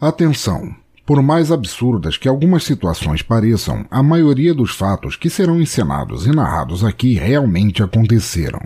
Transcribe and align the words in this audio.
Atenção! 0.00 0.76
Por 1.04 1.20
mais 1.20 1.50
absurdas 1.50 2.16
que 2.16 2.28
algumas 2.28 2.62
situações 2.62 3.20
pareçam, 3.20 3.84
a 3.90 4.00
maioria 4.00 4.54
dos 4.54 4.70
fatos 4.70 5.16
que 5.16 5.28
serão 5.28 5.60
encenados 5.60 6.24
e 6.24 6.30
narrados 6.30 6.84
aqui 6.84 7.14
realmente 7.14 7.82
aconteceram. 7.82 8.60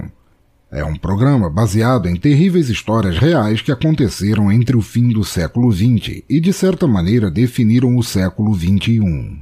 É 0.71 0.85
um 0.85 0.95
programa 0.95 1.49
baseado 1.49 2.07
em 2.07 2.17
terríveis 2.17 2.69
histórias 2.69 3.17
reais 3.17 3.63
que 3.63 3.73
aconteceram 3.73 4.53
entre 4.53 4.77
o 4.77 4.83
fim 4.83 5.09
do 5.09 5.25
século 5.25 5.73
XX 5.73 6.23
e, 6.29 6.39
de 6.39 6.53
certa 6.53 6.87
maneira, 6.87 7.31
definiram 7.31 7.97
o 7.97 8.03
século 8.03 8.55
XXI. 8.55 9.39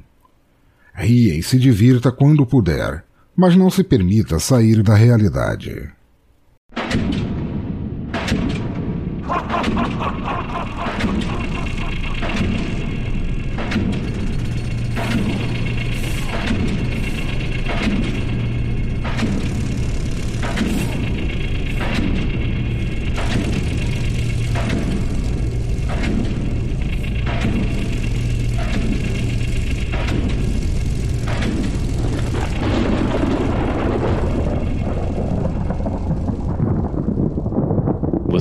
Ria 0.94 1.34
e 1.34 1.42
se 1.42 1.58
divirta 1.58 2.12
quando 2.12 2.46
puder, 2.46 3.04
mas 3.34 3.56
não 3.56 3.68
se 3.68 3.82
permita 3.82 4.38
sair 4.38 4.80
da 4.80 4.94
realidade. 4.94 5.90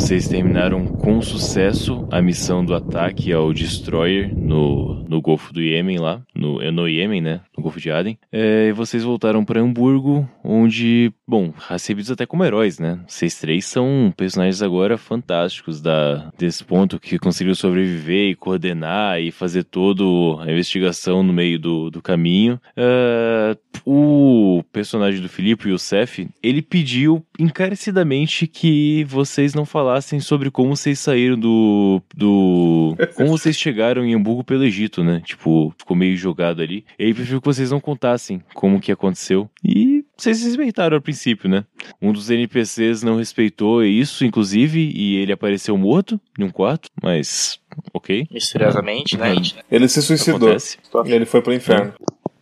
Vocês 0.10 0.28
terminaram 0.28 0.88
com 0.88 1.22
sucesso 1.22 2.08
a 2.10 2.20
missão 2.20 2.66
do 2.66 2.74
ataque 2.74 3.32
ao 3.32 3.54
Destroyer 3.54 4.36
no, 4.36 5.04
no 5.08 5.22
Golfo 5.22 5.54
do 5.54 5.62
Iêmen 5.62 6.00
lá, 6.00 6.24
no, 6.34 6.60
é 6.60 6.72
no 6.72 6.88
Iêmen, 6.88 7.22
né? 7.22 7.42
No 7.56 7.62
Golfo 7.62 7.80
de 7.80 7.92
Aden. 7.92 8.18
É, 8.32 8.70
e 8.70 8.72
vocês 8.72 9.04
voltaram 9.04 9.46
para 9.46 9.62
Hamburgo, 9.62 10.28
onde, 10.44 11.14
bom, 11.28 11.54
recebidos 11.70 12.10
até 12.10 12.26
como 12.26 12.44
heróis, 12.44 12.80
né? 12.80 13.00
Vocês 13.08 13.40
três 13.40 13.66
são 13.66 14.12
personagens 14.18 14.64
agora 14.64 14.98
fantásticos 14.98 15.80
da, 15.80 16.32
desse 16.36 16.64
ponto 16.64 17.00
que 17.00 17.20
conseguiram 17.20 17.54
sobreviver 17.54 18.32
e 18.32 18.36
coordenar 18.36 19.22
e 19.22 19.30
fazer 19.30 19.64
toda 19.64 20.04
a 20.42 20.52
investigação 20.52 21.22
no 21.22 21.32
meio 21.32 21.60
do, 21.60 21.92
do 21.92 22.02
caminho. 22.02 22.60
É, 22.76 23.56
o 23.86 24.64
personagem 24.72 25.22
do 25.22 25.30
Filipe, 25.30 25.68
o 25.68 25.72
Youssef, 25.72 26.28
ele 26.42 26.62
pediu 26.62 27.26
encarecidamente 27.38 28.48
que 28.48 29.04
vocês 29.06 29.54
não 29.54 29.66
falassem 29.66 30.20
sobre 30.20 30.52
como 30.52 30.76
vocês 30.76 31.00
saíram 31.00 31.38
do. 31.38 32.02
do. 32.16 32.96
como 33.16 33.30
vocês 33.30 33.58
chegaram 33.58 34.06
em 34.06 34.14
Hamburgo 34.14 34.44
pelo 34.44 34.64
Egito, 34.64 35.04
né? 35.04 35.22
Tipo, 35.26 35.74
ficou 35.78 35.96
meio 35.96 36.16
jogado 36.16 36.62
ali. 36.62 36.86
Ele 36.98 37.14
preferiu 37.14 37.42
que 37.42 37.48
vocês 37.48 37.72
não 37.72 37.80
contassem 37.80 38.42
como 38.54 38.80
que 38.80 38.92
aconteceu. 38.92 39.50
E 39.64 40.04
vocês 40.18 40.44
respeitaram 40.44 40.98
a 40.98 41.02
princípio, 41.02 41.50
né? 41.50 41.64
Um 42.02 42.12
dos 42.12 42.30
NPCs 42.30 43.04
não 43.04 43.18
respeitou 43.18 43.84
isso, 43.84 44.26
inclusive, 44.26 44.92
e 44.94 45.16
ele 45.16 45.32
apareceu 45.32 45.78
morto 45.78 46.20
em 46.38 46.44
um 46.44 46.50
quarto, 46.50 46.90
mas. 47.02 47.60
Ok. 47.94 48.28
Misteriosamente, 48.32 49.18
né? 49.18 49.34
Ele 49.72 49.88
se 49.88 50.02
suicidou. 50.02 50.50
Acontece. 50.50 50.78
E 51.06 51.12
ele 51.12 51.26
foi 51.26 51.42
pro 51.42 51.54
inferno. 51.54 51.94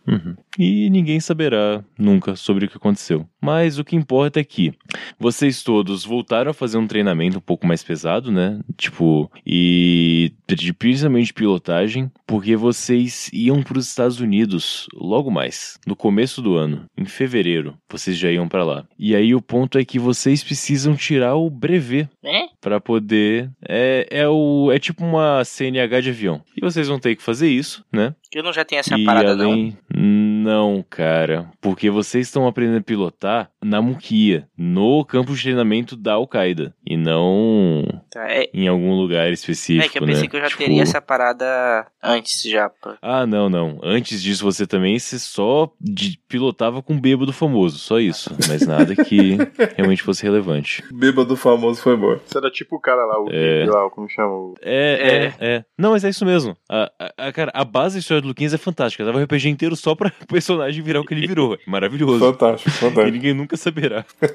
Uhum. 0.08 0.34
E 0.58 0.88
ninguém 0.88 1.20
saberá 1.20 1.84
nunca 1.98 2.34
sobre 2.34 2.64
o 2.64 2.68
que 2.68 2.78
aconteceu. 2.78 3.28
Mas 3.40 3.78
o 3.78 3.84
que 3.84 3.94
importa 3.94 4.40
é 4.40 4.44
que 4.44 4.72
vocês 5.18 5.62
todos 5.62 6.04
voltaram 6.04 6.50
a 6.50 6.54
fazer 6.54 6.78
um 6.78 6.86
treinamento 6.86 7.38
um 7.38 7.42
pouco 7.42 7.66
mais 7.66 7.82
pesado, 7.82 8.32
né? 8.32 8.58
Tipo, 8.76 9.30
e 9.46 10.32
de 10.48 10.72
principalmente 10.72 11.34
pilotagem, 11.34 12.10
porque 12.26 12.56
vocês 12.56 13.30
iam 13.32 13.62
para 13.62 13.78
os 13.78 13.86
Estados 13.86 14.18
Unidos 14.18 14.86
logo 14.94 15.30
mais, 15.30 15.78
no 15.86 15.94
começo 15.94 16.40
do 16.40 16.56
ano, 16.56 16.86
em 16.96 17.04
fevereiro, 17.04 17.76
vocês 17.90 18.16
já 18.16 18.30
iam 18.30 18.48
para 18.48 18.64
lá. 18.64 18.84
E 18.98 19.14
aí 19.14 19.34
o 19.34 19.42
ponto 19.42 19.78
é 19.78 19.84
que 19.84 19.98
vocês 19.98 20.42
precisam 20.42 20.96
tirar 20.96 21.36
o 21.36 21.50
brevet 21.50 22.08
É? 22.24 22.47
Para 22.60 22.80
poder 22.80 23.50
é, 23.66 24.06
é 24.10 24.28
o 24.28 24.70
é 24.72 24.78
tipo 24.78 25.04
uma 25.04 25.44
CNH 25.44 26.00
de 26.00 26.10
avião. 26.10 26.42
E 26.56 26.60
vocês 26.60 26.88
vão 26.88 26.98
ter 26.98 27.14
que 27.16 27.22
fazer 27.22 27.48
isso, 27.48 27.84
né? 27.92 28.14
Eu 28.32 28.42
não 28.42 28.52
já 28.52 28.64
tenho 28.64 28.80
essa 28.80 28.96
e 28.96 29.04
parada, 29.04 29.32
além... 29.32 29.76
Não, 29.94 30.37
cara. 30.88 31.50
Porque 31.60 31.90
vocês 31.90 32.26
estão 32.26 32.46
aprendendo 32.46 32.78
a 32.78 32.82
pilotar 32.82 33.50
na 33.62 33.80
Muquia, 33.82 34.48
no 34.56 35.04
campo 35.04 35.34
de 35.34 35.42
treinamento 35.42 35.96
da 35.96 36.14
Al-Qaeda. 36.14 36.74
E 36.86 36.96
não 36.96 37.84
Tá, 38.10 38.30
É, 38.30 38.48
em 38.54 38.66
algum 38.68 38.94
lugar 38.94 39.30
específico, 39.30 39.84
é 39.86 39.88
que 39.88 39.98
eu 39.98 40.06
pensei 40.06 40.22
né? 40.22 40.28
que 40.28 40.36
eu 40.36 40.40
já 40.40 40.48
Tipo, 40.48 40.58
teria 40.62 40.82
essa 40.82 41.00
parada 41.00 41.86
antes 42.02 42.42
já. 42.42 42.70
Ah, 43.02 43.26
não, 43.26 43.48
não. 43.50 43.78
Antes 43.82 44.22
disso, 44.22 44.42
você 44.44 44.66
também 44.66 44.98
você 44.98 45.18
só 45.18 45.70
de- 45.80 46.18
pilotava 46.28 46.82
com 46.82 46.98
bêbado 46.98 47.32
famoso. 47.32 47.78
Só 47.78 47.98
isso. 48.00 48.30
Mas 48.48 48.66
nada 48.66 48.94
que 48.96 49.36
realmente 49.76 50.02
fosse 50.02 50.22
relevante. 50.22 50.82
Bêbado 50.92 51.36
famoso 51.36 51.82
foi 51.82 51.96
bom. 51.96 52.18
Você 52.24 52.38
era 52.38 52.50
tipo 52.50 52.76
o 52.76 52.80
cara 52.80 53.04
lá, 53.04 53.20
o 53.22 53.28
É. 53.30 53.66
Lá, 53.66 53.90
como 53.90 54.08
chama? 54.08 54.28
O- 54.32 54.54
É, 54.62 55.32
é, 55.40 55.46
é. 55.56 55.64
Não, 55.76 55.90
mas 55.90 56.04
é 56.04 56.08
isso 56.08 56.24
mesmo. 56.24 56.56
A, 56.68 56.90
a- 56.98 57.28
a- 57.28 57.32
cara, 57.32 57.50
a 57.54 57.64
base 57.64 57.96
da 57.96 58.00
história 58.00 58.22
do 58.22 58.28
Luquinhas 58.28 58.54
é 58.54 58.58
fantástica. 58.58 59.04
Tava 59.04 59.18
o 59.18 59.22
RPG 59.22 59.48
inteiro 59.48 59.76
só 59.76 59.94
pra 59.94 60.10
personagem 60.38 60.82
virar 60.82 61.00
o 61.00 61.04
que 61.04 61.14
ele 61.14 61.26
virou. 61.26 61.54
É 61.54 61.58
Maravilhoso. 61.66 62.18
Fantástico, 62.20 62.70
E 62.70 62.72
fantástico. 62.72 63.10
ninguém 63.10 63.34
nunca 63.34 63.56
saberá. 63.56 64.04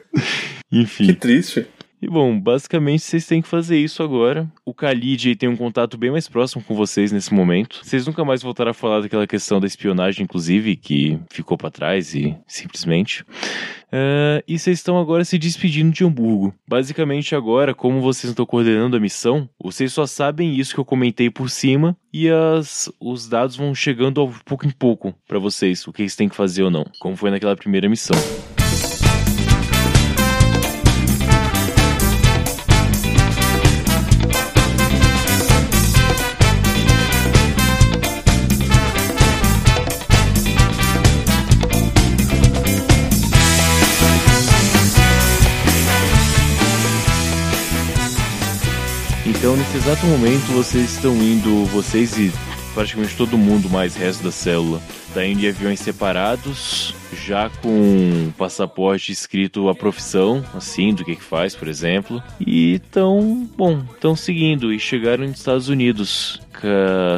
Que 0.70 0.80
Enfim. 0.80 1.14
triste. 1.14 1.68
E 2.04 2.08
bom, 2.10 2.38
basicamente 2.38 3.02
vocês 3.02 3.26
têm 3.26 3.42
que 3.42 3.48
fazer 3.48 3.78
isso 3.78 4.04
agora. 4.04 4.52
O 4.66 4.74
Khalid 4.74 5.38
tem 5.38 5.48
um 5.48 5.56
contato 5.56 5.98
bem 5.98 6.12
mais 6.12 6.28
próximo 6.28 6.62
com 6.62 6.76
vocês 6.76 7.14
nesse 7.14 7.34
momento. 7.34 7.80
Vocês 7.82 8.06
nunca 8.06 8.26
mais 8.26 8.44
voltaram 8.44 8.72
a 8.72 8.74
falar 8.74 9.00
daquela 9.00 9.26
questão 9.26 9.58
da 9.58 9.66
espionagem, 9.66 10.26
inclusive, 10.26 10.76
que 10.76 11.18
ficou 11.32 11.58
pra 11.58 11.72
trás 11.72 12.14
e 12.14 12.36
simplesmente. 12.46 13.24
É, 13.90 14.44
e 14.46 14.60
vocês 14.60 14.80
estão 14.80 15.00
agora 15.00 15.24
se 15.24 15.38
despedindo 15.38 15.94
de 15.94 16.04
Hamburgo. 16.04 16.54
Basicamente, 16.68 17.36
agora, 17.36 17.74
como 17.74 18.02
vocês 18.02 18.32
estão 18.32 18.46
coordenando 18.46 18.98
a 18.98 19.00
missão, 19.00 19.48
vocês 19.58 19.94
só 19.94 20.06
sabem 20.06 20.60
isso 20.60 20.74
que 20.74 20.82
eu 20.82 20.86
comentei 20.86 21.30
por 21.30 21.50
cima 21.50 21.96
e 22.12 22.30
as, 22.30 22.92
os 23.00 23.30
dados 23.30 23.56
vão 23.56 23.74
chegando 23.74 24.20
ao 24.20 24.30
pouco 24.44 24.68
em 24.68 24.72
pouco 24.72 25.16
pra 25.26 25.40
vocês, 25.40 25.88
o 25.88 25.94
que 25.94 26.02
eles 26.02 26.18
têm 26.18 26.28
que 26.28 26.36
fazer 26.36 26.64
ou 26.64 26.70
não, 26.70 26.84
como 27.00 27.16
foi 27.16 27.32
naquela 27.32 27.56
primeira 27.56 27.88
missão. 27.88 28.18
Nesse 49.74 49.90
exato 49.90 50.06
momento, 50.06 50.44
vocês 50.52 50.94
estão 50.94 51.16
indo, 51.16 51.66
vocês 51.66 52.16
e 52.18 52.32
praticamente 52.76 53.16
todo 53.18 53.38
mundo, 53.38 53.68
mais 53.70 53.96
resto 53.96 54.24
da 54.24 54.32
célula, 54.32 54.80
tá 55.14 55.26
indo 55.26 55.44
em 55.44 55.50
aviões 55.50 55.80
separados, 55.80 56.94
já 57.26 57.50
com 57.50 58.32
passaporte 58.38 59.12
escrito 59.12 59.70
a 59.70 59.76
profissão, 59.76 60.44
assim, 60.54 60.94
do 60.94 61.04
que 61.04 61.16
que 61.16 61.24
faz, 61.24 61.56
por 61.56 61.68
exemplo. 61.68 62.22
E 62.40 62.80
tão, 62.92 63.50
bom, 63.58 63.84
estão 63.94 64.16
seguindo 64.16 64.72
e 64.72 64.80
chegaram 64.80 65.26
nos 65.26 65.40
Estados 65.40 65.70
Unidos. 65.70 66.40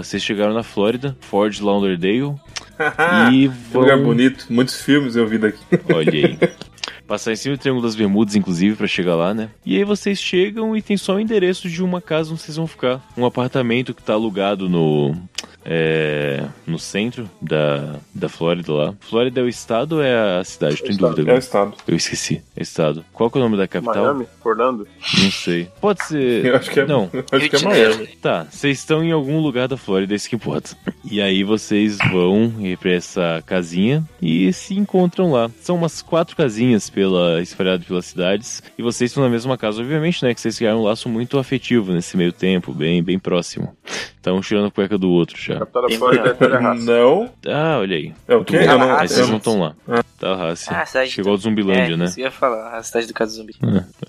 Vocês 0.01 0.23
chegaram 0.23 0.53
na 0.53 0.63
Flórida, 0.63 1.15
Fort 1.19 1.59
Lauderdale, 1.59 2.35
e 3.33 3.49
Que 3.49 3.77
lugar 3.77 3.97
vão... 3.97 4.05
bonito. 4.05 4.45
Muitos 4.49 4.81
filmes 4.81 5.17
eu 5.17 5.27
vi 5.27 5.37
daqui. 5.37 5.59
Olha 5.93 6.11
aí. 6.11 6.39
Passar 7.07 7.33
em 7.33 7.35
cima 7.35 7.55
do 7.55 7.59
Triângulo 7.59 7.85
das 7.85 7.95
Bermudas, 7.95 8.35
inclusive, 8.35 8.75
pra 8.75 8.87
chegar 8.87 9.15
lá, 9.15 9.33
né? 9.33 9.49
E 9.65 9.77
aí 9.77 9.83
vocês 9.83 10.19
chegam 10.19 10.75
e 10.75 10.81
tem 10.81 10.97
só 10.97 11.15
o 11.15 11.19
endereço 11.19 11.69
de 11.69 11.83
uma 11.83 12.01
casa 12.01 12.31
onde 12.31 12.41
vocês 12.41 12.57
vão 12.57 12.65
ficar. 12.65 13.03
Um 13.15 13.25
apartamento 13.25 13.93
que 13.93 14.01
tá 14.01 14.13
alugado 14.13 14.67
no. 14.67 15.15
É, 15.63 16.45
no 16.67 16.77
centro 16.77 17.29
da, 17.41 17.95
da 18.13 18.29
Flórida 18.29 18.71
lá. 18.71 18.93
Flórida 18.99 19.41
é 19.41 19.43
o 19.43 19.47
estado 19.47 19.93
ou 19.97 20.03
é 20.03 20.39
a 20.39 20.43
cidade? 20.43 20.77
Tô 20.83 20.91
em 20.91 20.95
dúvida 20.97 21.21
É 21.21 21.23
o 21.23 21.25
agora. 21.25 21.39
estado. 21.39 21.73
Eu 21.87 21.95
esqueci. 21.95 22.41
É 22.55 22.61
estado. 22.61 23.03
Qual 23.11 23.29
que 23.31 23.37
é 23.37 23.41
o 23.41 23.43
nome 23.43 23.57
da 23.57 23.67
capital? 23.67 23.95
Miami? 24.13 24.27
Orlando? 24.43 24.87
Não 25.21 25.31
sei. 25.31 25.67
Pode 25.81 26.03
ser. 26.05 26.45
Eu 26.45 26.55
acho 26.55 26.69
que 26.69 26.79
é, 26.79 26.85
Não. 26.85 27.09
acho 27.31 27.49
que 27.49 27.55
é. 27.55 27.61
Miami. 27.61 28.07
Tá, 28.21 28.45
vocês 28.49 28.77
estão 28.79 29.03
em 29.03 29.11
algum 29.11 29.39
lugar 29.39 29.67
da 29.67 29.77
Flórida, 29.77 30.13
é 30.13 30.15
isso 30.15 30.29
que 30.29 30.35
importa. 30.35 30.77
E 31.09 31.21
aí 31.21 31.43
vocês 31.43 31.97
vão 32.11 32.53
ir 32.59 32.77
pra 32.77 32.91
essa 32.91 33.43
casinha 33.45 34.03
e 34.21 34.51
se 34.53 34.75
encontram 34.75 35.31
lá. 35.31 35.49
São 35.61 35.75
umas 35.75 36.01
quatro 36.01 36.35
casinhas 36.35 36.89
pela, 36.89 37.41
espalhadas 37.41 37.85
pelas 37.85 38.05
cidades. 38.05 38.61
E 38.77 38.81
vocês 38.83 39.11
estão 39.11 39.23
na 39.23 39.29
mesma 39.29 39.57
casa, 39.57 39.81
obviamente, 39.81 40.23
né? 40.23 40.33
Que 40.33 40.41
vocês 40.41 40.57
criaram 40.57 40.79
um 40.81 40.83
laço 40.83 41.09
muito 41.09 41.37
afetivo 41.39 41.91
nesse 41.91 42.15
meio 42.17 42.31
tempo, 42.31 42.71
bem, 42.73 43.01
bem 43.03 43.17
próximo. 43.19 43.75
Estão 44.15 44.41
tirando 44.41 44.67
a 44.67 44.71
cueca 44.71 44.97
do 44.97 45.09
outro 45.09 45.34
já. 45.35 45.55
É 45.55 46.33
Terra 46.33 46.73
Não. 46.75 47.29
Ah, 47.47 47.77
olha 47.79 47.97
aí. 47.97 48.13
É 48.27 48.35
o 48.35 48.43
quê? 48.43 48.59
bom. 48.59 48.63
Eu 48.63 48.79
não, 48.79 48.87
Mas 48.87 49.11
vocês 49.11 49.29
não 49.29 49.37
estão 49.37 49.59
lá. 49.59 49.75
Ah, 49.87 50.51
a 50.51 50.55
cidade 50.55 51.11
Chegou 51.11 51.31
ao 51.31 51.37
do... 51.37 51.43
Zumbilândia, 51.43 51.93
é, 51.93 51.97
né? 51.97 52.05
Isso 52.05 52.15
que 52.15 52.21
eu 52.21 52.25
ia 52.25 52.31
falar, 52.31 52.75
a 52.75 52.83
cidade 52.83 53.07
do 53.07 53.13
caso 53.13 53.35
zumbi. 53.35 53.55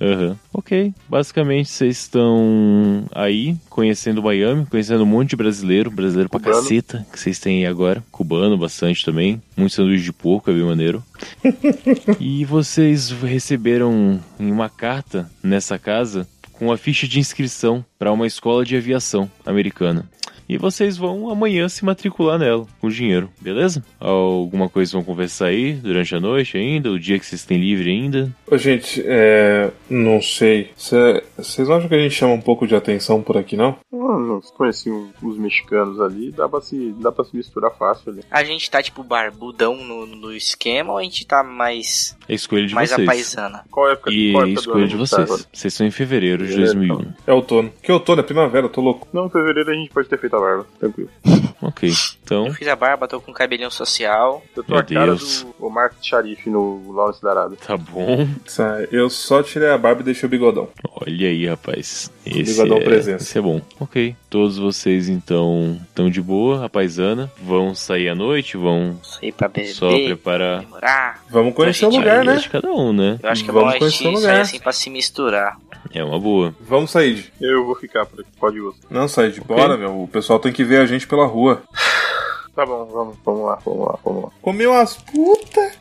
É, 0.01 0.05
Aham. 0.05 0.39
Ok. 0.53 0.95
Basicamente, 1.09 1.69
vocês 1.69 1.99
estão 1.99 3.05
aí, 3.15 3.57
conhecendo 3.69 4.23
Miami, 4.23 4.67
conhecendo 4.67 5.03
um 5.03 5.07
monte 5.07 5.31
de 5.31 5.37
brasileiro, 5.37 5.91
brasileiro 5.91 6.29
pra 6.31 6.41
Cubano. 6.41 6.63
caceta, 6.63 7.07
que 7.13 7.19
vocês 7.19 7.39
têm 7.39 7.59
aí 7.59 7.67
agora. 7.67 8.03
Cubano, 8.11 8.57
bastante 8.57 9.05
também. 9.05 9.43
Muito 9.57 9.75
sanduíche 9.75 10.05
de 10.05 10.13
porco, 10.13 10.51
é 10.51 10.55
bem 10.55 10.63
maneiro. 10.63 11.03
e 12.21 12.45
vocês 12.45 13.11
receberam 13.11 14.21
em 14.39 14.51
uma 14.51 14.69
carta 14.69 15.31
nessa 15.43 15.79
casa 15.79 16.27
com 16.53 16.73
a 16.73 16.77
ficha 16.77 17.07
de 17.07 17.19
inscrição 17.19 17.85
para 17.99 18.13
uma 18.13 18.27
escola 18.27 18.65
de 18.65 18.77
aviação 18.77 19.31
americana. 19.45 20.09
E 20.49 20.57
vocês 20.57 20.97
vão 20.97 21.29
amanhã 21.31 21.69
se 21.69 21.85
matricular 21.85 22.39
nela, 22.39 22.67
com 22.81 22.89
dinheiro, 22.89 23.29
beleza? 23.41 23.83
Alguma 23.99 24.69
coisa 24.69 24.93
vão 24.93 25.03
conversar 25.05 25.47
aí 25.47 25.73
durante 25.73 26.15
a 26.15 26.21
noite 26.21 26.57
ainda? 26.57 26.91
O 26.91 26.99
dia 26.99 27.19
que 27.19 27.27
vocês 27.27 27.45
têm 27.45 27.59
livre 27.59 27.91
ainda? 27.91 28.33
Ô, 28.51 28.57
gente, 28.57 29.03
é. 29.05 29.71
Não 29.91 30.21
sei. 30.23 30.71
Cê- 30.77 31.23
Vocês 31.37 31.69
não 31.69 31.77
acham 31.77 31.89
que 31.89 31.95
a 31.95 31.99
gente 32.01 32.15
chama 32.15 32.33
um 32.35 32.41
pouco 32.41 32.67
de 32.67 32.75
atenção 32.75 33.21
por 33.23 33.37
aqui, 33.37 33.57
não? 33.57 33.77
Não, 33.93 34.19
não 34.21 34.41
conheci 34.57 34.91
um- 34.91 35.11
os 35.23 35.37
mexicanos 35.37 36.01
ali, 36.01 36.31
dá 36.31 36.49
pra, 36.49 36.61
se, 36.61 36.95
dá 37.01 37.11
pra 37.11 37.25
se 37.25 37.37
misturar 37.37 37.73
fácil 37.77 38.13
ali. 38.13 38.23
A 38.31 38.45
gente 38.45 38.71
tá, 38.71 38.83
tipo, 38.83 39.03
barbudão 39.03 39.77
no, 39.77 40.07
no 40.07 40.33
esquema 40.33 40.93
ou 40.93 40.99
a 40.99 41.03
gente 41.03 41.27
tá 41.27 41.43
mais, 41.43 42.17
É 42.29 42.35
escolha 42.35 42.67
de 42.67 42.75
mais 42.75 42.91
vocês. 42.91 43.09
apaisana? 43.09 43.65
Qual 43.71 43.91
época, 43.91 44.11
E 44.13 44.33
qual 44.33 44.43
época 44.45 44.55
do 44.55 44.61
escolha 44.61 44.87
de 44.87 44.95
a 44.95 44.99
gente 44.99 45.11
tá 45.11 45.17
vocês. 45.27 45.49
Vocês 45.53 45.73
estão 45.75 45.87
em 45.87 45.91
fevereiro 45.91 46.47
de 46.47 46.53
Fevereiro, 46.55 46.79
2001. 46.79 47.13
É 47.27 47.33
outono. 47.33 47.73
Que 47.83 47.91
outono? 47.91 48.21
É 48.21 48.25
primavera, 48.25 48.67
eu 48.67 48.71
tô 48.71 48.81
louco. 48.81 49.09
Não, 49.13 49.27
em 49.27 49.31
fevereiro 49.31 49.71
a 49.71 49.75
gente 49.75 49.91
pode 49.91 50.09
ter 50.09 50.19
feito 50.19 50.36
a 50.37 50.41
barba, 50.41 50.67
tranquilo. 50.79 51.11
Ok, 51.63 51.91
então. 52.23 52.47
Eu 52.49 52.53
fiz 52.55 52.69
a 52.69 52.77
barba, 52.77 53.09
tô 53.09 53.19
com 53.19 53.33
cabelinho 53.33 53.71
social. 53.71 54.43
Eu 54.55 54.63
tô 54.63 54.73
Meu 54.73 54.81
a 54.81 54.85
cara 54.85 55.07
Deus. 55.07 55.43
do 55.43 55.67
Omar 55.67 55.91
Sharif 56.03 56.51
no 56.51 56.93
Lawrence 56.93 57.23
da 57.23 57.31
Arábia. 57.31 57.57
Tá 57.67 57.77
bom. 57.79 58.29
Sai, 58.45 58.87
Eu 58.93 59.09
só 59.09 59.43
tirei 59.43 59.71
a 59.71 59.79
barba 59.79 60.03
e 60.03 60.05
deixei 60.05 60.27
o 60.27 60.31
bigodão. 60.31 60.69
Olha 60.99 61.29
aí, 61.29 61.47
rapaz. 61.47 62.11
Esse 62.25 62.63
é, 62.63 62.81
presença. 62.81 63.23
esse 63.23 63.37
é 63.37 63.41
bom. 63.41 63.61
Ok. 63.79 64.17
Todos 64.31 64.57
vocês 64.57 65.11
então 65.11 65.79
estão 65.87 66.09
de 66.09 66.23
boa, 66.23 66.65
a 66.65 66.71
paisana. 66.71 67.31
Vão 67.43 67.75
sair 67.75 68.09
à 68.09 68.15
noite, 68.15 68.57
vão 68.57 68.99
Sair 69.03 69.33
pra 69.33 69.47
beber, 69.47 69.75
só 69.75 69.91
preparar. 69.91 70.61
demorar. 70.61 71.23
Vamos 71.29 71.55
conhecer 71.55 71.85
o 71.85 71.91
lugar, 71.91 72.23
é 72.23 72.25
né? 72.25 72.37
de 72.37 72.49
cada 72.49 72.73
um, 72.73 72.95
né? 72.95 73.19
Eu 73.23 73.29
acho 73.29 73.45
que 73.45 73.51
é 73.51 73.53
Vamos 73.53 73.71
bom 73.73 73.77
a 73.77 73.79
conhecer 73.79 74.05
gente 74.05 74.09
o 74.09 74.17
sair 74.17 74.31
lugar. 74.31 74.41
assim 74.41 74.59
pra 74.59 74.73
se 74.73 74.89
misturar. 74.89 75.59
É 75.93 76.03
uma 76.03 76.19
boa. 76.19 76.55
Vamos 76.61 76.91
sair. 76.91 77.31
Eu 77.41 77.67
vou 77.67 77.77
ficar 77.77 78.07
por 78.07 78.21
aqui, 78.21 78.31
pode 78.41 78.57
ir 78.57 78.61
você. 78.63 78.81
Não, 78.91 79.07
Said, 79.07 79.39
bora, 79.43 79.77
meu. 79.77 80.03
O 80.03 80.09
pessoal 80.09 80.39
tem 80.39 80.51
que 80.53 80.65
ver 80.65 80.81
a 80.81 80.87
gente 80.87 81.07
pela 81.07 81.27
rua. 81.27 81.63
Tá 82.57 82.65
bom, 82.65 82.87
vamos, 82.87 83.19
vamos 83.23 83.45
lá, 83.45 83.59
vamos 83.63 83.87
lá, 83.87 83.99
vamos 84.03 84.25
lá. 84.25 84.31
Comeu 84.41 84.73
as 84.73 84.97
puta. 84.97 85.73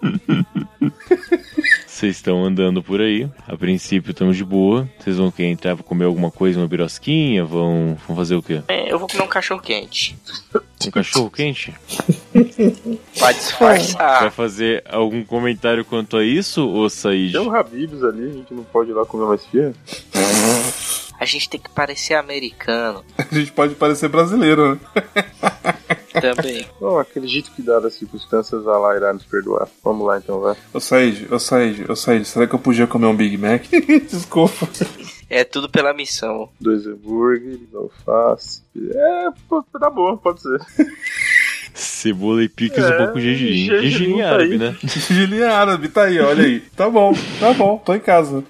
Vocês 2.02 2.16
estão 2.16 2.44
andando 2.44 2.82
por 2.82 3.00
aí. 3.00 3.30
A 3.46 3.56
princípio 3.56 4.10
estamos 4.10 4.36
de 4.36 4.44
boa. 4.44 4.90
Vocês 4.98 5.18
vão 5.18 5.30
querer 5.30 5.50
entrar 5.50 5.76
pra 5.76 5.84
comer 5.84 6.04
alguma 6.04 6.32
coisa, 6.32 6.58
uma 6.58 6.66
birosquinha? 6.66 7.44
Vão, 7.44 7.96
vão 8.08 8.16
fazer 8.16 8.34
o 8.34 8.42
quê? 8.42 8.60
É, 8.66 8.92
eu 8.92 8.98
vou 8.98 9.06
comer 9.06 9.22
um 9.22 9.28
cachorro 9.28 9.60
quente. 9.60 10.18
Um 10.84 10.90
cachorro 10.90 11.30
quente? 11.30 11.72
Pra 13.16 13.30
disfarçar. 13.30 14.22
Vai 14.22 14.30
fazer 14.32 14.82
algum 14.90 15.22
comentário 15.22 15.84
quanto 15.84 16.16
a 16.16 16.24
isso, 16.24 16.68
ou 16.68 16.90
Said? 16.90 17.30
Tem 17.30 17.40
um 17.40 17.54
Habibs 17.54 18.02
ali, 18.02 18.30
a 18.30 18.32
gente 18.32 18.52
não 18.52 18.64
pode 18.64 18.90
ir 18.90 18.94
lá 18.94 19.06
comer 19.06 19.26
mais 19.26 19.46
fia. 19.46 19.72
A 21.20 21.24
gente 21.24 21.48
tem 21.48 21.60
que 21.60 21.70
parecer 21.70 22.14
americano 22.14 23.04
A 23.16 23.32
gente 23.32 23.52
pode 23.52 23.76
parecer 23.76 24.08
brasileiro, 24.08 24.74
né? 24.74 24.80
também. 26.20 26.66
Não, 26.80 26.98
acredito 26.98 27.50
que 27.52 27.62
dadas 27.62 27.92
as 27.92 27.94
circunstâncias, 27.94 28.66
a 28.66 28.78
lá 28.78 28.96
irá 28.96 29.12
nos 29.12 29.24
perdoar. 29.24 29.68
Vamos 29.82 30.06
lá 30.06 30.18
então, 30.18 30.40
vai. 30.40 30.56
Ô 30.72 30.80
Said, 30.80 31.26
ô 31.32 31.38
Said, 31.38 31.90
ô 31.90 31.96
Said, 31.96 32.24
será 32.24 32.46
que 32.46 32.54
eu 32.54 32.58
podia 32.58 32.86
comer 32.86 33.06
um 33.06 33.16
Big 33.16 33.36
Mac? 33.38 33.62
Desculpa. 34.10 34.68
É 35.30 35.44
tudo 35.44 35.68
pela 35.68 35.94
missão. 35.94 36.48
Dois 36.60 36.86
hambúrgueres, 36.86 37.74
alface. 37.74 38.62
É, 38.76 39.28
pô, 39.48 39.64
tá 39.78 39.88
bom, 39.88 40.16
pode 40.16 40.42
ser. 40.42 40.60
Cebola 41.74 42.42
e 42.44 42.50
picles 42.50 42.84
É, 42.84 42.94
um 42.94 42.96
pouco 42.98 43.18
de 43.18 43.34
gergelim. 43.34 43.64
gergelim 43.66 43.90
Gergelim 43.90 44.18
tá 44.18 44.28
árabe, 44.28 44.52
aí. 44.52 44.58
né? 44.58 44.76
Gilinha 44.84 45.50
árabe, 45.52 45.88
tá 45.88 46.02
aí, 46.04 46.20
olha 46.20 46.44
aí. 46.44 46.60
Tá 46.76 46.90
bom, 46.90 47.14
tá 47.40 47.54
bom, 47.54 47.78
tô 47.78 47.94
em 47.94 48.00
casa. 48.00 48.44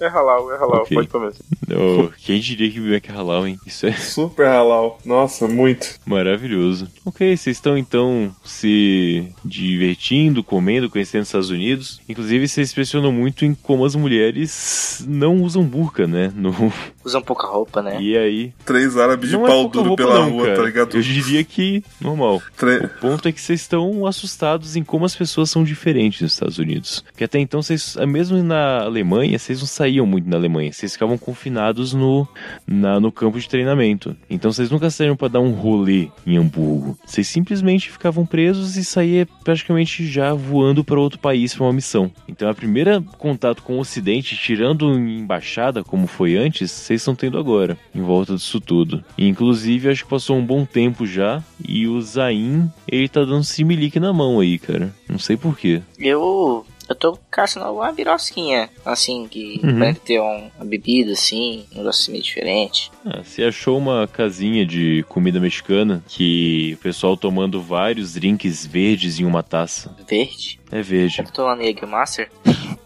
É 0.00 0.08
halal, 0.08 0.50
é 0.52 0.56
halal, 0.56 0.82
Ok. 0.82 0.96
pode 0.96 1.08
começar. 1.08 1.44
Oh, 1.70 2.08
quem 2.24 2.40
diria 2.40 2.70
que 2.70 2.80
Mac 2.80 3.06
é 3.08 3.12
halal, 3.12 3.46
hein? 3.46 3.58
Isso 3.66 3.86
é 3.86 3.92
Super 3.92 4.46
halal. 4.46 4.98
Nossa, 5.04 5.46
muito. 5.46 5.96
maravilhoso. 6.06 6.88
Ok, 7.04 7.36
vocês 7.36 7.56
estão 7.56 7.76
então 7.76 8.34
se 8.44 9.28
divertindo, 9.44 10.42
comendo, 10.42 10.88
conhecendo 10.90 11.22
os 11.22 11.28
Estados 11.28 11.50
Unidos. 11.50 12.00
Inclusive, 12.08 12.48
vocês 12.48 12.72
pressionam 12.72 13.12
muito 13.12 13.44
em 13.44 13.54
como 13.54 13.84
as 13.84 13.94
mulheres 13.94 15.04
não 15.06 15.42
usam 15.42 15.62
burca, 15.62 16.06
né? 16.06 16.32
No... 16.34 16.50
Usam 17.04 17.20
pouca 17.22 17.46
roupa, 17.46 17.82
né? 17.82 18.00
E 18.00 18.16
aí. 18.16 18.52
Três 18.64 18.96
árabes 18.96 19.30
de 19.30 19.36
não 19.36 19.44
é 19.46 19.48
pau 19.48 19.62
pouca 19.70 19.78
duro 19.82 19.96
pela 19.96 20.14
não, 20.20 20.30
rua, 20.30 20.44
cara. 20.46 20.56
tá 20.56 20.62
ligado? 20.62 20.96
Eu 20.96 21.02
diria 21.02 21.44
que 21.44 21.82
normal. 22.00 22.42
Tre- 22.56 22.84
O 22.84 22.88
ponto 23.00 23.28
é 23.28 23.32
que 23.32 23.40
vocês 23.40 23.60
estão 23.60 24.06
assustados 24.06 24.76
em 24.76 24.82
como 24.82 25.04
as 25.04 25.14
pessoas 25.14 25.50
são 25.50 25.62
diferentes 25.62 26.20
nos 26.22 26.32
Estados 26.32 26.58
Unidos. 26.58 27.04
Que 27.16 27.24
até 27.24 27.38
então, 27.38 27.62
vocês, 27.62 27.96
mesmo 28.08 28.42
na 28.42 28.82
Alemanha, 28.82 29.38
vocês 29.38 29.60
não 29.60 29.66
saíam 29.90 30.06
muito 30.06 30.28
na 30.28 30.36
Alemanha. 30.36 30.72
Vocês 30.72 30.92
ficavam 30.92 31.18
confinados 31.18 31.92
no, 31.92 32.26
na- 32.66 33.00
no 33.00 33.10
campo 33.10 33.38
de 33.40 33.48
treinamento. 33.48 34.16
Então, 34.28 34.52
vocês 34.52 34.70
nunca 34.70 34.88
saíram 34.90 35.16
para 35.16 35.28
dar 35.28 35.40
um 35.40 35.50
rolê 35.50 36.08
em 36.26 36.36
Hamburgo. 36.36 36.96
Vocês 37.04 37.26
simplesmente 37.26 37.90
ficavam 37.90 38.24
presos 38.24 38.76
e 38.76 38.84
saíam 38.84 39.26
praticamente 39.42 40.06
já 40.06 40.32
voando 40.32 40.84
para 40.84 41.00
outro 41.00 41.18
país 41.18 41.52
para 41.54 41.64
uma 41.64 41.72
missão. 41.72 42.10
Então, 42.28 42.48
a 42.48 42.54
primeira 42.54 43.02
contato 43.18 43.62
com 43.62 43.76
o 43.76 43.80
Ocidente, 43.80 44.36
tirando 44.36 44.92
em 44.94 45.18
embaixada, 45.18 45.82
como 45.82 46.06
foi 46.06 46.36
antes, 46.36 46.70
vocês 46.70 47.00
estão 47.00 47.14
tendo 47.14 47.38
agora, 47.38 47.76
em 47.94 48.00
volta 48.00 48.34
disso 48.36 48.60
tudo. 48.60 49.02
E, 49.18 49.26
inclusive, 49.26 49.88
acho 49.88 50.04
que 50.04 50.10
passou 50.10 50.36
um 50.36 50.44
bom 50.44 50.64
tempo 50.64 51.04
já, 51.06 51.42
e 51.66 51.88
o 51.88 52.00
Zain, 52.00 52.70
ele 52.86 53.08
tá 53.08 53.24
dando 53.24 53.42
similique 53.44 53.98
na 53.98 54.12
mão 54.12 54.38
aí, 54.40 54.58
cara. 54.58 54.94
Não 55.08 55.18
sei 55.18 55.36
porquê. 55.36 55.82
Eu. 55.98 56.64
Eu 56.90 56.96
tô 56.96 57.16
caçando 57.30 57.66
alguma 57.66 57.92
birosquinha, 57.92 58.68
assim, 58.84 59.26
que 59.30 59.60
Uhum. 59.62 59.94
ter 59.94 60.20
um- 60.20 60.50
uma 60.56 60.64
bebida, 60.64 61.12
assim, 61.12 61.64
um 61.72 61.78
negócio 61.78 62.02
assim 62.02 62.10
meio 62.12 62.24
diferente. 62.24 62.90
Ah, 63.06 63.22
você 63.22 63.44
achou 63.44 63.78
uma 63.78 64.06
casinha 64.08 64.66
de 64.66 65.04
comida 65.08 65.38
mexicana 65.40 66.02
que 66.08 66.74
o 66.78 66.82
pessoal 66.82 67.16
tomando 67.16 67.62
vários 67.62 68.14
drinks 68.14 68.66
verdes 68.66 69.20
em 69.20 69.24
uma 69.24 69.42
taça. 69.42 69.94
Verde. 70.08 70.59
É 70.72 70.82
verde. 70.82 71.20
Eu 71.20 71.24
tô 71.32 71.44
lá 71.44 71.54
no 71.56 71.62
Jägermaster. 71.62 72.30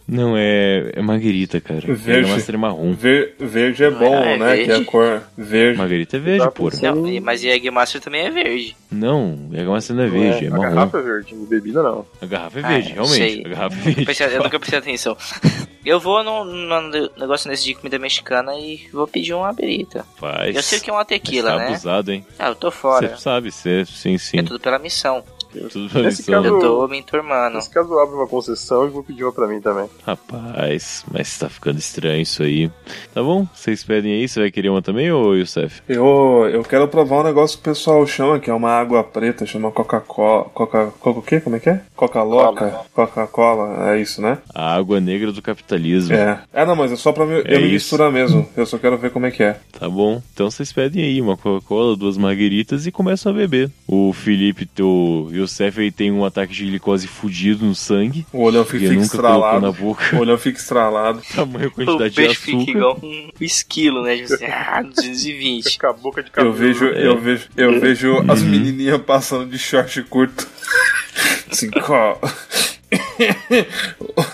Não, 0.06 0.36
é, 0.36 0.90
é 0.94 1.00
marguerita, 1.02 1.60
cara. 1.62 1.81
Verde. 1.81 2.28
É 2.31 2.32
master 2.34 2.58
marrom. 2.58 2.92
Ver- 2.92 3.34
verde 3.38 3.84
é 3.84 3.90
bom, 3.90 4.14
Ah, 4.14 4.26
é 4.26 4.36
né? 4.38 4.54
Que 4.56 4.60
é 4.62 4.64
a 4.64 4.66
verde? 4.76 4.84
cor 4.84 5.22
verde. 5.36 5.78
Margarita 5.78 6.16
é 6.19 6.20
verde, 6.20 6.44
Tá 6.44 6.50
porra. 6.50 6.78
Não, 6.82 7.06
e- 7.08 7.20
mas 7.20 7.41
Jägermaster 7.41 8.00
também 8.03 8.20
é 8.26 8.31
verde. 8.31 8.76
Não, 8.93 9.48
a 9.58 9.62
master 9.64 9.96
não 9.96 10.05
é 10.05 10.08
verde, 10.08 10.44
é, 10.44 10.48
a 10.48 10.50
marrom. 10.50 10.62
garrafa 10.74 10.98
é 10.98 11.03
verde, 11.03 11.34
bebida 11.48 11.82
não. 11.82 12.06
A 12.20 12.26
garrafa 12.26 12.60
é 12.60 12.62
Ah, 12.64 12.69
verde, 12.69 12.88
eu 12.91 12.94
realmente. 12.96 13.17
sei. 13.17 13.43
A 13.44 13.48
garrafa 13.48 13.76
é 13.76 13.79
Eu, 13.79 13.82
verde. 13.84 14.05
pensei- 14.05 14.26
eu 14.36 14.43
nunca 14.43 14.58
prestei 14.58 14.79
atenção. 14.79 15.17
Eu 15.84 16.00
vou 16.00 16.24
num, 16.24 16.44
num 16.44 16.91
negócio 17.19 17.50
desse 17.50 17.64
de 17.67 17.74
comida 17.74 17.98
mexicana 17.98 18.55
e 18.58 18.88
vou 18.91 19.06
pedir 19.06 19.34
uma 19.34 19.53
berita. 19.53 20.03
Faz. 20.17 20.56
Eu 20.56 20.62
sei 20.62 20.79
o 20.79 20.81
que 20.81 20.88
é 20.88 20.93
uma 20.94 21.05
tequila, 21.05 21.50
tá 21.50 21.58
né? 21.58 21.67
abusado, 21.69 22.10
hein? 22.10 22.24
Ah, 22.38 22.48
eu 22.48 22.55
tô 22.55 22.70
fora. 22.70 23.08
Você 23.10 23.20
sabe, 23.22 23.50
você, 23.53 23.84
sim, 23.84 24.17
sim. 24.17 24.38
É 24.38 24.43
tudo 24.43 24.58
pela 24.58 24.79
missão. 24.79 25.22
Tudo 25.70 25.89
pra 25.91 26.03
Nesse 26.03 26.23
caso- 26.25 26.46
Eu 26.46 26.58
tô 26.61 26.89
me 26.89 26.99
enturmando. 26.99 27.56
Nesse 27.56 27.70
caso, 27.70 27.93
eu 27.93 28.01
abro 28.01 28.17
uma 28.17 28.27
concessão 28.27 28.87
e 28.87 28.91
vou 28.91 29.03
pedir 29.03 29.25
uma 29.25 29.32
pra 29.32 29.46
mim 29.46 29.61
também. 29.61 29.89
Rapaz, 30.06 31.05
mas 31.11 31.39
tá 31.39 31.49
ficando 31.49 31.79
estranho 31.79 32.23
isso 32.23 32.43
aí. 32.43 32.70
Tá 33.13 33.23
bom? 33.23 33.46
Vocês 33.55 33.84
pedem 33.84 34.13
aí, 34.15 34.29
você 34.29 34.41
vai 34.41 34.51
querer 34.51 34.69
uma 34.70 34.82
também, 34.82 35.11
ô 35.13 35.34
Youssef? 35.34 35.81
Eu, 35.89 36.49
eu 36.53 36.63
quero 36.63 36.89
provar 36.89 37.20
um 37.20 37.25
negócio 37.25 37.56
que 37.58 37.63
o 37.63 37.73
pessoal 37.73 38.06
chama, 38.06 38.39
que 38.41 38.51
é 38.51 38.55
uma 38.55 38.70
água 38.70 39.03
preta, 39.05 39.46
chama 39.46 39.70
Coca-Cola. 39.70 40.44
Coca, 40.53 40.93
Coca 41.01 41.19
o 41.19 41.23
quê? 41.23 41.41
Como 41.41 41.56
é 41.56 41.61
que 41.61 41.70
é? 41.70 41.81
Coca-Loca? 41.94 42.81
Coca-Cola, 42.93 43.91
é 43.94 44.01
isso, 44.01 44.20
né? 44.20 44.39
A 44.55 44.75
água 44.75 45.01
negra 45.01 45.31
do 45.32 45.43
capitalismo. 45.43 46.15
É. 46.15 46.41
É, 46.53 46.67
não, 46.67 46.75
mas 46.77 46.93
é 46.93 46.96
só 46.96 47.13
pra 47.13 47.25
me, 47.27 47.34
É 47.44 47.56
eu 47.56 47.61
me 47.61 47.73
misturar 47.73 48.11
mesmo. 48.11 48.49
Eu 48.56 48.67
só 48.67 48.79
quero 48.79 48.96
ver 48.99 49.11
como 49.11 49.27
é 49.27 49.31
que 49.31 49.43
é. 49.43 49.56
Tá 49.79 49.89
bom? 49.89 50.20
Então 50.32 50.51
vocês 50.51 50.73
pedem 50.73 51.05
aí 51.05 51.20
uma 51.20 51.37
Coca-Cola, 51.37 51.96
duas 51.96 52.17
margueritas 52.17 52.87
e 52.87 52.93
começam 52.93 53.32
a 53.32 53.34
beber. 53.34 53.70
O 53.87 54.13
Felipe, 54.13 54.69
o 54.82 55.29
Youssef, 55.32 55.44
ele 55.82 55.91
tem 55.93 56.10
um 56.13 56.24
ataque 56.24 56.53
de 56.53 56.65
glicose 56.67 57.06
fudido 57.06 57.65
no 57.65 57.74
sangue. 57.74 58.27
O 58.32 58.43
olhão 58.43 58.65
fica, 58.65 58.89
fica 58.89 59.01
estralado. 59.03 59.60
na 59.60 59.72
boca. 59.72 60.17
O 60.17 60.20
olhão 60.20 60.36
fica 60.39 60.58
estralado. 60.58 61.22
Tamanho 61.34 61.69
O 61.69 61.70
quantidade 61.72 62.10
de 62.10 62.17
peixe 62.17 62.34
fica 62.36 62.56
açúcar. 62.58 62.70
igual 62.72 63.01
um 63.03 63.31
esquilo, 63.41 64.03
né? 64.03 64.15
Assim, 64.15 64.44
ah, 64.46 64.82
220. 64.82 65.79
Com 65.79 65.86
a 65.86 65.93
boca 65.93 66.22
de 66.22 66.29
Eu 66.29 66.32
cabelo. 66.32 66.55
vejo, 66.55 66.86
É. 66.86 67.06
eu 67.06 67.19
vejo, 67.20 67.48
eu 67.56 67.81
vejo 67.81 68.24
as 68.31 68.43
menininhas 68.43 69.01
passando 69.03 69.46
de 69.51 69.58
short 69.58 70.03
curto. 70.05 70.46
Assim, 71.51 71.70
ó. 71.89 72.17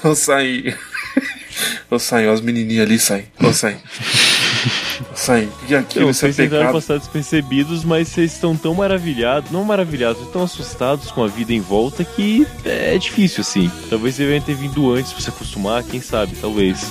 Ô, 0.04 0.14
saí. 0.14 0.74
Ô, 1.90 1.98
saí, 1.98 2.26
ó, 2.26 2.32
as 2.32 2.40
menininhas 2.40 2.86
ali 2.86 2.98
saem. 2.98 3.24
Ô, 5.30 5.34
saí. 5.34 5.48
Sai, 5.48 5.48
e 5.68 5.74
aquilo 5.74 6.02
Então, 6.02 6.10
isso 6.10 6.26
é 6.26 6.32
vocês 6.32 6.36
tentaram 6.36 6.72
passar 6.72 6.98
despercebidos, 6.98 7.84
mas 7.84 8.08
vocês 8.08 8.32
estão 8.32 8.56
tão 8.56 8.74
maravilhados, 8.74 9.50
não 9.50 9.64
maravilhados, 9.64 10.26
tão 10.28 10.42
assustados 10.42 11.10
com 11.10 11.22
a 11.22 11.28
vida 11.28 11.52
em 11.52 11.60
volta 11.60 12.04
que 12.04 12.46
é 12.64 12.98
difícil, 12.98 13.42
assim. 13.42 13.70
Talvez 13.88 14.16
você 14.16 14.24
devia 14.24 14.40
ter 14.40 14.54
vindo 14.54 14.92
antes 14.92 15.12
pra 15.12 15.22
se 15.22 15.30
acostumar, 15.30 15.82
quem 15.84 16.00
sabe, 16.00 16.36
talvez. 16.40 16.90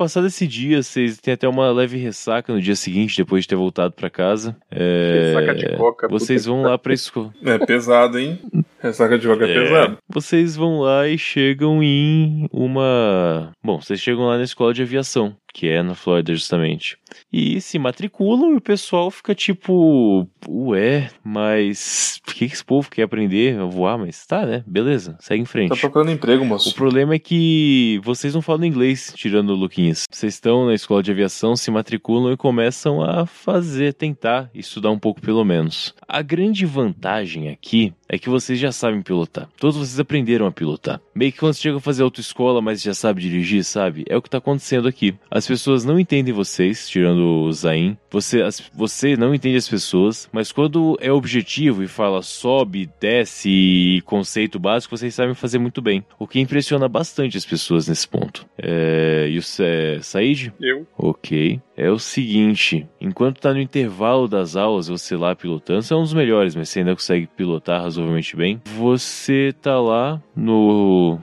Passado 0.00 0.28
esse 0.28 0.46
dia, 0.46 0.82
vocês 0.82 1.18
têm 1.18 1.34
até 1.34 1.46
uma 1.46 1.70
leve 1.70 1.98
ressaca 1.98 2.54
no 2.54 2.58
dia 2.58 2.74
seguinte, 2.74 3.18
depois 3.18 3.44
de 3.44 3.48
ter 3.48 3.56
voltado 3.56 3.92
pra 3.92 4.08
casa. 4.08 4.56
É, 4.70 5.34
Ressaca 5.34 5.54
de 5.54 5.76
coca, 5.76 6.08
Vocês 6.08 6.46
vão 6.46 6.62
lá 6.62 6.78
pra 6.78 6.94
escola. 6.94 7.34
É 7.44 7.58
pesado, 7.58 8.18
hein? 8.18 8.40
Ressaca 8.82 9.18
de 9.18 9.24
jogo 9.24 9.44
é, 9.44 9.50
É, 9.50 9.54
pesado. 9.62 9.98
Vocês 10.08 10.56
vão 10.56 10.80
lá 10.80 11.06
e 11.06 11.18
chegam 11.18 11.82
em 11.82 12.48
uma. 12.50 13.52
Bom, 13.62 13.78
vocês 13.78 14.00
chegam 14.00 14.24
lá 14.24 14.38
na 14.38 14.44
escola 14.44 14.72
de 14.72 14.80
aviação, 14.80 15.36
que 15.52 15.68
é 15.68 15.82
na 15.82 15.94
Flórida, 15.94 16.32
justamente. 16.32 16.96
E 17.32 17.60
se 17.60 17.78
matriculam 17.78 18.52
e 18.52 18.56
o 18.56 18.60
pessoal 18.60 19.10
fica 19.10 19.34
tipo. 19.34 20.26
Ué, 20.48 21.10
mas. 21.22 22.20
Por 22.24 22.34
que 22.34 22.48
que 22.48 22.54
esse 22.54 22.64
povo 22.64 22.90
quer 22.90 23.02
aprender 23.02 23.58
a 23.58 23.64
voar? 23.64 23.98
Mas 23.98 24.26
tá, 24.26 24.44
né? 24.44 24.64
Beleza, 24.66 25.16
segue 25.20 25.42
em 25.42 25.46
frente. 25.46 25.70
Tá 25.70 25.76
procurando 25.76 26.10
emprego, 26.10 26.42
O 26.42 26.46
moço. 26.46 26.74
problema 26.74 27.14
é 27.14 27.18
que 27.18 28.00
vocês 28.02 28.34
não 28.34 28.42
falam 28.42 28.64
inglês, 28.64 29.12
tirando 29.16 29.50
o 29.50 29.54
Luquinhas. 29.54 30.04
Vocês 30.10 30.34
estão 30.34 30.66
na 30.66 30.74
escola 30.74 31.02
de 31.02 31.10
aviação, 31.10 31.54
se 31.56 31.70
matriculam 31.70 32.32
e 32.32 32.36
começam 32.36 33.02
a 33.02 33.26
fazer, 33.26 33.94
tentar 33.94 34.50
estudar 34.54 34.90
um 34.90 34.98
pouco 34.98 35.20
pelo 35.20 35.44
menos. 35.44 35.94
A 36.08 36.22
grande 36.22 36.66
vantagem 36.66 37.48
aqui 37.48 37.92
é 38.12 38.18
que 38.18 38.28
vocês 38.28 38.58
já 38.58 38.72
sabem 38.72 39.00
pilotar. 39.02 39.48
Todos 39.58 39.76
vocês 39.76 40.00
aprenderam 40.00 40.46
a 40.46 40.50
pilotar. 40.52 41.00
Meio 41.14 41.30
que 41.32 41.38
quando 41.38 41.54
você 41.54 41.62
chega 41.62 41.76
a 41.76 41.80
fazer 41.80 42.02
autoescola, 42.02 42.60
mas 42.60 42.82
já 42.82 42.92
sabe 42.92 43.22
dirigir, 43.22 43.64
sabe? 43.64 44.04
É 44.08 44.16
o 44.16 44.22
que 44.22 44.28
tá 44.28 44.38
acontecendo 44.38 44.88
aqui. 44.88 45.14
As 45.30 45.46
pessoas 45.46 45.84
não 45.84 45.98
entendem 45.98 46.34
vocês, 46.34 46.88
tirando 46.88 47.20
o 47.44 47.52
Zain. 47.52 47.96
Você, 48.10 48.42
as- 48.42 48.60
você 48.74 49.16
não 49.16 49.32
entende 49.34 49.56
as 49.56 49.68
pessoas, 49.68 50.28
mas 50.32 50.50
quando 50.50 50.98
é 51.00 51.12
objetivo 51.12 51.82
e 51.82 51.86
fala 51.86 52.20
sobe, 52.22 52.90
desce 53.00 53.48
e 53.48 54.00
conceito 54.02 54.58
básico, 54.58 54.96
vocês 54.96 55.14
sabem 55.14 55.34
fazer 55.34 55.58
muito 55.58 55.80
bem. 55.80 56.04
O 56.18 56.26
que 56.26 56.40
impressiona 56.40 56.88
bastante 56.88 57.36
as 57.36 57.44
pessoas 57.44 57.86
nesse 57.86 58.08
ponto. 58.08 58.44
É, 58.58 59.28
e 59.30 59.38
o 59.38 59.42
Sa- 59.42 59.62
Said? 60.02 60.52
Eu. 60.60 60.86
Ok. 60.98 61.60
É 61.80 61.90
o 61.90 61.98
seguinte, 61.98 62.86
enquanto 63.00 63.40
tá 63.40 63.54
no 63.54 63.58
intervalo 63.58 64.28
das 64.28 64.54
aulas, 64.54 64.88
você 64.88 65.16
lá 65.16 65.34
pilotando, 65.34 65.80
você 65.80 65.94
é 65.94 65.96
um 65.96 66.02
dos 66.02 66.12
melhores, 66.12 66.54
mas 66.54 66.68
você 66.68 66.80
ainda 66.80 66.94
consegue 66.94 67.26
pilotar 67.26 67.80
razoavelmente 67.80 68.36
bem. 68.36 68.60
Você 68.76 69.54
tá 69.62 69.80
lá 69.80 70.22
no, 70.36 71.18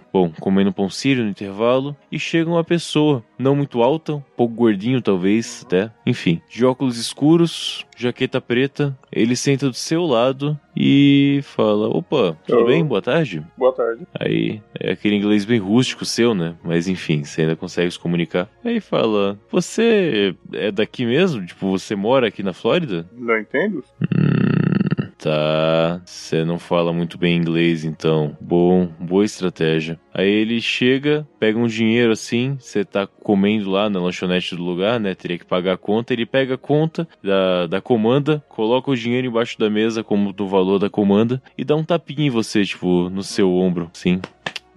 comendo 0.47 0.71
pão 0.71 0.89
sírio 0.89 1.25
no 1.25 1.29
intervalo 1.29 1.93
e 2.09 2.17
chega 2.17 2.49
uma 2.49 2.63
pessoa, 2.63 3.21
não 3.37 3.53
muito 3.53 3.83
alta, 3.83 4.13
um 4.15 4.23
pouco 4.37 4.53
gordinho 4.55 5.01
talvez, 5.01 5.61
até, 5.65 5.91
enfim, 6.05 6.41
de 6.49 6.65
óculos 6.65 6.97
escuros, 6.97 7.85
jaqueta 7.97 8.39
preta, 8.39 8.97
ele 9.11 9.35
senta 9.35 9.67
do 9.67 9.73
seu 9.75 10.05
lado 10.05 10.57
e 10.73 11.41
fala: 11.43 11.89
"Opa, 11.89 12.37
tudo 12.47 12.61
Oh. 12.61 12.65
bem? 12.65 12.85
Boa 12.85 13.01
tarde". 13.01 13.43
Boa 13.57 13.73
tarde. 13.73 14.07
Aí 14.17 14.61
é 14.79 14.91
aquele 14.93 15.17
inglês 15.17 15.43
bem 15.43 15.59
rústico 15.59 16.05
seu, 16.05 16.33
né? 16.33 16.55
Mas 16.63 16.87
enfim, 16.87 17.25
você 17.25 17.41
ainda 17.41 17.57
consegue 17.57 17.91
se 17.91 17.99
comunicar. 17.99 18.47
Aí 18.63 18.79
fala: 18.79 19.37
Você 19.51 20.33
é 20.53 20.71
daqui 20.71 21.05
mesmo? 21.05 21.45
Tipo, 21.45 21.69
você 21.71 21.93
mora 21.93 22.27
aqui 22.27 22.41
na 22.41 22.53
Flórida? 22.53 23.05
Não 23.11 23.37
entendo? 23.37 23.83
Hum, 24.01 24.56
tá. 25.27 26.01
Você 26.05 26.45
não 26.45 26.57
fala 26.57 26.93
muito 26.93 27.17
bem 27.17 27.35
inglês, 27.37 27.83
então. 27.83 28.35
Bom, 28.39 28.87
boa 28.99 29.25
estratégia. 29.25 29.99
Aí 30.13 30.29
ele 30.29 30.61
chega, 30.61 31.27
pega 31.39 31.59
um 31.59 31.67
dinheiro 31.67 32.11
assim, 32.11 32.57
você 32.59 32.85
tá 32.85 33.05
comendo 33.05 33.69
lá 33.69 33.89
na 33.89 33.99
lanchonete 33.99 34.55
do 34.55 34.63
lugar, 34.63 34.99
né? 34.99 35.13
Teria 35.13 35.37
que 35.37 35.45
pagar 35.45 35.73
a 35.73 35.77
conta. 35.77 36.13
Ele 36.13 36.25
pega 36.25 36.55
a 36.55 36.57
conta 36.57 37.07
da, 37.21 37.67
da 37.67 37.81
comanda, 37.81 38.43
coloca 38.47 38.89
o 38.89 38.95
dinheiro 38.95 39.27
embaixo 39.27 39.59
da 39.59 39.69
mesa, 39.69 40.03
como 40.03 40.31
do 40.31 40.47
valor 40.47 40.79
da 40.79 40.89
comanda, 40.89 41.41
e 41.57 41.63
dá 41.63 41.75
um 41.75 41.83
tapinha 41.83 42.27
em 42.27 42.29
você, 42.29 42.63
tipo, 42.63 43.09
no 43.09 43.23
seu 43.23 43.53
ombro, 43.53 43.89
sim. 43.93 44.21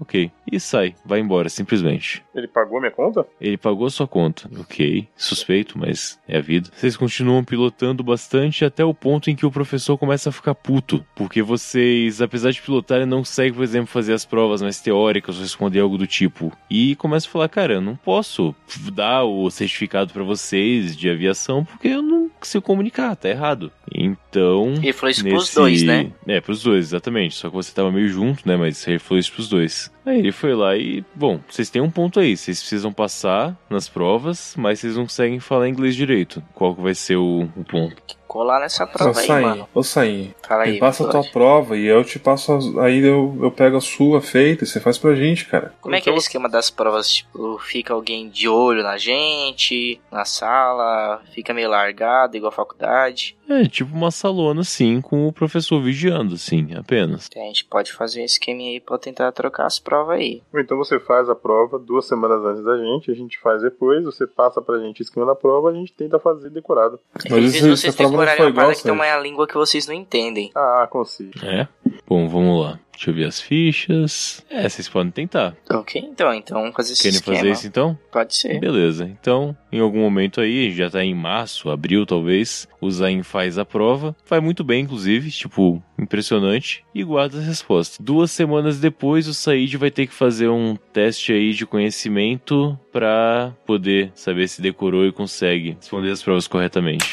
Ok. 0.01 0.31
E 0.51 0.59
sai, 0.59 0.95
vai 1.05 1.21
embora, 1.21 1.49
simplesmente. 1.51 2.25
Ele 2.35 2.47
pagou 2.47 2.79
minha 2.81 2.93
conta? 2.93 3.27
Ele 3.41 3.57
pagou 3.57 3.87
a 3.87 3.91
sua 3.91 4.07
conta. 4.07 4.49
Ok, 4.61 5.09
suspeito, 5.17 5.79
mas 5.79 6.19
é 6.29 6.39
a 6.39 6.41
vida. 6.41 6.71
Vocês 6.75 6.97
continuam 6.97 7.43
pilotando 7.43 8.03
bastante 8.05 8.65
até 8.65 8.85
o 8.85 8.95
ponto 8.95 9.31
em 9.31 9.35
que 9.37 9.45
o 9.45 9.51
professor 9.51 9.99
começa 9.99 10.29
a 10.29 10.33
ficar 10.33 10.55
puto. 10.55 11.05
Porque 11.17 11.43
vocês, 11.43 12.21
apesar 12.23 12.51
de 12.53 12.63
pilotarem, 12.63 13.07
não 13.07 13.19
conseguem, 13.19 13.53
por 13.55 13.63
exemplo, 13.65 13.89
fazer 13.89 14.13
as 14.13 14.25
provas 14.25 14.63
mais 14.63 14.81
teóricas 14.81 15.37
ou 15.37 15.43
responder 15.43 15.81
algo 15.81 15.99
do 15.99 16.07
tipo. 16.07 16.53
E 16.71 16.95
começa 16.97 17.27
a 17.27 17.31
falar, 17.31 17.49
cara, 17.49 17.75
eu 17.75 17.81
não 17.81 17.97
posso 17.97 18.55
dar 18.93 19.25
o 19.25 19.51
certificado 19.51 20.13
pra 20.13 20.23
vocês 20.23 20.97
de 20.97 21.11
aviação 21.11 21.65
porque 21.65 21.89
eu 21.89 22.03
não 22.03 22.29
consigo 22.29 22.63
comunicar, 22.65 23.17
tá 23.17 23.29
errado. 23.29 23.73
Então. 23.93 24.75
Ele 24.83 24.93
falou 24.93 25.11
isso 25.11 25.23
pros 25.25 25.43
nesse- 25.45 25.55
dois, 25.55 25.83
né? 25.83 26.13
É, 26.27 26.41
pros 26.41 26.63
dois, 26.63 26.87
exatamente. 26.87 27.35
Só 27.35 27.49
que 27.49 27.57
você 27.57 27.73
tava 27.75 27.91
meio 27.91 28.09
junto, 28.09 28.47
né? 28.47 28.57
Mas 28.57 28.87
ele 28.87 28.99
falou 28.99 29.19
isso 29.19 29.33
pros 29.33 29.49
dois. 29.49 29.91
Aí 30.11 30.19
ele 30.19 30.33
foi 30.33 30.55
lá 30.55 30.77
e, 30.77 31.05
bom, 31.15 31.41
vocês 31.49 31.71
têm 31.71 31.81
um 31.81 31.91
ponto 31.91 32.19
aí. 32.19 32.37
Vocês 32.37 32.59
precisam 32.61 32.93
passar 32.93 33.57
nas 33.69 33.89
provas, 33.89 34.55
mas 34.57 34.81
vocês 34.81 34.97
não 34.97 35.05
conseguem 35.05 35.39
falar 35.41 35.69
inglês 35.69 35.95
direito. 35.95 36.43
Qual 36.55 36.75
que 36.75 36.83
vai 36.83 36.95
ser 36.95 37.17
o, 37.17 37.49
o 37.57 37.65
ponto? 37.65 38.19
Colar 38.27 38.61
nessa 38.61 38.85
Ô, 38.85 38.87
prova 38.87 39.19
aí, 39.19 39.27
Sain, 39.27 39.43
mano. 39.45 39.69
ô 39.75 39.83
Sain, 39.83 40.33
Fala 40.47 40.63
aí. 40.63 40.75
me 40.75 40.79
passa 40.79 41.05
a 41.05 41.11
tua 41.11 41.25
prova 41.25 41.77
e 41.77 41.85
eu 41.87 42.05
te 42.05 42.17
passo 42.17 42.53
as, 42.53 42.77
aí 42.79 43.01
eu, 43.01 43.37
eu 43.43 43.51
pego 43.51 43.77
a 43.77 43.81
sua 43.81 44.21
feita 44.21 44.63
e 44.63 44.67
você 44.69 44.79
faz 44.79 44.97
pra 44.99 45.17
gente, 45.17 45.47
cara. 45.47 45.75
Como 45.81 45.97
é 45.97 46.01
que 46.01 46.09
é 46.09 46.13
o 46.13 46.17
esquema 46.17 46.49
das 46.49 46.71
provas? 46.71 47.11
Tipo, 47.11 47.59
fica 47.59 47.93
alguém 47.93 48.29
de 48.29 48.49
olho 48.49 48.85
na 48.85 48.97
gente, 48.97 50.01
na 50.13 50.25
sala, 50.25 51.21
fica 51.35 51.53
meio 51.53 51.69
largado, 51.69 52.37
igual 52.37 52.53
a 52.53 52.55
faculdade. 52.55 53.37
É, 53.51 53.65
tipo 53.69 53.95
uma 53.95 54.11
salona, 54.11 54.61
assim, 54.61 55.01
com 55.01 55.27
o 55.27 55.33
professor 55.33 55.81
vigiando, 55.83 56.35
assim, 56.35 56.69
apenas. 56.77 57.27
Então 57.29 57.43
a 57.43 57.47
gente 57.47 57.65
pode 57.65 57.93
fazer 57.93 58.21
um 58.23 58.25
esqueminha 58.25 58.71
aí 58.73 58.81
pra 58.81 58.97
tentar 58.97 59.33
trocar 59.33 59.67
as 59.67 59.79
provas 59.79 60.17
aí. 60.19 60.41
Ou 60.55 60.61
então 60.61 60.77
você 60.79 61.01
faz 61.01 61.29
a 61.29 61.35
prova 61.35 61.79
duas 61.79 62.07
semanas 62.07 62.45
antes 62.45 62.63
da 62.65 62.77
gente, 62.79 63.11
a 63.11 63.15
gente 63.15 63.39
faz 63.41 63.63
depois, 63.63 64.05
você 64.05 64.27
passa 64.27 64.63
pra 64.63 64.79
gente 64.79 65.01
o 65.01 65.03
esquema 65.03 65.27
da 65.27 65.35
prova, 65.35 65.71
a 65.71 65.75
gente 65.75 65.93
tenta 65.93 66.19
fazer 66.19 66.51
decorado. 66.51 67.01
Mas 67.29 67.45
isso- 67.45 67.65
vezes 67.65 67.81
vocês 67.81 67.95
decorarem 67.95 68.45
uma 68.47 68.53
parada 68.55 68.75
que 68.75 68.83
tem 68.83 68.93
uma 68.93 69.17
língua 69.19 69.47
que 69.47 69.55
vocês 69.55 69.87
não 69.87 69.95
entendem. 69.95 70.51
Ah, 70.55 70.87
consigo. 70.91 71.33
É? 71.45 71.67
Bom, 72.11 72.27
vamos 72.27 72.61
lá. 72.61 72.77
Deixa 72.93 73.11
eu 73.13 73.15
ver 73.15 73.27
as 73.27 73.41
fichas. 73.41 74.45
É, 74.51 74.69
vocês 74.69 74.89
podem 74.89 75.13
tentar. 75.13 75.57
Ok, 75.71 76.03
então, 76.05 76.35
então 76.35 76.73
fazer 76.73 76.95
esse 76.95 77.03
Querem 77.05 77.17
esquema. 77.17 77.37
fazer 77.37 77.51
isso 77.53 77.67
então? 77.69 77.97
Pode 78.11 78.35
ser. 78.35 78.59
Beleza, 78.59 79.05
então 79.05 79.57
em 79.71 79.79
algum 79.79 80.01
momento 80.01 80.41
aí, 80.41 80.73
já 80.73 80.91
tá 80.91 81.05
em 81.05 81.15
março, 81.15 81.71
abril 81.71 82.05
talvez, 82.05 82.67
o 82.81 82.91
Zain 82.91 83.23
faz 83.23 83.59
a 83.59 83.65
prova, 83.65 84.15
vai 84.29 84.41
muito 84.41 84.65
bem 84.65 84.83
inclusive, 84.83 85.31
tipo, 85.31 85.81
impressionante, 85.97 86.85
e 86.93 87.05
guarda 87.05 87.39
as 87.39 87.47
respostas. 87.47 87.97
Duas 88.05 88.33
semanas 88.33 88.81
depois, 88.81 89.29
o 89.29 89.33
Said 89.33 89.77
vai 89.77 89.93
ter 89.93 90.09
que 90.09 90.13
fazer 90.13 90.49
um 90.49 90.75
teste 90.93 91.33
aí 91.33 91.53
de 91.53 91.65
conhecimento 91.65 92.77
pra 92.91 93.55
poder 93.65 94.11
saber 94.17 94.49
se 94.49 94.61
decorou 94.61 95.07
e 95.07 95.13
consegue 95.13 95.77
responder 95.81 96.11
as 96.11 96.23
provas 96.23 96.49
corretamente. 96.49 97.09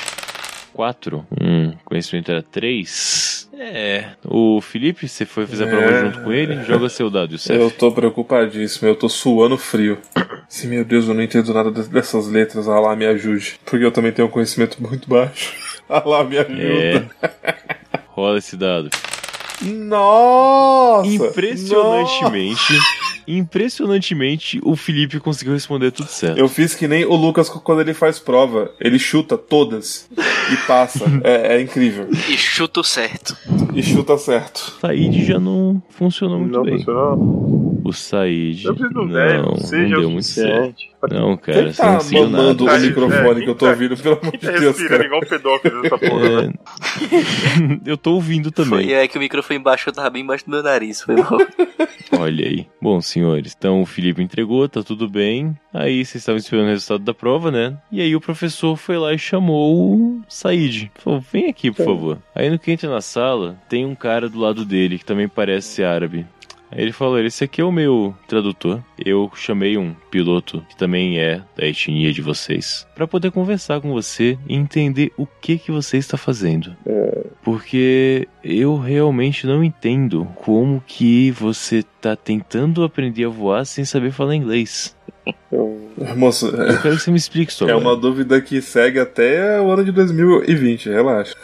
4. 0.77 1.25
Hum, 1.41 1.74
conhecimento 1.84 2.31
era 2.31 2.43
3. 2.43 3.50
É. 3.60 4.10
O 4.24 4.62
Felipe, 4.62 5.07
você 5.07 5.25
foi 5.25 5.48
fazer 5.48 5.63
a 5.63 5.67
prova 5.67 5.84
É. 5.86 6.00
junto 6.05 6.22
com 6.22 6.31
ele? 6.31 6.63
Joga 6.63 6.88
seu 6.88 7.10
dado, 7.10 7.31
Youssef. 7.34 7.60
Eu 7.60 7.72
tô 7.72 7.91
preocupadíssimo, 7.91 8.88
eu 8.88 8.96
tô 8.96 9.10
suando 9.10 9.57
frio. 9.57 9.98
Se 10.48 10.67
meu 10.67 10.86
Deus, 10.86 11.07
eu 11.07 11.15
não 11.15 11.24
entendo 11.24 11.51
nada 11.51 11.72
de- 11.72 11.89
dessas 11.89 12.27
letras, 12.27 12.67
Allah 12.67 12.96
me 12.96 13.07
ajude. 13.07 13.60
Porque 13.65 13.84
eu 13.84 13.91
também 13.91 14.12
tenho 14.12 14.27
um 14.27 14.31
conhecimento 14.31 14.77
muito 14.81 15.10
baixo. 15.10 15.55
Allah 15.89 16.24
me 16.24 16.38
ajuda. 16.38 16.62
É. 16.63 17.05
Rola 18.10 18.38
esse 18.38 18.55
dado. 18.55 18.89
Nossa! 19.62 21.08
Impressionantemente, 21.08 22.74
impressionantemente, 23.28 24.60
o 24.64 24.76
Felipe 24.76 25.20
conseguiu 25.20 25.54
responder 25.54 25.92
tudo 25.92 26.08
certo. 26.10 26.38
Eu 26.38 26.48
fiz 26.48 26.74
que 26.76 26.88
nem 26.88 27.06
o 27.06 27.16
Lucas 27.16 27.50
quando 27.50 27.82
ele 27.82 27.94
faz 27.94 28.20
prova. 28.20 28.72
Ele 28.80 29.00
chuta 29.00 29.38
todas 29.38 30.08
e 30.52 30.56
passa. 30.68 31.06
é, 31.24 31.56
é 31.58 31.62
incrível. 31.62 32.08
E 32.12 32.38
chuto 32.38 32.84
certo. 32.84 33.36
E 33.74 33.82
chuta 33.84 34.18
certo. 34.18 34.78
Said 34.82 35.26
já 35.26 35.40
não 35.40 35.82
funcionou 35.90 36.40
muito 36.40 36.54
Não 36.56 36.64
bem. 36.64 36.78
funcionou? 36.78 37.67
O 37.88 37.94
Said. 37.94 38.65
Eu 38.65 38.75
preciso 38.75 38.94
não, 39.00 39.08
10, 39.08 39.41
não 39.44 39.56
seja 39.58 39.96
deu 39.98 40.10
muito 40.10 40.25
certo. 40.25 40.75
Não, 41.12 41.38
cara, 41.38 41.63
Quem 41.63 41.72
você 41.74 41.84
não 41.84 41.98
tá 42.00 42.13
mamando 42.38 42.65
nada. 42.65 42.77
o 42.77 42.82
microfone 42.82 43.44
que 43.44 43.50
eu 43.50 43.56
tô 43.56 43.65
Tá- 43.65 43.72
ouvindo, 43.72 43.96
pelo 43.98 44.20
amor 44.20 44.32
de 44.32 44.38
Tá 44.39 44.51
Deus, 44.51 44.84
cara? 44.88 45.06
igual 45.06 45.22
pedófilo 45.22 45.82
dessa 45.84 45.98
porra, 45.98 46.41
né? 46.48 46.53
É... 47.86 47.89
eu 47.91 47.98
tô 47.98 48.13
ouvindo 48.15 48.51
Foi, 48.53 48.65
também. 48.65 48.94
é 48.94 49.08
que 49.08 49.17
o 49.17 49.22
microfone 49.22 49.60
embaixo 49.60 49.91
tava 49.91 50.10
bem 50.10 50.24
embaixo 50.24 50.46
do 50.46 50.51
meu 50.51 50.63
nariz. 50.63 51.01
Foi 51.01 51.15
mal. 51.15 51.38
Olha 52.20 52.46
aí. 52.48 52.65
Bom, 52.82 53.00
senhores, 53.01 53.53
então 53.58 53.82
o 53.82 53.86
Felipe 53.86 54.22
entregou, 54.24 54.67
tá 54.67 54.82
tudo 54.82 55.08
bem. 55.10 55.56
Aí 55.74 56.03
vocês 56.03 56.15
estavam 56.22 56.38
esperando 56.39 56.65
o 56.67 56.70
resultado 56.70 57.03
da 57.03 57.13
prova, 57.13 57.51
né? 57.51 57.77
E 57.91 58.01
aí 58.01 58.15
o 58.15 58.22
professor 58.22 58.75
foi 58.75 58.98
lá 58.98 59.13
e 59.13 59.20
chamou 59.20 59.75
o 59.96 60.22
Said. 60.27 60.91
Falou, 60.96 61.20
vem 61.32 61.48
aqui, 61.50 61.70
por 61.72 61.86
favor. 61.86 62.17
Aí 62.34 62.50
no 62.50 62.58
que 62.58 62.72
entra 62.72 62.89
na 62.89 63.01
sala, 63.01 63.58
tem 63.70 63.86
um 63.86 63.94
cara 63.96 64.27
do 64.29 64.39
lado 64.39 64.65
dele 64.65 64.98
que 64.98 65.06
também 65.06 65.27
parece 65.27 65.67
ser 65.67 65.84
árabe. 65.84 66.25
Aí 66.72 66.82
ele 66.82 66.92
falou, 66.92 67.20
esse 67.20 67.44
aqui 67.44 67.62
é 67.62 67.64
o 67.64 67.72
meu 67.72 68.14
tradutor. 68.28 68.84
Eu 68.98 69.32
chamei 69.36 69.78
um 69.78 69.96
piloto 70.12 70.66
que 70.70 70.76
também 70.76 71.20
é 71.20 71.42
da 71.56 71.66
etnia 71.66 72.12
de 72.12 72.22
vocês 72.22 72.88
pra 72.96 73.08
poder 73.08 73.32
conversar 73.32 73.80
com 73.80 73.92
você 73.92 74.38
e 74.48 74.56
entender 74.56 75.12
o 75.18 75.26
que 75.26 75.58
que 75.58 75.72
você 75.72 75.98
está 75.98 76.18
fazendo. 76.18 76.76
Porque 77.44 78.28
eu 78.44 78.78
realmente 78.78 79.48
não 79.48 79.64
entendo 79.64 80.26
como 80.36 80.84
que 80.86 81.32
você 81.32 81.84
tá 82.02 82.16
tentando 82.16 82.84
aprender 82.84 83.26
a 83.26 83.30
voar 83.30 83.66
sem 83.66 83.86
saber 83.86 84.12
falar 84.12 84.36
inglês. 84.36 84.97
Eu- 85.51 85.88
Moço, 86.15 86.48
Eu 86.48 86.81
quero 86.81 86.96
que 86.96 87.01
você 87.01 87.10
me 87.12 87.17
explique 87.17 87.51
isso 87.51 87.67
é 87.67 87.75
uma 87.75 87.96
dúvida 87.96 88.39
que 88.39 88.62
segue 88.62 89.00
até 89.00 89.60
o 89.60 89.72
ano 89.72 89.84
de 89.84 89.91
2020, 89.91 90.89
relaxa. 90.89 91.36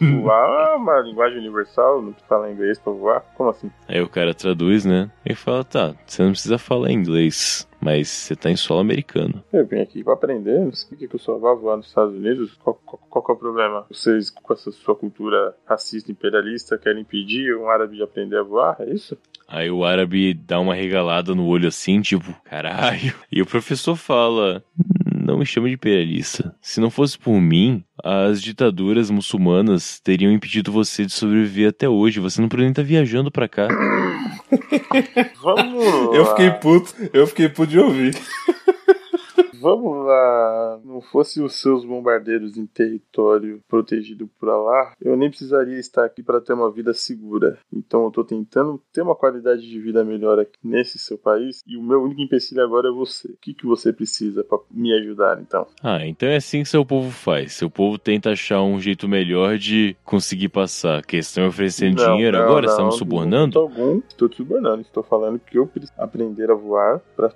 Voar 0.00 0.70
é 0.72 0.76
uma 0.76 1.00
linguagem 1.00 1.38
universal, 1.38 2.00
não 2.00 2.14
fala 2.28 2.50
inglês 2.50 2.78
pra 2.78 2.92
voar? 2.92 3.20
Como 3.36 3.50
assim? 3.50 3.70
Aí 3.88 4.00
o 4.00 4.08
cara 4.08 4.32
traduz, 4.34 4.84
né? 4.84 5.10
E 5.26 5.34
fala, 5.34 5.62
tá, 5.64 5.94
você 6.06 6.22
não 6.22 6.30
precisa 6.30 6.56
falar 6.58 6.90
inglês, 6.90 7.68
mas 7.80 8.08
você 8.08 8.34
tá 8.36 8.50
em 8.50 8.56
solo 8.56 8.80
americano. 8.80 9.42
Eu 9.52 9.66
vim 9.66 9.80
aqui 9.80 10.02
pra 10.02 10.14
aprender, 10.14 10.58
não 10.60 10.72
sei 10.72 10.88
por 10.88 10.96
que 11.08 11.14
eu 11.14 11.18
só 11.20 11.36
vá 11.38 11.52
voar 11.54 11.76
nos 11.76 11.88
Estados 11.88 12.14
Unidos. 12.14 12.56
Qual, 12.62 12.80
qual, 12.84 13.00
qual 13.10 13.24
que 13.24 13.32
é 13.32 13.34
o 13.34 13.38
problema? 13.38 13.84
Vocês, 13.90 14.30
com 14.30 14.52
essa 14.54 14.70
sua 14.70 14.94
cultura 14.94 15.54
racista, 15.66 16.10
imperialista, 16.10 16.78
querem 16.78 17.02
impedir 17.02 17.54
um 17.56 17.68
árabe 17.68 17.96
de 17.96 18.02
aprender 18.02 18.38
a 18.38 18.42
voar? 18.42 18.76
É 18.80 18.90
isso? 18.90 19.18
Aí 19.50 19.68
o 19.70 19.84
árabe 19.84 20.32
dá 20.32 20.60
uma 20.60 20.74
regalada 20.74 21.34
no 21.34 21.44
olho 21.44 21.66
assim, 21.66 22.00
tipo, 22.00 22.32
caralho. 22.44 23.12
E 23.32 23.42
o 23.42 23.46
professor 23.46 23.96
fala: 23.96 24.62
Não 25.26 25.38
me 25.38 25.44
chama 25.44 25.66
de 25.68 25.74
imperialista. 25.74 26.54
Se 26.62 26.80
não 26.80 26.88
fosse 26.88 27.18
por 27.18 27.40
mim, 27.40 27.82
as 28.02 28.40
ditaduras 28.40 29.10
muçulmanas 29.10 29.98
teriam 30.00 30.30
impedido 30.32 30.70
você 30.70 31.04
de 31.04 31.12
sobreviver 31.12 31.70
até 31.70 31.88
hoje. 31.88 32.20
Você 32.20 32.40
não 32.40 32.48
poderia 32.48 32.66
nem 32.66 32.72
estar 32.72 32.84
viajando 32.84 33.30
pra 33.30 33.48
cá. 33.48 33.66
Vamos 35.42 35.84
Eu 36.14 36.22
lá. 36.22 36.30
fiquei 36.30 36.50
puto, 36.52 36.94
eu 37.12 37.26
fiquei 37.26 37.48
puto 37.48 37.70
de 37.72 37.78
ouvir. 37.80 38.14
Vamos 39.60 40.06
lá. 40.06 40.80
Não 40.84 41.00
fosse 41.00 41.40
os 41.42 41.60
seus 41.60 41.84
bombardeiros 41.84 42.56
em 42.56 42.66
território 42.66 43.60
protegido 43.68 44.28
por 44.38 44.48
Allah, 44.48 44.92
eu 45.00 45.16
nem 45.16 45.28
precisaria 45.28 45.78
estar 45.78 46.04
aqui 46.04 46.22
para 46.22 46.40
ter 46.40 46.52
uma 46.52 46.70
vida 46.70 46.94
segura. 46.94 47.58
Então 47.72 48.04
eu 48.04 48.10
tô 48.10 48.24
tentando 48.24 48.80
ter 48.92 49.02
uma 49.02 49.14
qualidade 49.14 49.62
de 49.68 49.80
vida 49.80 50.04
melhor 50.04 50.38
aqui 50.38 50.52
nesse 50.64 50.98
seu 50.98 51.18
país 51.18 51.60
e 51.66 51.76
o 51.76 51.82
meu 51.82 52.02
único 52.02 52.20
empecilho 52.20 52.62
agora 52.62 52.88
é 52.88 52.92
você. 52.92 53.28
O 53.28 53.36
que, 53.40 53.52
que 53.54 53.66
você 53.66 53.92
precisa 53.92 54.42
para 54.44 54.58
me 54.70 54.92
ajudar 54.98 55.40
então? 55.40 55.66
Ah, 55.82 56.06
então 56.06 56.28
é 56.28 56.36
assim 56.36 56.62
que 56.62 56.68
seu 56.68 56.84
povo 56.84 57.10
faz. 57.10 57.52
Seu 57.52 57.68
povo 57.70 57.98
tenta 57.98 58.30
achar 58.30 58.62
um 58.62 58.80
jeito 58.80 59.08
melhor 59.08 59.58
de 59.58 59.96
conseguir 60.04 60.48
passar. 60.48 60.98
A 61.00 61.02
questão 61.02 61.44
é 61.44 61.48
oferecendo 61.48 62.02
Não, 62.02 62.14
dinheiro 62.14 62.36
não, 62.38 62.44
agora? 62.44 62.66
não, 62.66 62.70
Estamos 62.72 62.94
Não, 62.94 62.98
subornando? 62.98 63.58
algum, 63.58 63.98
estou 64.08 64.28
te 64.28 64.36
subornando. 64.38 64.80
Estou 64.82 65.02
falando 65.02 65.38
que 65.38 65.58
eu 65.58 65.66
preciso 65.66 65.92
aprender 65.98 66.50
a 66.50 66.54
voar 66.54 67.00
para 67.16 67.30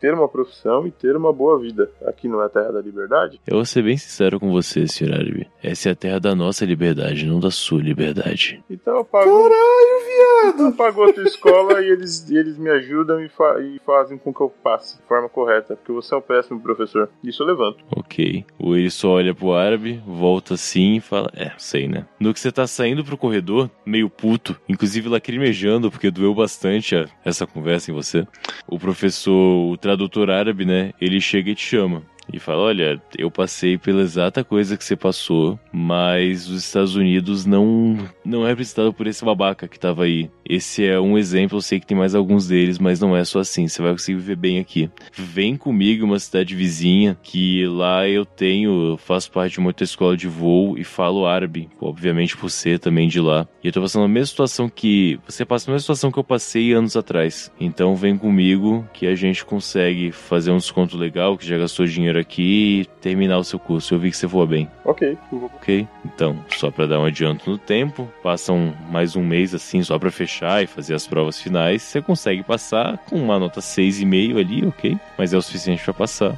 ter 0.00 0.14
uma 0.14 0.28
profissão 0.28 0.86
e 0.86 0.90
ter 0.90 1.14
uma 1.16 1.32
boa 1.32 1.58
vida. 1.58 1.67
Aqui 2.06 2.28
não 2.28 2.42
é 2.42 2.46
a 2.46 2.48
terra 2.48 2.72
da 2.72 2.80
liberdade? 2.80 3.40
Eu 3.46 3.56
vou 3.56 3.64
ser 3.64 3.82
bem 3.82 3.96
sincero 3.96 4.38
com 4.40 4.50
você, 4.50 4.86
Sr. 4.86 5.12
Árabe. 5.14 5.48
Essa 5.62 5.88
é 5.90 5.92
a 5.92 5.96
terra 5.96 6.18
da 6.20 6.34
nossa 6.34 6.64
liberdade, 6.64 7.26
não 7.26 7.40
da 7.40 7.50
sua 7.50 7.82
liberdade. 7.82 8.62
Então 8.70 8.96
eu 8.98 9.04
pago. 9.04 9.24
Caralho, 9.30 10.52
viado! 10.54 10.62
Eu 10.68 10.72
pago 10.76 11.02
outra 11.02 11.22
escola 11.24 11.80
e 11.82 11.88
eles, 11.90 12.30
eles 12.30 12.56
me 12.58 12.70
ajudam 12.70 13.20
e, 13.24 13.28
fa- 13.28 13.60
e 13.60 13.78
fazem 13.84 14.18
com 14.18 14.32
que 14.32 14.40
eu 14.40 14.48
passe 14.62 14.96
de 14.98 15.02
forma 15.06 15.28
correta. 15.28 15.76
Porque 15.76 15.92
você 15.92 16.14
é 16.14 16.18
um 16.18 16.22
péssimo 16.22 16.60
professor. 16.60 17.08
Isso 17.22 17.42
eu 17.42 17.46
levanto. 17.46 17.78
Ok. 17.96 18.44
O 18.58 18.74
ele 18.76 18.90
só 18.90 19.10
olha 19.10 19.34
pro 19.34 19.52
árabe, 19.52 20.00
volta 20.06 20.54
assim 20.54 20.96
e 20.96 21.00
fala: 21.00 21.30
É, 21.34 21.52
sei, 21.58 21.88
né? 21.88 22.06
No 22.18 22.32
que 22.32 22.40
você 22.40 22.50
tá 22.52 22.66
saindo 22.66 23.04
pro 23.04 23.16
corredor, 23.18 23.70
meio 23.84 24.08
puto, 24.10 24.58
inclusive 24.68 25.08
lacrimejando, 25.08 25.90
porque 25.90 26.10
doeu 26.10 26.34
bastante 26.34 26.96
a- 26.96 27.06
essa 27.24 27.46
conversa 27.46 27.90
em 27.90 27.94
você. 27.94 28.26
O 28.66 28.78
professor, 28.78 29.32
o 29.72 29.76
tradutor 29.76 30.30
árabe, 30.30 30.64
né? 30.64 30.92
Ele 31.00 31.20
chega 31.20 31.50
e 31.50 31.54
chama. 31.58 32.02
E 32.32 32.38
fala: 32.38 32.62
Olha, 32.62 33.00
eu 33.16 33.30
passei 33.30 33.78
pela 33.78 34.02
exata 34.02 34.44
coisa 34.44 34.76
que 34.76 34.84
você 34.84 34.96
passou, 34.96 35.58
mas 35.72 36.48
os 36.48 36.64
Estados 36.64 36.96
Unidos 36.96 37.46
não 37.46 37.96
não 38.24 38.44
é 38.44 38.50
representado 38.50 38.92
por 38.92 39.06
esse 39.06 39.24
babaca 39.24 39.68
que 39.68 39.78
tava 39.78 40.04
aí. 40.04 40.30
Esse 40.44 40.84
é 40.84 40.98
um 40.98 41.16
exemplo, 41.16 41.58
eu 41.58 41.62
sei 41.62 41.78
que 41.78 41.86
tem 41.86 41.96
mais 41.96 42.14
alguns 42.14 42.48
deles, 42.48 42.78
mas 42.78 43.00
não 43.00 43.16
é 43.16 43.24
só 43.24 43.40
assim. 43.40 43.68
Você 43.68 43.82
vai 43.82 43.92
conseguir 43.92 44.18
viver 44.18 44.36
bem 44.36 44.58
aqui. 44.58 44.90
Vem 45.14 45.56
comigo 45.56 46.04
uma 46.04 46.18
cidade 46.18 46.54
vizinha, 46.54 47.16
que 47.22 47.66
lá 47.66 48.08
eu 48.08 48.24
tenho, 48.24 48.96
faço 48.98 49.30
parte 49.30 49.52
de 49.52 49.58
uma 49.58 49.68
outra 49.68 49.84
escola 49.84 50.16
de 50.16 50.26
voo 50.26 50.76
e 50.78 50.84
falo 50.84 51.26
árabe, 51.26 51.68
obviamente 51.80 52.36
ser 52.48 52.78
também 52.78 53.08
de 53.08 53.20
lá. 53.20 53.46
E 53.62 53.68
eu 53.68 53.72
tô 53.72 53.80
passando 53.80 54.04
a 54.04 54.08
mesma 54.08 54.26
situação 54.26 54.68
que. 54.68 55.18
Você 55.26 55.44
passa 55.44 55.70
a 55.70 55.72
mesma 55.72 55.80
situação 55.80 56.10
que 56.10 56.18
eu 56.18 56.24
passei 56.24 56.72
anos 56.72 56.96
atrás. 56.96 57.52
Então 57.60 57.94
vem 57.94 58.16
comigo 58.16 58.88
que 58.92 59.06
a 59.06 59.14
gente 59.14 59.44
consegue 59.44 60.12
fazer 60.12 60.50
um 60.50 60.56
desconto 60.56 60.96
legal, 60.96 61.36
que 61.36 61.46
já 61.46 61.58
gastou 61.58 61.86
dinheiro 61.86 62.17
aqui 62.18 62.82
e 62.82 62.84
terminar 63.00 63.38
o 63.38 63.44
seu 63.44 63.58
curso. 63.58 63.94
Eu 63.94 63.98
vi 63.98 64.10
que 64.10 64.16
você 64.16 64.26
voa 64.26 64.46
bem. 64.46 64.68
Ok, 64.84 65.16
Ok? 65.32 65.86
Então, 66.04 66.38
só 66.56 66.70
pra 66.70 66.86
dar 66.86 66.98
um 67.00 67.04
adianto 67.04 67.50
no 67.50 67.58
tempo, 67.58 68.08
passam 68.22 68.74
mais 68.90 69.16
um 69.16 69.22
mês 69.24 69.54
assim, 69.54 69.82
só 69.82 69.98
pra 69.98 70.10
fechar 70.10 70.62
e 70.62 70.66
fazer 70.66 70.94
as 70.94 71.06
provas 71.06 71.40
finais. 71.40 71.82
Você 71.82 72.00
consegue 72.00 72.42
passar 72.42 72.98
com 73.08 73.16
uma 73.16 73.38
nota 73.38 73.60
6,5 73.60 74.38
ali, 74.38 74.66
ok? 74.66 74.98
Mas 75.16 75.32
é 75.32 75.36
o 75.36 75.42
suficiente 75.42 75.82
pra 75.84 75.94
passar. 75.94 76.34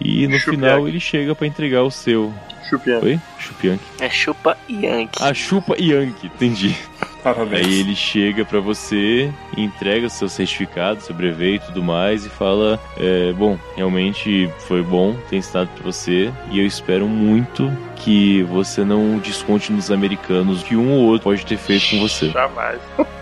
E 0.00 0.26
no 0.26 0.38
final 0.40 0.88
ele 0.88 0.98
chega 0.98 1.34
pra 1.34 1.46
entregar 1.46 1.82
o 1.82 1.90
seu. 1.90 2.32
chupiando. 2.68 3.06
Oi? 3.06 3.20
Chupianque. 3.38 3.84
É 4.00 4.08
chupa 4.08 4.56
Yankee. 4.68 5.18
Ah, 5.20 5.32
chupa 5.34 5.76
Yankee, 5.78 6.26
entendi. 6.26 6.76
Parabéns. 7.22 7.66
Aí 7.66 7.80
ele 7.80 7.94
chega 7.94 8.44
pra 8.44 8.58
você, 8.60 9.32
entrega 9.56 10.06
o 10.06 10.10
seu 10.10 10.28
certificado, 10.28 11.00
seu 11.00 11.14
brevet 11.14 11.56
e 11.56 11.66
tudo 11.66 11.82
mais 11.82 12.26
e 12.26 12.28
fala: 12.28 12.80
é, 12.98 13.32
Bom, 13.32 13.58
realmente 13.76 14.50
foi 14.66 14.82
bom 14.82 15.16
ter 15.30 15.36
ensinado 15.36 15.70
pra 15.74 15.84
você 15.84 16.32
e 16.50 16.58
eu 16.58 16.66
espero 16.66 17.06
muito 17.06 17.70
que 17.96 18.42
você 18.44 18.84
não 18.84 19.18
desconte 19.18 19.72
nos 19.72 19.90
americanos 19.90 20.62
que 20.64 20.74
um 20.74 20.92
ou 20.92 21.04
outro 21.04 21.24
pode 21.24 21.46
ter 21.46 21.56
feito 21.56 21.90
com 21.90 22.00
você. 22.00 22.30
Jamais. 22.30 22.80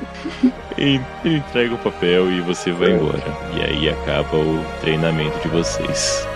Ele 0.79 1.01
ele 1.25 1.37
entrega 1.37 1.75
o 1.75 1.79
papel 1.79 2.31
e 2.31 2.41
você 2.41 2.73
vai 2.73 2.93
embora. 2.93 3.23
E 3.55 3.63
aí 3.63 3.89
acaba 3.91 4.37
o 4.37 4.65
treinamento 4.81 5.39
de 5.41 5.49
vocês. 5.49 6.27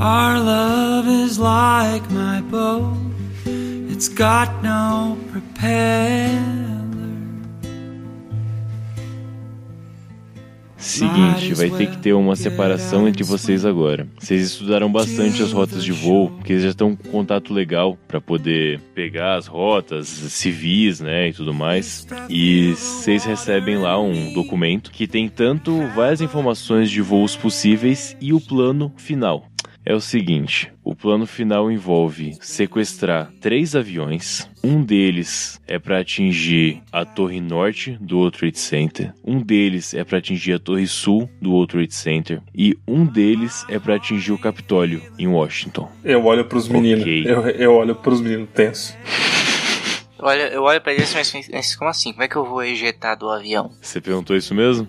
Our 0.00 0.38
love 0.38 1.08
is 1.08 1.38
like 1.38 2.08
my 2.12 2.40
boat, 2.42 2.96
it's 3.90 4.06
got 4.06 4.48
no 4.62 5.16
propeller. 5.32 6.68
Seguinte, 10.76 11.52
vai 11.54 11.70
ter 11.70 11.90
que 11.90 11.98
ter 11.98 12.12
uma 12.12 12.36
separação 12.36 13.08
entre 13.08 13.24
vocês 13.24 13.64
agora. 13.64 14.06
Vocês 14.20 14.42
estudaram 14.42 14.90
bastante 14.90 15.42
as 15.42 15.50
rotas 15.50 15.82
de 15.82 15.90
voo, 15.90 16.30
porque 16.30 16.52
eles 16.52 16.62
já 16.62 16.70
estão 16.70 16.94
com 16.94 17.08
contato 17.08 17.52
legal 17.52 17.98
para 18.06 18.20
poder 18.20 18.80
pegar 18.94 19.34
as 19.34 19.48
rotas 19.48 20.06
civis, 20.06 21.00
né, 21.00 21.30
e 21.30 21.32
tudo 21.32 21.52
mais. 21.52 22.06
E 22.30 22.72
vocês 22.76 23.24
recebem 23.24 23.78
lá 23.78 24.00
um 24.00 24.32
documento 24.32 24.92
que 24.92 25.08
tem 25.08 25.28
tanto 25.28 25.76
várias 25.88 26.20
informações 26.20 26.88
de 26.88 27.02
voos 27.02 27.34
possíveis 27.34 28.16
e 28.20 28.32
o 28.32 28.40
plano 28.40 28.92
final 28.96 29.47
é 29.88 29.94
o 29.94 30.00
seguinte: 30.00 30.70
o 30.84 30.94
plano 30.94 31.26
final 31.26 31.72
envolve 31.72 32.34
sequestrar 32.42 33.32
três 33.40 33.74
aviões. 33.74 34.46
Um 34.62 34.84
deles 34.84 35.58
é 35.66 35.78
para 35.78 36.00
atingir 36.00 36.82
a 36.92 37.06
torre 37.06 37.40
norte 37.40 37.96
do 37.98 38.18
World 38.18 38.36
Trade 38.36 38.58
Center. 38.58 39.14
Um 39.24 39.40
deles 39.40 39.94
é 39.94 40.04
para 40.04 40.18
atingir 40.18 40.52
a 40.52 40.58
torre 40.58 40.86
sul 40.86 41.30
do 41.40 41.52
World 41.52 41.72
Trade 41.72 41.94
Center. 41.94 42.42
E 42.54 42.76
um 42.86 43.06
deles 43.06 43.64
é 43.70 43.78
para 43.78 43.94
atingir 43.94 44.32
o 44.32 44.38
Capitólio 44.38 45.00
em 45.18 45.26
Washington. 45.26 45.90
Eu 46.04 46.22
olho 46.26 46.44
pros 46.44 46.68
meninos. 46.68 47.02
Ok. 47.02 47.24
Eu, 47.26 47.48
eu 47.48 47.74
olho 47.74 47.94
pros 47.94 48.20
meninos 48.20 48.50
tenso. 48.54 48.94
Olha, 50.20 50.48
eu 50.48 50.62
olho 50.62 50.80
pra 50.80 50.92
eles 50.92 51.14
mas, 51.14 51.48
mas 51.48 51.76
como 51.76 51.90
assim? 51.90 52.12
Como 52.12 52.22
é 52.24 52.28
que 52.28 52.36
eu 52.36 52.44
vou 52.44 52.62
ejetar 52.62 53.16
do 53.16 53.28
avião? 53.28 53.70
Você 53.80 54.00
perguntou 54.00 54.36
isso 54.36 54.54
mesmo? 54.54 54.86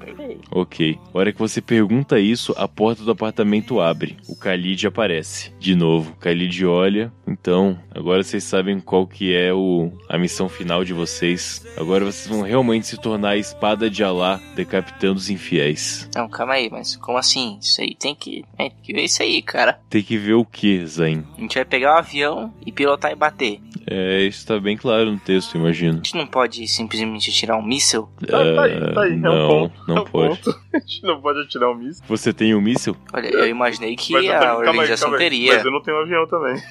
Ok. 0.52 1.00
A 1.14 1.18
hora 1.18 1.32
que 1.32 1.40
você 1.40 1.62
pergunta 1.62 2.20
isso, 2.20 2.54
a 2.58 2.68
porta 2.68 3.04
do 3.04 3.12
apartamento 3.12 3.80
abre. 3.80 4.18
O 4.28 4.36
Khalid 4.36 4.88
aparece. 4.88 5.54
De 5.60 5.76
novo, 5.76 6.12
o 6.12 6.24
Khalid 6.24 6.66
olha. 6.66 7.12
Então, 7.28 7.80
agora 7.94 8.24
vocês 8.24 8.44
sabem 8.44 8.80
qual 8.80 9.06
que 9.06 9.36
é 9.36 9.54
o, 9.54 9.92
a 10.08 10.18
missão 10.18 10.50
final 10.50 10.84
de 10.84 10.94
vocês. 10.94 11.66
Agora 11.78 12.06
vocês 12.06 12.28
vão 12.28 12.42
realmente 12.42 12.88
se 12.88 12.98
tornar 12.98 13.30
a 13.30 13.38
espada 13.38 13.90
de 13.90 14.04
Alá, 14.04 14.40
decapitando 14.56 15.18
os 15.18 15.30
infiéis. 15.30 16.10
Não, 16.16 16.28
calma 16.28 16.54
aí, 16.54 16.70
mas 16.70 16.96
como 16.96 17.18
assim? 17.18 17.60
Isso 17.62 17.82
aí 17.82 17.96
tem 17.96 18.16
que, 18.16 18.44
é, 18.58 18.70
tem 18.70 18.80
que 18.82 18.94
ver 18.94 19.04
isso 19.04 19.22
aí, 19.22 19.42
cara. 19.42 19.80
Tem 19.90 20.02
que 20.02 20.18
ver 20.18 20.34
o 20.34 20.46
que, 20.46 20.86
Zain? 20.86 21.24
A 21.38 21.42
gente 21.42 21.56
vai 21.56 21.66
pegar 21.66 21.96
o 21.96 21.98
avião 22.00 22.54
e 22.66 22.72
pilotar 22.72 23.12
e 23.12 23.16
bater. 23.16 23.60
É, 23.86 24.22
isso 24.24 24.46
tá 24.46 24.60
bem 24.60 24.78
claro 24.78 25.19
texto, 25.20 25.56
imagino. 25.58 25.94
A 25.94 25.96
gente 25.98 26.16
não 26.16 26.26
pode 26.28 26.68
simplesmente 26.68 27.32
tirar 27.32 27.58
um 27.58 27.64
míssil? 27.64 28.10
Tá, 28.30 28.38
tá 28.38 28.64
aí, 28.64 28.94
tá 28.94 29.02
aí, 29.04 29.12
é 29.12 29.16
um 29.16 29.20
não, 29.20 29.48
ponto. 29.48 29.74
não 29.88 29.98
é 29.98 30.00
um 30.02 30.06
pode. 30.06 30.40
ponto. 30.42 30.60
A 30.72 30.78
gente 30.80 31.04
não 31.04 31.20
pode 31.20 31.42
atirar 31.42 31.70
um 31.72 31.76
míssil. 31.76 32.04
Você 32.08 32.32
tem 32.32 32.54
um 32.54 32.62
míssil? 32.62 32.96
Olha, 33.12 33.28
eu 33.28 33.48
imaginei 33.48 33.96
que 33.96 34.14
Mas 34.14 34.30
a 34.30 34.40
também- 34.40 34.56
organização 34.56 35.10
calma 35.10 35.18
aí. 35.18 35.30
teria. 35.30 35.54
Mas 35.56 35.66
eu 35.66 35.72
não 35.72 35.82
tenho 35.82 35.98
um 35.98 36.02
avião 36.02 36.28
também. 36.28 36.62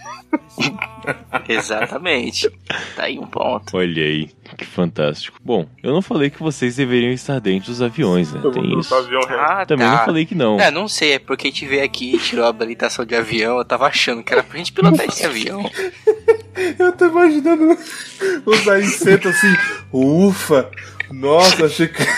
Exatamente. 1.49 2.49
Tá 2.95 3.05
aí 3.05 3.19
um 3.19 3.27
ponto. 3.27 3.77
Olha 3.77 4.03
aí, 4.05 4.31
que 4.57 4.65
fantástico. 4.65 5.39
Bom, 5.45 5.67
eu 5.83 5.93
não 5.93 6.01
falei 6.03 6.31
que 6.31 6.41
vocês 6.41 6.77
deveriam 6.77 7.13
estar 7.13 7.41
dentro 7.41 7.71
dos 7.71 7.83
aviões, 7.83 8.33
né? 8.33 8.41
Tem 8.53 8.79
isso. 8.79 8.95
avião. 8.95 9.21
Ah, 9.31 9.67
Também 9.67 9.87
tá. 9.87 9.97
não 9.99 10.05
falei 10.05 10.25
que 10.27 10.35
não. 10.35 10.61
É, 10.61 10.71
não 10.71 10.87
sei, 10.89 11.13
é 11.15 11.19
porque 11.19 11.49
a 11.49 11.51
gente 11.51 11.67
veio 11.67 11.85
aqui 11.85 12.15
e 12.15 12.19
tirou 12.19 12.45
a 12.45 12.49
habilitação 12.49 13.05
de 13.05 13.15
avião. 13.15 13.59
Eu 13.59 13.65
tava 13.65 13.87
achando 13.87 14.23
que 14.23 14.33
era 14.33 14.43
pra 14.43 14.59
gente 14.59 14.73
pilotar 14.73 15.07
esse 15.07 15.25
avião. 15.27 15.69
Eu 16.79 16.93
tô 16.93 17.07
imaginando 17.07 17.77
o 18.45 18.57
Zayn 18.57 18.87
senta 18.87 19.29
assim, 19.29 19.55
ufa, 19.93 20.69
nossa, 21.11 21.67
achei 21.67 21.89
que. 21.89 22.03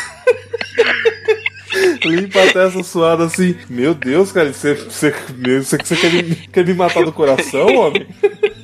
Limpa 2.05 2.43
a 2.43 2.53
testa 2.53 2.83
suada 2.83 3.25
assim. 3.25 3.57
Meu 3.69 3.95
Deus, 3.95 4.33
cara, 4.33 4.53
você, 4.53 4.75
você, 4.75 5.13
você, 5.13 5.77
você 5.77 5.97
quer, 5.97 6.13
me, 6.13 6.35
quer 6.35 6.67
me 6.67 6.75
matar 6.75 7.05
do 7.05 7.13
coração, 7.13 7.67
homem? 7.77 8.07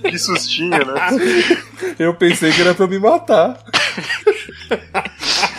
Que 0.02 0.18
sustinho, 0.18 0.70
né? 0.70 1.56
Eu 1.98 2.14
pensei 2.14 2.52
que 2.52 2.60
era 2.60 2.74
pra 2.74 2.86
me 2.86 2.98
matar. 2.98 3.62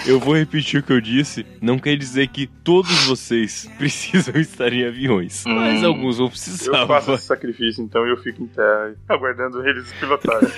Eu 0.08 0.20
vou 0.20 0.36
repetir 0.36 0.80
o 0.80 0.84
que 0.84 0.93
eu 0.93 1.02
disse. 1.02 1.46
Não 1.62 1.78
quer 1.78 1.98
dizer 1.98 2.28
que 2.30 2.48
todos 2.48 3.04
vocês 3.06 3.70
precisam 3.78 4.36
estar 4.39 4.72
em 4.72 4.86
aviões. 4.86 5.43
Mas 5.46 5.84
Hum. 5.84 5.88
alguns 5.88 6.17
vão 6.17 6.28
Eu 6.28 6.32
precisar. 6.32 6.88
faço 6.88 7.13
esse 7.13 7.26
sacrifício, 7.26 7.84
então, 7.84 8.06
eu 8.08 8.15
fico 8.17 8.41
em 8.43 8.48
terra, 8.48 8.96
aguardando 9.10 9.67
eles 9.67 9.91
pilotarem. 10.00 10.50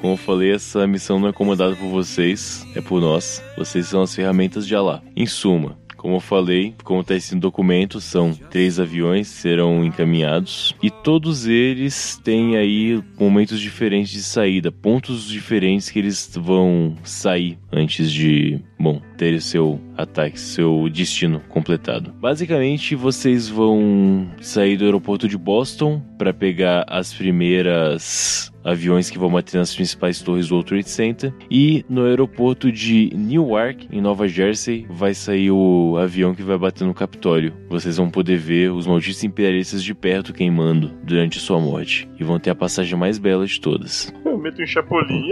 Como 0.00 0.14
eu 0.14 0.16
falei, 0.16 0.52
essa 0.52 0.86
missão 0.86 1.18
não 1.20 1.28
é 1.28 1.32
comandada 1.32 1.74
por 1.76 1.88
vocês, 1.88 2.66
é 2.74 2.80
por 2.80 3.00
nós. 3.00 3.42
Vocês 3.56 3.86
são 3.86 4.02
as 4.02 4.14
ferramentas 4.14 4.66
de 4.66 4.74
Alá. 4.74 5.02
Em 5.16 5.26
suma, 5.26 5.78
como 5.98 6.14
eu 6.16 6.20
falei, 6.20 6.74
como 6.84 7.00
está 7.00 7.14
esse 7.14 7.34
documento, 7.34 8.00
são 8.00 8.32
três 8.32 8.80
aviões 8.80 9.28
serão 9.28 9.84
encaminhados 9.84 10.74
e 10.82 10.90
todos 10.90 11.46
eles 11.46 12.18
têm 12.24 12.56
aí 12.56 13.02
momentos 13.18 13.60
diferentes 13.60 14.12
de 14.12 14.22
saída, 14.22 14.72
pontos 14.72 15.26
diferentes 15.26 15.90
que 15.90 15.98
eles 15.98 16.30
vão 16.40 16.96
sair 17.02 17.58
antes 17.70 18.10
de, 18.10 18.60
bom, 18.78 19.02
ter 19.16 19.34
o 19.34 19.40
seu 19.40 19.80
ataque, 19.96 20.38
seu 20.38 20.88
destino 20.88 21.40
completado. 21.48 22.14
Basicamente, 22.20 22.94
vocês 22.94 23.48
vão 23.48 24.30
sair 24.40 24.76
do 24.76 24.84
aeroporto 24.84 25.28
de 25.28 25.36
Boston 25.36 26.00
para 26.16 26.32
pegar 26.32 26.84
as 26.88 27.12
primeiras 27.12 28.52
aviões 28.68 29.10
que 29.10 29.18
vão 29.18 29.30
bater 29.30 29.58
nas 29.58 29.74
principais 29.74 30.20
torres 30.20 30.48
do 30.48 30.54
World 30.54 30.68
Trade 30.68 30.90
Center. 30.90 31.32
E 31.50 31.84
no 31.88 32.04
aeroporto 32.04 32.70
de 32.70 33.10
Newark, 33.14 33.88
em 33.90 34.00
Nova 34.00 34.28
Jersey, 34.28 34.86
vai 34.88 35.14
sair 35.14 35.50
o 35.50 35.96
avião 35.96 36.34
que 36.34 36.42
vai 36.42 36.58
bater 36.58 36.84
no 36.84 36.94
Capitólio. 36.94 37.52
Vocês 37.68 37.96
vão 37.96 38.10
poder 38.10 38.36
ver 38.36 38.70
os 38.70 38.86
malditos 38.86 39.24
imperialistas 39.24 39.82
de 39.82 39.94
perto 39.94 40.32
queimando 40.32 40.92
durante 41.02 41.38
sua 41.38 41.60
morte. 41.60 42.08
E 42.18 42.24
vão 42.24 42.38
ter 42.38 42.50
a 42.50 42.54
passagem 42.54 42.98
mais 42.98 43.18
bela 43.18 43.46
de 43.46 43.60
todas. 43.60 44.12
Eu 44.24 44.38
meto 44.38 44.62
um 44.62 44.66
chapolim. 44.66 45.30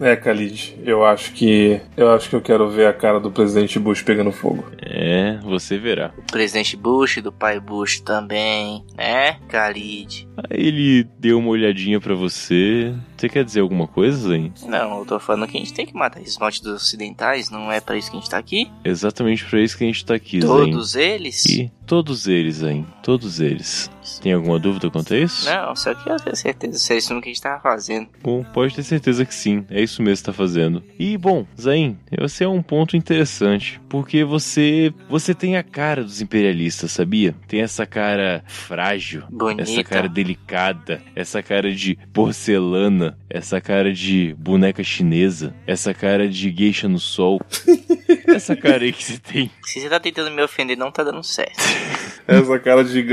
É, 0.00 0.14
Khalid, 0.14 0.78
eu 0.84 1.04
acho 1.04 1.32
que. 1.32 1.80
Eu 1.96 2.12
acho 2.12 2.30
que 2.30 2.36
eu 2.36 2.40
quero 2.40 2.68
ver 2.68 2.86
a 2.86 2.92
cara 2.92 3.18
do 3.18 3.30
presidente 3.30 3.78
Bush 3.78 4.02
pegando 4.02 4.30
fogo. 4.30 4.64
É, 4.80 5.38
você 5.42 5.76
verá. 5.76 6.12
O 6.16 6.32
presidente 6.32 6.76
Bush, 6.76 7.20
do 7.22 7.32
pai 7.32 7.58
Bush 7.58 8.00
também, 8.00 8.84
né? 8.96 9.38
Khalid. 9.48 10.28
Aí 10.48 10.66
ele 10.66 11.06
deu 11.18 11.38
uma 11.38 11.48
olhadinha 11.48 12.00
pra 12.00 12.14
você. 12.14 12.94
Você 13.18 13.28
quer 13.28 13.44
dizer 13.44 13.60
alguma 13.60 13.88
coisa, 13.88 14.28
Zen? 14.28 14.52
Não, 14.64 15.00
eu 15.00 15.04
tô 15.04 15.18
falando 15.18 15.48
que 15.48 15.56
a 15.56 15.60
gente 15.60 15.74
tem 15.74 15.84
que 15.84 15.94
matar 15.94 16.22
esses 16.22 16.38
malditos 16.38 16.70
ocidentais, 16.70 17.50
não 17.50 17.70
é 17.70 17.80
pra 17.80 17.96
isso 17.96 18.10
que 18.10 18.16
a 18.16 18.20
gente 18.20 18.30
tá 18.30 18.38
aqui? 18.38 18.70
Exatamente 18.84 19.44
pra 19.44 19.60
isso 19.60 19.76
que 19.76 19.82
a 19.82 19.86
gente 19.88 20.04
tá 20.04 20.14
aqui, 20.14 20.40
Zen. 20.40 20.48
Todos 20.48 20.94
eles? 20.94 21.44
E 21.46 21.72
todos 21.84 22.28
eles, 22.28 22.56
Zen. 22.56 22.86
Todos 23.02 23.40
eles. 23.40 23.90
Tem 24.22 24.32
alguma 24.32 24.58
dúvida 24.58 24.90
quanto 24.90 25.14
a 25.14 25.18
isso? 25.18 25.48
Não, 25.48 25.74
só 25.76 25.94
que 25.94 26.08
eu 26.08 26.16
tenho 26.16 26.36
certeza 26.36 26.78
se 26.78 26.92
é 26.92 26.96
isso 26.96 27.08
que 27.08 27.28
a 27.28 27.32
gente 27.32 27.42
tava 27.42 27.60
fazendo. 27.60 28.08
Bom, 28.22 28.42
pode 28.42 28.74
ter 28.74 28.82
certeza 28.82 29.24
que 29.24 29.34
sim, 29.34 29.64
é 29.70 29.82
isso 29.82 30.02
mesmo 30.02 30.18
que 30.18 30.24
tá 30.24 30.32
fazendo. 30.32 30.82
E 30.98 31.16
bom, 31.16 31.46
Zain, 31.60 31.98
você 32.18 32.44
é 32.44 32.48
um 32.48 32.62
ponto 32.62 32.96
interessante, 32.96 33.80
porque 33.88 34.24
você 34.24 34.92
você 35.08 35.34
tem 35.34 35.56
a 35.56 35.62
cara 35.62 36.02
dos 36.02 36.20
imperialistas, 36.20 36.92
sabia? 36.92 37.34
Tem 37.46 37.60
essa 37.60 37.86
cara 37.86 38.42
frágil, 38.46 39.24
Bonita. 39.30 39.62
essa 39.62 39.84
cara 39.84 40.08
delicada, 40.08 41.02
essa 41.14 41.42
cara 41.42 41.72
de 41.72 41.98
porcelana, 42.12 43.07
essa 43.28 43.60
cara 43.60 43.92
de 43.92 44.34
boneca 44.38 44.82
chinesa, 44.82 45.54
essa 45.66 45.94
cara 45.94 46.28
de 46.28 46.50
geisha 46.50 46.88
no 46.88 46.98
sol. 46.98 47.40
essa 48.34 48.56
cara 48.56 48.84
aí 48.84 48.92
que 48.92 49.04
você 49.04 49.18
tem. 49.18 49.50
Se 49.64 49.80
você 49.80 49.88
tá 49.88 50.00
tentando 50.00 50.30
me 50.30 50.42
ofender, 50.42 50.76
não 50.76 50.90
tá 50.90 51.02
dando 51.02 51.22
certo. 51.22 51.58
Essa 52.28 52.58
cara 52.58 52.84
de 52.84 53.06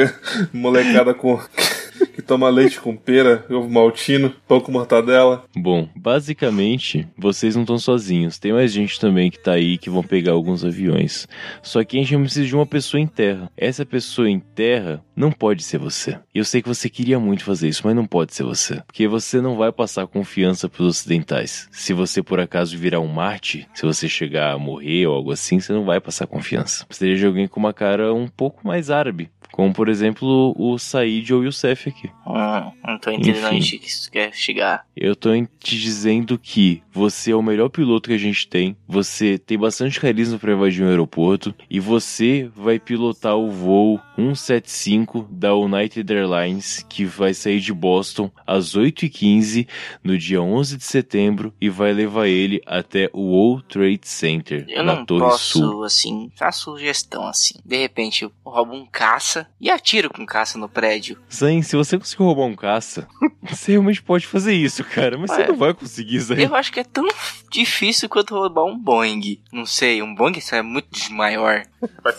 molecada 0.52 1.14
com. 1.14 1.40
que 2.14 2.22
toma 2.22 2.50
leite 2.50 2.82
com 2.82 2.96
pera, 2.96 3.46
ovo 3.50 3.70
maltino, 3.70 4.34
pão 4.46 4.60
com 4.60 4.72
mortadela. 4.72 5.46
Bom, 5.56 5.88
basicamente, 5.96 7.08
vocês 7.18 7.56
não 7.56 7.64
estão 7.64 7.78
sozinhos. 7.78 8.38
Tem 8.38 8.52
mais 8.52 8.74
gente 8.74 9.00
também 9.00 9.32
que 9.32 9.40
tá 9.40 9.54
aí 9.54 9.78
que 9.78 9.90
vão 9.90 10.04
pegar 10.04 10.34
alguns 10.34 10.66
aviões. 10.66 11.28
Só 11.62 11.82
que 11.84 11.98
a 11.98 12.02
gente 12.02 12.18
precisa 12.18 12.46
de 12.46 12.56
uma 12.56 12.66
pessoa 12.66 13.00
em 13.00 13.08
terra. 13.08 13.50
Essa 13.56 13.86
pessoa 13.86 14.30
em 14.30 14.40
terra 14.40 15.02
não 15.16 15.32
pode 15.32 15.64
ser 15.64 15.78
você. 15.78 16.20
Eu 16.34 16.44
sei 16.44 16.62
que 16.62 16.68
você 16.68 16.90
queria 16.90 17.20
muito 17.20 17.44
fazer 17.44 17.68
isso, 17.68 17.82
mas 17.86 17.96
não 17.96 18.06
pode 18.06 18.34
ser 18.34 18.44
você. 18.44 18.82
Porque 18.86 19.08
você 19.08 19.40
não 19.42 19.56
vai 19.56 19.72
passar 19.72 20.08
confiança 20.08 20.68
pros 20.68 20.88
ocidentais. 20.88 21.68
Se 21.72 21.94
você 21.94 22.22
por 22.22 22.40
acaso 22.40 22.78
virar 22.78 23.00
um 23.00 23.08
Marte, 23.08 23.68
se 23.74 23.86
você 23.86 24.10
chegar 24.10 24.54
a 24.54 24.58
morrer 24.58 25.08
ou 25.08 25.16
algo 25.16 25.32
assim, 25.32 25.60
você 25.60 25.72
não 25.72 25.86
vai 25.86 26.00
passar 26.00 26.28
confiança. 26.28 26.86
Precisaria 26.86 27.18
de 27.18 27.26
alguém 27.26 27.48
com 27.48 27.60
uma 27.60 27.74
cara 27.74 28.14
um 28.14 28.28
pouco 28.28 28.68
mais 28.68 28.90
árabe. 28.90 29.30
Como, 29.52 29.72
por 29.72 29.88
exemplo, 29.88 30.54
o 30.58 30.78
Said 30.78 31.34
ou 31.34 31.40
o 31.40 31.46
Youssef 31.46 31.88
aqui. 31.88 32.10
Hum, 32.28 32.72
não 32.86 33.00
tô 33.00 33.10
entendendo 33.10 33.46
Enfim. 33.46 33.56
onde 33.56 33.80
que 33.80 33.88
isso 33.88 34.12
quer 34.12 34.34
chegar. 34.34 34.86
Eu 34.98 35.16
tô 35.16 35.30
te 35.60 35.80
dizendo 35.80 36.38
que 36.38 36.84
você 36.92 37.32
é 37.32 37.36
o 37.36 37.42
melhor 37.42 37.70
piloto 37.70 38.10
que 38.10 38.16
a 38.16 38.20
gente 38.20 38.50
tem, 38.50 38.76
você 38.86 39.38
tem 39.38 39.58
bastante 39.58 39.98
carisma 39.98 40.38
pra 40.38 40.52
invadir 40.52 40.84
um 40.84 40.90
aeroporto 40.90 41.56
e 41.70 41.80
você 41.80 42.50
vai 42.54 42.80
pilotar 42.80 43.38
o 43.38 43.50
voo 43.50 44.02
175 44.18 45.05
5 45.06 45.28
da 45.30 45.56
United 45.56 46.12
Airlines, 46.12 46.86
que 46.90 47.06
vai 47.06 47.34
sair 47.34 47.60
de 47.60 47.72
Boston 47.72 48.32
às 48.46 48.76
8h15 48.76 49.68
no 50.04 50.18
dia 50.18 50.42
11 50.42 50.78
de 50.78 50.84
setembro 50.84 51.54
e 51.62 51.70
vai 51.70 51.94
levar 51.94 52.28
ele 52.28 52.62
até 52.66 53.10
o 53.14 53.22
World 53.22 53.66
Trade 53.68 54.00
Center, 54.04 54.66
Eu 54.68 54.84
na 54.84 54.96
não 54.96 55.06
Torre 55.06 55.22
posso, 55.22 55.60
Sul. 55.60 55.84
assim, 55.84 56.32
dar 56.40 56.52
sugestão 56.52 57.28
assim. 57.28 57.54
De 57.64 57.78
repente 57.78 58.24
eu 58.24 58.32
roubo 58.44 58.74
um 58.74 58.86
caça 58.86 59.48
e 59.62 59.70
atiro 59.70 60.10
com 60.10 60.26
caça 60.26 60.58
no 60.58 60.68
prédio. 60.68 61.18
Zayn, 61.32 61.62
se 61.62 61.76
você 61.76 61.98
conseguir 61.98 62.24
roubar 62.24 62.46
um 62.46 62.56
caça, 62.56 63.08
você 63.44 63.74
realmente 63.74 64.02
pode 64.02 64.26
fazer 64.26 64.54
isso, 64.54 64.84
cara, 64.84 65.18
mas 65.18 65.30
Ué. 65.32 65.38
você 65.38 65.48
não 65.48 65.58
vai 65.58 65.74
conseguir, 65.74 66.20
Zayn. 66.20 66.42
Eu 66.42 66.56
acho 66.56 66.72
que 66.72 66.80
é 66.80 66.84
tão 66.84 67.08
difícil 67.52 68.10
quanto 68.10 68.34
roubar 68.34 68.66
um 68.66 68.78
Boeing. 68.78 69.40
Não 69.52 69.66
sei, 69.66 70.02
um 70.02 70.16
Boeing 70.16 70.40
é 70.52 70.62
muito 70.62 70.90
maior. 71.12 71.64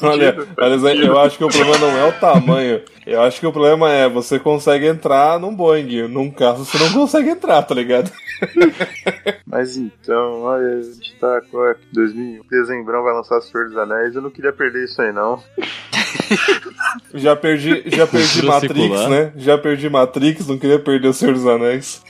Olha, 0.03 0.37
olha, 0.59 0.79
sentido. 0.79 1.07
eu 1.07 1.19
acho 1.19 1.39
que 1.39 1.45
o 1.45 1.49
problema 1.49 1.79
não 1.79 1.99
é 1.99 2.05
o 2.05 2.13
tamanho. 2.13 2.76
Eu 3.07 3.23
acho 3.23 3.41
que 3.41 3.47
o 3.47 3.53
problema 3.53 3.91
é 3.93 4.09
você 4.09 4.39
consegue 4.39 4.87
entrar 4.87 5.39
num 5.39 5.55
Boeing. 5.55 6.09
Num 6.09 6.31
carro 6.31 6.65
você 6.65 6.79
não 6.79 6.93
consegue 6.93 7.31
entrar, 7.31 7.63
tá 7.63 7.75
ligado? 7.75 8.11
Mas 9.47 9.77
então, 9.77 10.43
olha, 10.43 10.79
a 10.79 10.83
gente 10.83 11.15
tá 11.21 11.37
agora 11.39 11.77
2000. 11.93 12.45
Dezembrão 12.51 13.03
vai 13.03 13.15
lançar 13.15 13.41
Senhor 13.41 13.69
dos 13.69 13.77
Anéis. 13.77 14.15
Eu 14.15 14.23
não 14.23 14.31
queria 14.31 14.53
perder 14.53 14.85
isso 14.85 15.01
aí, 15.01 15.13
não. 15.13 15.43
Já 17.15 17.35
perdi, 17.37 17.85
já 17.87 18.07
perdi 18.07 18.43
Matrix, 18.45 18.75
secular. 18.81 19.09
né? 19.11 19.33
Já 19.37 19.57
perdi 19.59 19.89
Matrix, 19.89 20.47
não 20.47 20.59
queria 20.59 20.79
perder 20.79 21.09
o 21.09 21.13
Senhor 21.15 21.35
dos 21.35 21.47
Anéis. 21.47 22.03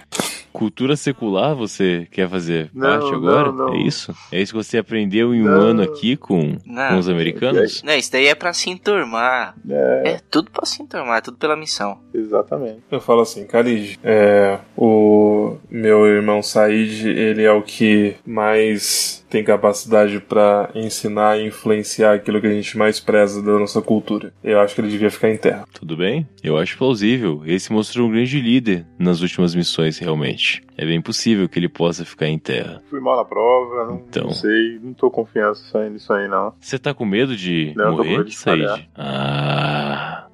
Cultura 0.58 0.96
secular 0.96 1.54
você 1.54 2.08
quer 2.10 2.28
fazer 2.28 2.68
Não, 2.74 2.88
parte 2.98 3.14
agora? 3.14 3.52
não, 3.52 3.66
não. 3.68 3.74
É 3.74 3.78
isso? 3.78 4.12
É 4.32 4.40
isso 4.42 4.52
que 4.52 4.58
você 4.64 4.76
aprendeu 4.78 5.32
em 5.32 5.40
um 5.42 5.46
ano 5.48 5.82
aqui 5.82 6.16
com, 6.16 6.56
Não. 6.66 6.88
com 6.88 6.98
os 6.98 7.08
americanos? 7.08 7.80
Não, 7.84 7.94
isso 7.94 8.10
daí 8.10 8.26
é 8.26 8.34
pra 8.34 8.52
se 8.52 8.68
enturmar. 8.68 9.54
É, 9.70 10.02
É 10.14 10.20
tudo 10.28 10.50
pra 10.50 10.66
se 10.66 10.82
enturmar, 10.82 11.18
é 11.18 11.20
tudo 11.20 11.36
pela 11.36 11.54
missão. 11.56 12.00
exatamente. 12.12 12.80
Eu 12.90 13.00
falo 13.00 13.20
assim, 13.20 13.44
Khalid, 13.44 14.00
é, 14.02 14.58
o 14.76 15.56
meu 15.70 16.04
irmão 16.06 16.42
Said, 16.42 17.06
ele 17.08 17.44
é 17.44 17.52
o 17.52 17.62
que 17.62 18.16
mais 18.26 19.24
tem 19.28 19.44
capacidade 19.44 20.18
pra 20.20 20.70
ensinar 20.74 21.38
e 21.38 21.46
influenciar 21.46 22.14
aquilo 22.14 22.40
que 22.40 22.46
a 22.46 22.52
gente 22.52 22.76
mais 22.78 22.98
preza 23.00 23.42
da 23.42 23.58
nossa 23.58 23.80
cultura. 23.82 24.32
Eu 24.42 24.60
acho 24.60 24.74
que 24.74 24.80
ele 24.80 24.88
devia 24.88 25.10
ficar 25.10 25.30
em 25.30 25.36
terra. 25.36 25.64
Tudo 25.72 25.96
bem? 25.96 26.26
Eu 26.42 26.56
acho 26.58 26.76
plausível. 26.78 27.42
Esse 27.44 27.72
mostrou 27.72 28.08
um 28.08 28.10
grande 28.12 28.40
líder 28.40 28.86
nas 28.98 29.20
últimas 29.20 29.54
missões, 29.54 29.98
realmente. 29.98 30.62
É 30.76 30.86
bem 30.86 31.00
possível 31.00 31.48
que 31.48 31.58
ele 31.58 31.68
possa 31.68 32.04
ficar 32.04 32.28
em 32.28 32.38
terra. 32.38 32.80
Fui 32.88 33.00
mal 33.00 33.16
na 33.16 33.24
prova, 33.24 33.86
não, 33.86 34.04
Então. 34.08 34.24
não 34.24 34.30
sei, 34.32 34.78
não 34.80 34.92
tô 34.94 35.10
confiança 35.10 35.88
nisso 35.90 36.12
aí, 36.12 36.28
não. 36.28 36.52
Você 36.60 36.78
tá 36.78 36.94
com 36.94 37.04
medo 37.04 37.36
de 37.36 37.72
Não, 37.76 37.84
eu 37.86 37.90
tô 37.90 37.96
com 37.96 38.02
morrer, 38.04 38.18
medo 38.18 38.28
de 38.30 38.34
Said? 38.36 38.88
Ah, 38.96 39.77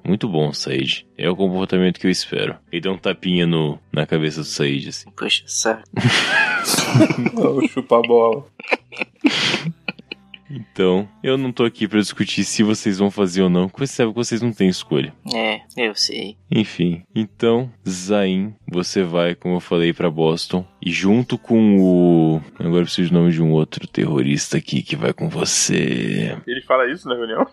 muito 0.05 0.27
bom, 0.27 0.53
Said. 0.53 1.05
É 1.17 1.29
o 1.29 1.35
comportamento 1.35 1.99
que 1.99 2.07
eu 2.07 2.11
espero. 2.11 2.57
Ele 2.71 2.81
dá 2.81 2.91
um 2.91 2.97
tapinha 2.97 3.45
no, 3.47 3.79
na 3.91 4.05
cabeça 4.05 4.41
do 4.41 4.45
Said, 4.45 4.89
assim. 4.89 5.09
Poxa, 5.11 5.43
sabe? 5.47 5.83
Vou 7.33 7.67
chupar 7.67 7.99
a 7.99 8.07
bola. 8.07 8.45
Então, 10.49 11.07
eu 11.23 11.37
não 11.37 11.51
tô 11.51 11.63
aqui 11.65 11.87
pra 11.87 11.99
discutir 11.99 12.43
se 12.43 12.63
vocês 12.63 12.99
vão 12.99 13.09
fazer 13.09 13.41
ou 13.41 13.49
não, 13.49 13.67
porque 13.67 13.87
sabe 13.87 14.11
que 14.11 14.17
vocês 14.17 14.41
não 14.41 14.53
têm 14.53 14.69
escolha. 14.69 15.13
É, 15.33 15.61
eu 15.75 15.95
sei. 15.95 16.37
Enfim, 16.51 17.03
então, 17.13 17.71
Zain, 17.87 18.55
você 18.67 19.03
vai, 19.03 19.35
como 19.35 19.55
eu 19.55 19.59
falei, 19.59 19.91
pra 19.91 20.09
Boston. 20.09 20.65
E 20.85 20.91
junto 20.91 21.35
com 21.35 21.79
o. 21.79 22.41
Agora 22.59 22.81
eu 22.81 22.85
preciso 22.85 23.09
do 23.09 23.19
nome 23.19 23.31
de 23.31 23.41
um 23.41 23.51
outro 23.51 23.87
terrorista 23.87 24.57
aqui 24.57 24.83
que 24.83 24.95
vai 24.95 25.13
com 25.13 25.27
você. 25.27 26.37
Ele 26.45 26.61
fala 26.61 26.87
isso 26.91 27.09
na 27.09 27.15
reunião? 27.15 27.47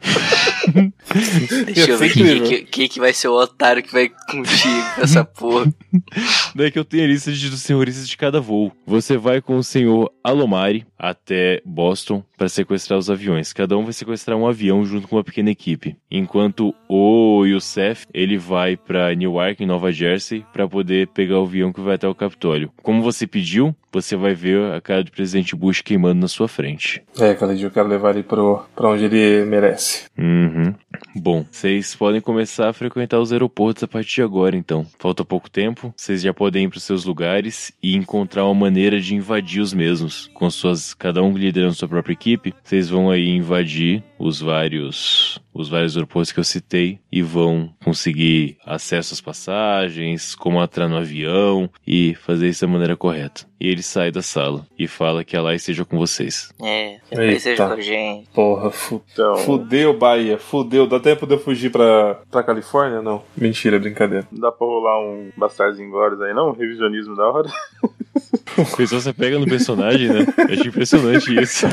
Deixa 1.66 1.90
eu 1.90 1.98
ver 1.98 2.10
ser 2.10 2.14
quem 2.14 2.42
que, 2.44 2.62
que, 2.64 2.88
que 2.88 3.00
vai 3.00 3.12
ser 3.12 3.28
o 3.28 3.34
otário 3.34 3.82
que 3.82 3.92
vai 3.92 4.08
contigo 4.08 4.94
com 4.94 5.02
essa 5.02 5.24
porra. 5.24 5.72
Daí 6.54 6.70
que 6.70 6.78
eu 6.78 6.84
tenho 6.84 7.04
a 7.04 7.08
lista 7.08 7.32
de, 7.32 7.50
dos 7.50 7.62
terroristas 7.62 8.08
de 8.08 8.16
cada 8.16 8.40
voo. 8.40 8.72
Você 8.86 9.16
vai 9.16 9.40
com 9.40 9.56
o 9.56 9.64
senhor 9.64 10.12
Alomari 10.22 10.86
até 10.98 11.60
Boston 11.64 12.22
para 12.36 12.48
sequestrar 12.48 12.98
os 12.98 13.10
aviões. 13.10 13.52
Cada 13.52 13.76
um 13.76 13.84
vai 13.84 13.92
sequestrar 13.92 14.36
um 14.36 14.46
avião 14.46 14.84
junto 14.84 15.08
com 15.08 15.16
uma 15.16 15.24
pequena 15.24 15.50
equipe. 15.50 15.96
Enquanto 16.10 16.74
o 16.88 17.44
Youssef, 17.44 18.06
ele 18.12 18.36
vai 18.36 18.76
para 18.76 19.14
Newark, 19.14 19.62
em 19.62 19.66
Nova 19.66 19.92
Jersey, 19.92 20.44
para 20.52 20.68
poder 20.68 21.08
pegar 21.08 21.40
o 21.40 21.44
avião 21.44 21.72
que 21.72 21.80
vai 21.80 21.94
até 21.94 22.06
o 22.06 22.14
Capitólio. 22.14 22.67
Como 22.82 23.02
você 23.02 23.26
pediu, 23.26 23.74
você 23.92 24.16
vai 24.16 24.34
ver 24.34 24.72
a 24.72 24.80
cara 24.80 25.02
do 25.02 25.10
presidente 25.10 25.56
Bush 25.56 25.80
queimando 25.80 26.20
na 26.20 26.28
sua 26.28 26.48
frente. 26.48 27.02
É, 27.18 27.32
Khalid, 27.32 27.62
eu 27.62 27.70
quero 27.70 27.88
levar 27.88 28.10
ele 28.10 28.22
pro, 28.22 28.62
pra 28.74 28.90
onde 28.90 29.04
ele 29.04 29.44
merece. 29.44 30.04
Uhum. 30.16 30.74
Bom, 31.14 31.44
vocês 31.50 31.94
podem 31.94 32.20
começar 32.20 32.68
a 32.68 32.72
frequentar 32.72 33.20
os 33.20 33.32
aeroportos 33.32 33.82
a 33.82 33.88
partir 33.88 34.16
de 34.16 34.22
agora, 34.22 34.56
então. 34.56 34.86
Falta 34.98 35.24
pouco 35.24 35.50
tempo, 35.50 35.92
vocês 35.96 36.22
já 36.22 36.32
podem 36.32 36.64
ir 36.64 36.68
para 36.68 36.80
seus 36.80 37.04
lugares 37.04 37.72
e 37.82 37.96
encontrar 37.96 38.44
uma 38.44 38.54
maneira 38.54 39.00
de 39.00 39.14
invadir 39.14 39.60
os 39.60 39.72
mesmos. 39.72 40.30
Com 40.34 40.50
suas, 40.50 40.94
cada 40.94 41.22
um 41.22 41.36
liderando 41.36 41.74
sua 41.74 41.88
própria 41.88 42.12
equipe, 42.12 42.54
vocês 42.62 42.88
vão 42.88 43.10
aí 43.10 43.28
invadir 43.28 44.02
os 44.18 44.40
vários, 44.40 45.40
os 45.54 45.68
vários 45.68 45.96
aeroportos 45.96 46.32
que 46.32 46.40
eu 46.40 46.44
citei 46.44 46.98
e 47.10 47.22
vão 47.22 47.72
conseguir 47.84 48.56
acesso 48.66 49.14
às 49.14 49.20
passagens, 49.20 50.34
como 50.34 50.62
entrar 50.62 50.88
no 50.88 50.96
avião 50.96 51.70
e 51.86 52.14
fazer 52.14 52.48
isso 52.48 52.66
da 52.66 52.72
maneira 52.72 52.96
correta. 52.96 53.46
E 53.60 53.68
ele 53.68 53.82
sai 53.82 54.12
da 54.12 54.22
sala 54.22 54.64
e 54.78 54.86
fala 54.86 55.24
que 55.24 55.36
ela 55.36 55.52
esteja 55.54 55.84
com 55.84 55.98
vocês. 55.98 56.50
É, 56.62 56.98
Eita. 57.10 57.24
ele 57.24 57.40
seja 57.40 57.66
com 57.66 57.72
a 57.72 57.80
gente. 57.80 58.28
Porra, 58.32 58.70
fu 58.70 59.02
Então, 59.12 59.36
fudeu, 59.38 59.92
Bahia, 59.98 60.38
fudeu. 60.38 60.86
Dá 60.86 61.00
tempo 61.00 61.26
de 61.26 61.34
eu 61.34 61.40
fugir 61.40 61.70
pra, 61.70 62.20
pra 62.30 62.44
Califórnia? 62.44 63.02
Não. 63.02 63.22
Mentira, 63.36 63.78
brincadeira. 63.80 64.28
não 64.30 64.40
dá 64.42 64.52
pra 64.52 64.64
rolar 64.64 65.00
um 65.00 65.30
Bastardos 65.36 65.80
Inglórios 65.80 66.20
aí, 66.22 66.32
não? 66.32 66.50
Um 66.50 66.52
revisionismo 66.52 67.16
da 67.16 67.28
hora? 67.28 67.50
Pessoal, 68.76 69.00
você 69.00 69.12
pega 69.12 69.38
no 69.38 69.46
personagem, 69.46 70.08
né? 70.08 70.26
Achei 70.50 70.66
impressionante 70.68 71.34
isso. 71.40 71.66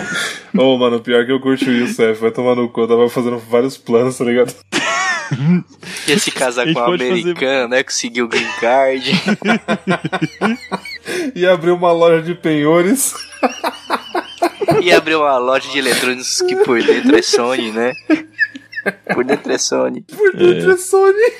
Ô, 0.57 0.77
mano, 0.79 0.99
pior 0.99 1.23
que 1.25 1.31
eu 1.31 1.39
curto 1.39 1.69
isso, 1.69 2.01
F. 2.01 2.19
Vai 2.21 2.31
tomar 2.31 2.55
no 2.55 2.67
cu. 2.69 2.81
Eu 2.81 2.87
tava 2.87 3.09
fazendo 3.09 3.37
vários 3.37 3.77
planos, 3.77 4.17
tá 4.17 4.23
ligado? 4.25 4.53
Ia 6.07 6.19
se 6.19 6.31
casar 6.31 6.67
A 6.67 6.73
com 6.73 6.79
um 6.79 6.85
pode 6.85 7.07
fazer- 7.07 7.21
americano, 7.21 7.67
né? 7.69 7.83
Conseguir 7.83 8.21
o 8.21 8.27
green 8.27 8.45
card. 8.59 9.11
E 11.35 11.45
abrir 11.45 11.71
uma 11.71 11.91
loja 11.91 12.21
de 12.21 12.33
penhores. 12.35 13.13
e 14.81 14.91
abrir 14.91 15.15
uma 15.15 15.37
loja 15.37 15.69
de 15.69 15.79
eletrônicos 15.79 16.41
que 16.41 16.55
por 16.57 16.81
dentro 16.81 17.15
é 17.15 17.21
Sony, 17.21 17.71
né? 17.71 17.93
Por 19.13 19.23
dentro 19.23 19.51
é 19.51 19.57
Sony. 19.57 20.01
Por 20.01 20.35
dentro 20.35 20.71
é 20.71 20.77
Sony. 20.77 21.31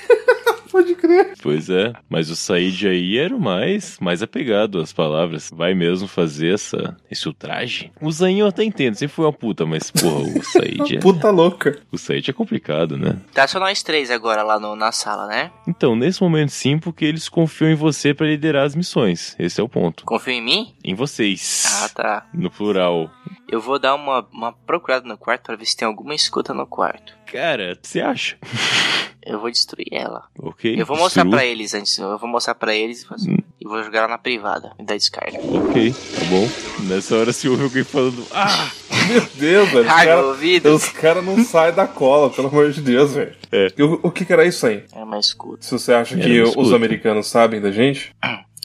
Pode 0.76 0.94
crer. 0.96 1.32
Pois 1.42 1.70
é, 1.70 1.94
mas 2.10 2.30
o 2.30 2.36
Said 2.36 2.86
aí 2.86 3.18
era 3.18 3.34
o 3.34 3.40
mais, 3.40 3.98
mais 4.02 4.22
apegado 4.22 4.82
às 4.82 4.92
palavras. 4.92 5.50
Vai 5.56 5.74
mesmo 5.74 6.06
fazer 6.06 6.54
essa, 6.54 6.98
esse 7.10 7.30
ultraje? 7.30 7.94
O 8.02 8.12
Zain 8.12 8.40
eu 8.40 8.48
até 8.48 8.62
entendo, 8.62 8.96
sempre 8.96 9.16
foi 9.16 9.24
uma 9.24 9.32
puta, 9.32 9.66
mas 9.66 9.90
porra, 9.90 10.38
o 10.38 10.44
Said 10.44 10.98
é, 10.98 11.00
Puta 11.00 11.30
louca. 11.30 11.80
o 11.90 11.98
Said 11.98 12.30
é 12.30 12.34
complicado, 12.34 12.98
né? 12.98 13.16
Tá 13.34 13.48
só 13.48 13.58
nós 13.58 13.82
três 13.84 14.12
agora 14.12 14.44
lá 14.44 14.60
no, 14.60 14.76
na 14.76 14.92
sala, 14.92 15.28
né? 15.28 15.50
Então, 15.66 15.96
nesse 15.96 16.22
momento 16.22 16.50
sim, 16.50 16.78
porque 16.78 17.06
eles 17.06 17.30
confiam 17.30 17.72
em 17.72 17.76
você 17.76 18.14
pra 18.14 18.28
liderar 18.28 18.66
as 18.66 18.76
missões. 18.76 19.34
Esse 19.40 19.62
é 19.62 19.64
o 19.64 19.70
ponto. 19.70 20.04
Confia 20.04 20.34
em 20.34 20.44
mim? 20.44 20.76
Em 20.84 20.94
vocês. 20.94 21.64
Ah, 21.84 21.88
tá. 21.88 22.28
No 22.34 22.52
plural. 22.52 23.10
Eu 23.50 23.62
vou 23.62 23.80
dar 23.80 23.96
uma, 23.96 24.28
uma 24.30 24.52
procurada 24.52 25.08
no 25.08 25.18
quarto 25.18 25.44
pra 25.44 25.56
ver 25.56 25.66
se 25.66 25.78
tem 25.78 25.88
alguma 25.88 26.14
escuta 26.14 26.54
no 26.54 26.68
quarto. 26.68 27.14
Cara, 27.32 27.80
você 27.82 28.02
acha? 28.02 28.38
Eu 29.26 29.40
vou 29.40 29.50
destruir 29.50 29.88
ela. 29.92 30.24
Ok. 30.38 30.80
Eu 30.80 30.86
vou 30.86 30.96
mostrar 30.98 31.26
pra 31.26 31.44
eles 31.46 31.74
antes. 31.74 31.98
Eu 31.98 32.18
vou 32.18 32.30
mostrar 32.30 32.54
pra 32.56 32.76
eles 32.76 33.02
e 33.02 33.06
vou- 33.08 33.18
e 33.60 33.68
vou 33.68 33.84
jogar 33.84 34.00
ela 34.00 34.08
na 34.08 34.18
privada. 34.18 34.72
Me 34.78 34.86
dá 34.86 34.96
descarga. 34.96 35.40
Ok, 35.40 35.92
tá 35.94 36.26
bom. 36.30 36.48
Nessa 36.88 37.16
hora 37.16 37.34
se 37.34 37.50
ouve 37.50 37.64
alguém 37.64 37.84
falando, 37.84 38.24
ah! 38.32 38.70
Meu 39.10 39.22
Deus, 39.36 39.70
velho. 39.70 39.86
Os 39.86 39.92
Ai, 39.92 40.06
meu 40.06 40.16
caras 40.16 40.26
ouvido. 40.30 40.74
os 40.76 40.90
cara 40.90 41.22
não 41.22 41.44
saem 41.44 41.74
da 41.76 41.86
cola, 41.88 42.30
pelo 42.32 42.48
amor 42.48 42.72
de 42.72 42.82
Deus, 42.82 43.14
velho. 43.14 43.36
É. 43.52 43.68
E 43.78 43.84
O, 43.84 44.00
o 44.04 44.12
que 44.12 44.26
que 44.26 44.34
era 44.34 44.46
isso 44.46 44.66
aí? 44.66 44.84
É 44.94 45.04
uma 45.04 45.20
escuta. 45.20 45.64
Se 45.64 45.72
você 45.72 45.94
acha 45.94 46.16
Era 46.16 46.24
que 46.24 46.42
os 46.42 46.74
americanos 46.74 47.28
sabem 47.28 47.62
da 47.62 47.72
gente, 47.72 48.16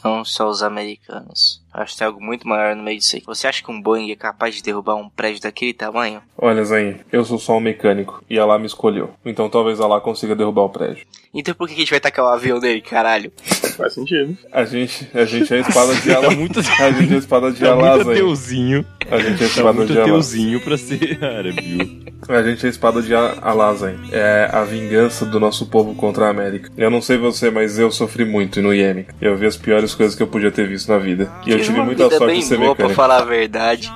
Não 0.02 0.24
só 0.24 0.48
os 0.48 0.62
americanos. 0.62 1.59
Acho 1.72 1.92
que 1.92 1.98
tem 1.98 2.06
algo 2.06 2.22
muito 2.22 2.46
maior 2.48 2.74
no 2.74 2.82
meio 2.82 2.98
disso 2.98 3.16
aí. 3.16 3.22
Você 3.26 3.46
acha 3.46 3.62
que 3.62 3.70
um 3.70 3.80
Boeing 3.80 4.10
é 4.10 4.16
capaz 4.16 4.54
de 4.56 4.62
derrubar 4.62 4.96
um 4.96 5.08
prédio 5.08 5.40
daquele 5.42 5.72
tamanho? 5.72 6.20
olha, 6.36 6.64
Zain, 6.64 6.96
eu 7.12 7.24
sou 7.24 7.38
só 7.38 7.56
um 7.56 7.60
mecânico 7.60 8.22
e 8.28 8.38
Alá 8.38 8.58
me 8.58 8.66
escolheu. 8.66 9.10
Então 9.24 9.48
talvez 9.48 9.80
Alá 9.80 10.00
consiga 10.00 10.34
derrubar 10.34 10.62
o 10.62 10.68
prédio. 10.70 11.06
Então 11.32 11.54
por 11.54 11.68
que 11.68 11.74
a 11.74 11.78
gente 11.78 11.90
vai 11.90 12.00
tacar 12.00 12.24
o 12.24 12.28
avião 12.28 12.58
dele, 12.58 12.80
caralho? 12.80 13.30
Faz 13.76 13.94
sentido. 13.94 14.36
A 14.52 14.64
gente, 14.64 15.08
a 15.14 15.24
gente 15.24 15.52
é 15.54 15.58
a 15.58 15.60
espada 15.60 15.94
de 15.94 16.08
Tá 16.10 16.16
Alá. 16.16 16.30
muito, 16.30 16.58
A 16.58 16.90
gente 16.92 17.12
é 17.12 17.14
a 17.14 17.18
espada 17.18 17.52
de 17.52 17.60
tá 17.60 17.70
Alá, 17.72 17.90
muito 17.94 18.04
Zain. 18.04 18.14
ateuzinho. 18.16 18.86
A 19.10 19.18
gente 19.18 19.30
é 19.30 19.34
a 19.34 19.38
Tá 19.38 19.44
espada 19.44 19.72
muito 19.74 19.92
de 19.92 19.98
Alá. 19.98 20.08
ateuzinho 20.08 20.60
pra 20.60 20.76
ser 20.76 21.18
árabe, 21.24 21.60
viu? 21.62 22.10
A 22.28 22.42
gente 22.42 22.64
é 22.64 22.66
a 22.66 22.70
espada 22.70 23.00
de 23.02 23.14
A- 23.14 23.38
Alá, 23.42 23.72
Zain. 23.74 23.96
É 24.12 24.48
a 24.52 24.64
vingança 24.64 25.24
do 25.24 25.38
nosso 25.40 25.66
povo 25.66 25.94
contra 25.94 26.26
a 26.26 26.30
América. 26.30 26.70
Eu 26.76 26.90
não 26.90 27.00
sei 27.00 27.16
você, 27.16 27.50
mas 27.50 27.78
eu 27.78 27.90
sofri 27.90 28.24
muito 28.24 28.60
no 28.60 28.74
Iêmen. 28.74 29.06
Eu 29.20 29.36
vi 29.36 29.46
as 29.46 29.56
piores 29.56 29.94
coisas 29.94 30.14
que 30.16 30.22
eu 30.22 30.26
podia 30.28 30.50
ter 30.50 30.66
visto 30.68 30.88
na 30.88 30.98
vida. 30.98 31.30
E 31.46 31.50
eu 31.50 31.59
Tive 31.62 31.74
tive 31.74 31.82
muita 31.82 32.10
sorte 32.10 32.26
bem 32.26 32.40
de 32.40 32.44
ser 32.46 32.58
boa 32.58 32.74
pra 32.74 32.88
falar 32.90 33.18
a 33.18 33.24
verdade. 33.24 33.92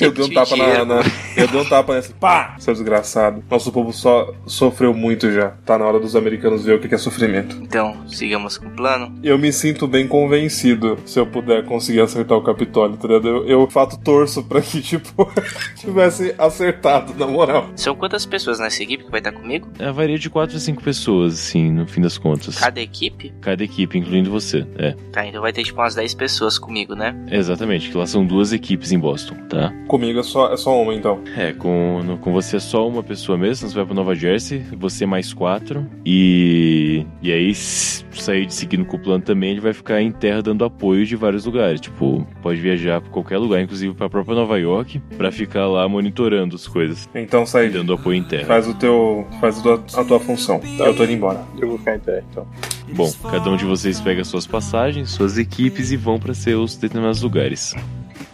Eu 0.00 0.12
dei 0.12 0.24
um 0.24 0.28
tapa 0.30 0.56
na, 0.56 0.84
na- 0.84 1.02
Eu 1.36 1.48
dei 1.48 1.60
um 1.60 1.64
tapa 1.64 1.94
nesse. 1.94 2.12
Pá! 2.14 2.56
Seu 2.58 2.72
desgraçado. 2.74 3.42
Nosso 3.50 3.70
povo 3.72 3.92
só 3.92 4.32
sofreu 4.46 4.92
muito 4.94 5.30
já. 5.32 5.50
Tá 5.64 5.78
na 5.78 5.84
hora 5.84 5.98
dos 6.00 6.14
americanos 6.16 6.64
ver 6.64 6.74
o 6.74 6.80
que 6.80 6.88
que 6.88 6.94
é 6.94 6.98
sofrimento. 6.98 7.56
Então, 7.62 7.96
sigamos 8.08 8.58
com 8.58 8.66
o 8.66 8.70
plano. 8.70 9.14
Eu 9.22 9.38
me 9.38 9.52
sinto 9.52 9.86
bem 9.86 10.06
convencido 10.06 10.98
se 11.04 11.18
eu 11.18 11.26
puder 11.26 11.64
conseguir 11.64 12.00
acertar 12.00 12.36
o 12.36 12.42
Capitólio, 12.42 12.96
tá 12.96 13.08
ligado? 13.08 13.28
Eu, 13.28 13.46
eu 13.46 13.70
fato 13.70 13.98
torço 13.98 14.42
pra 14.42 14.60
que, 14.60 14.80
tipo, 14.82 15.30
tivesse 15.76 16.34
acertado, 16.38 17.14
na 17.14 17.26
moral. 17.26 17.68
São 17.76 17.94
quantas 17.94 18.24
pessoas 18.26 18.58
nessa 18.58 18.82
equipe 18.82 19.04
que 19.04 19.10
vai 19.10 19.20
estar 19.20 19.32
comigo? 19.32 19.68
É, 19.78 19.90
varia 19.92 20.18
de 20.18 20.28
4 20.30 20.56
a 20.56 20.60
5 20.60 20.82
pessoas, 20.82 21.34
assim, 21.34 21.70
no 21.70 21.86
fim 21.86 22.00
das 22.00 22.18
contas. 22.18 22.58
Cada 22.58 22.80
equipe? 22.80 23.32
Cada 23.40 23.62
equipe, 23.62 23.98
incluindo 23.98 24.30
você. 24.30 24.66
É, 24.78 24.94
Tá, 25.12 25.26
então 25.26 25.40
vai 25.40 25.52
ter 25.52 25.62
tipo 25.62 25.80
umas 25.80 25.94
10 25.94 26.14
pessoas 26.14 26.58
comigo, 26.58 26.94
né? 26.94 27.14
exatamente, 27.30 27.90
que 27.90 27.96
lá 27.96 28.06
são 28.06 28.24
duas 28.26 28.52
equipes 28.52 28.92
em 28.92 28.98
Boston, 28.98 29.34
tá? 29.48 29.72
Comigo 29.86 30.18
é 30.18 30.22
só, 30.24 30.52
é 30.52 30.56
só 30.56 30.82
uma, 30.82 30.92
então. 30.94 31.20
É, 31.36 31.52
com, 31.52 32.02
no- 32.04 32.18
com 32.18 32.32
você 32.32 32.56
é 32.56 32.60
só 32.60 32.88
uma 32.88 33.04
pessoa 33.04 33.38
mesmo, 33.38 33.68
você 33.68 33.74
vai 33.74 33.84
pra 33.84 33.94
Nova 33.94 34.16
Jersey, 34.16 34.64
você 34.76 35.06
mais 35.06 35.32
quatro, 35.32 35.86
e. 36.04 37.06
E 37.22 37.30
aí, 37.32 37.54
se 37.54 38.04
sair 38.12 38.46
de 38.46 38.54
seguindo 38.54 38.84
com 38.84 38.96
o 38.96 39.00
plano 39.00 39.22
também, 39.22 39.52
ele 39.52 39.60
vai 39.60 39.72
ficar 39.72 40.00
em 40.02 40.10
terra 40.10 40.42
dando 40.42 40.64
apoio 40.64 41.06
de 41.06 41.14
vários 41.14 41.44
lugares. 41.46 41.80
Tipo, 41.80 42.26
pode 42.42 42.60
viajar 42.60 43.00
pra 43.00 43.10
qualquer 43.10 43.38
lugar, 43.38 43.60
inclusive 43.62 43.94
pra 43.94 44.08
própria 44.10 44.34
Nova 44.34 44.58
York, 44.58 45.00
pra 45.16 45.30
ficar 45.30 45.66
lá 45.68 45.88
monitorando 45.88 46.56
as 46.56 46.66
coisas, 46.66 47.08
Então, 47.14 47.46
Said, 47.46 47.72
dando 47.72 47.92
apoio 47.92 48.16
em 48.18 48.24
terra. 48.24 48.46
faz 48.46 48.66
o 48.66 48.74
teu. 48.74 49.24
Faz 49.40 49.58
a 49.58 49.62
tua, 49.62 49.84
a 49.94 50.04
tua 50.04 50.18
função. 50.18 50.60
Eu 50.80 50.96
tô 50.96 51.04
indo 51.04 51.12
embora. 51.12 51.44
Eu 51.60 51.68
vou 51.68 51.78
ficar 51.78 51.94
em 51.94 52.00
terra, 52.00 52.24
então. 52.30 52.46
Bom, 52.92 53.08
cada 53.30 53.48
um 53.50 53.56
de 53.56 53.64
vocês 53.64 54.00
pega 54.00 54.24
suas 54.24 54.46
passagens, 54.48 55.10
suas 55.10 55.38
equipes 55.38 55.92
e 55.92 55.96
vão 55.96 56.18
pra 56.18 56.34
seus 56.34 56.76
determinados 56.76 57.22
lugares. 57.22 57.72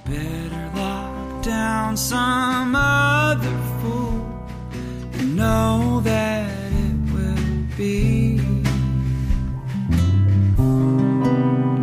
Better 0.06 0.71
down 1.42 1.96
some 1.96 2.76
other 2.76 3.58
fool 3.80 4.48
and 5.14 5.36
know 5.36 6.00
that 6.04 6.48
it 6.72 7.12
will 7.12 7.76
be 7.76 8.36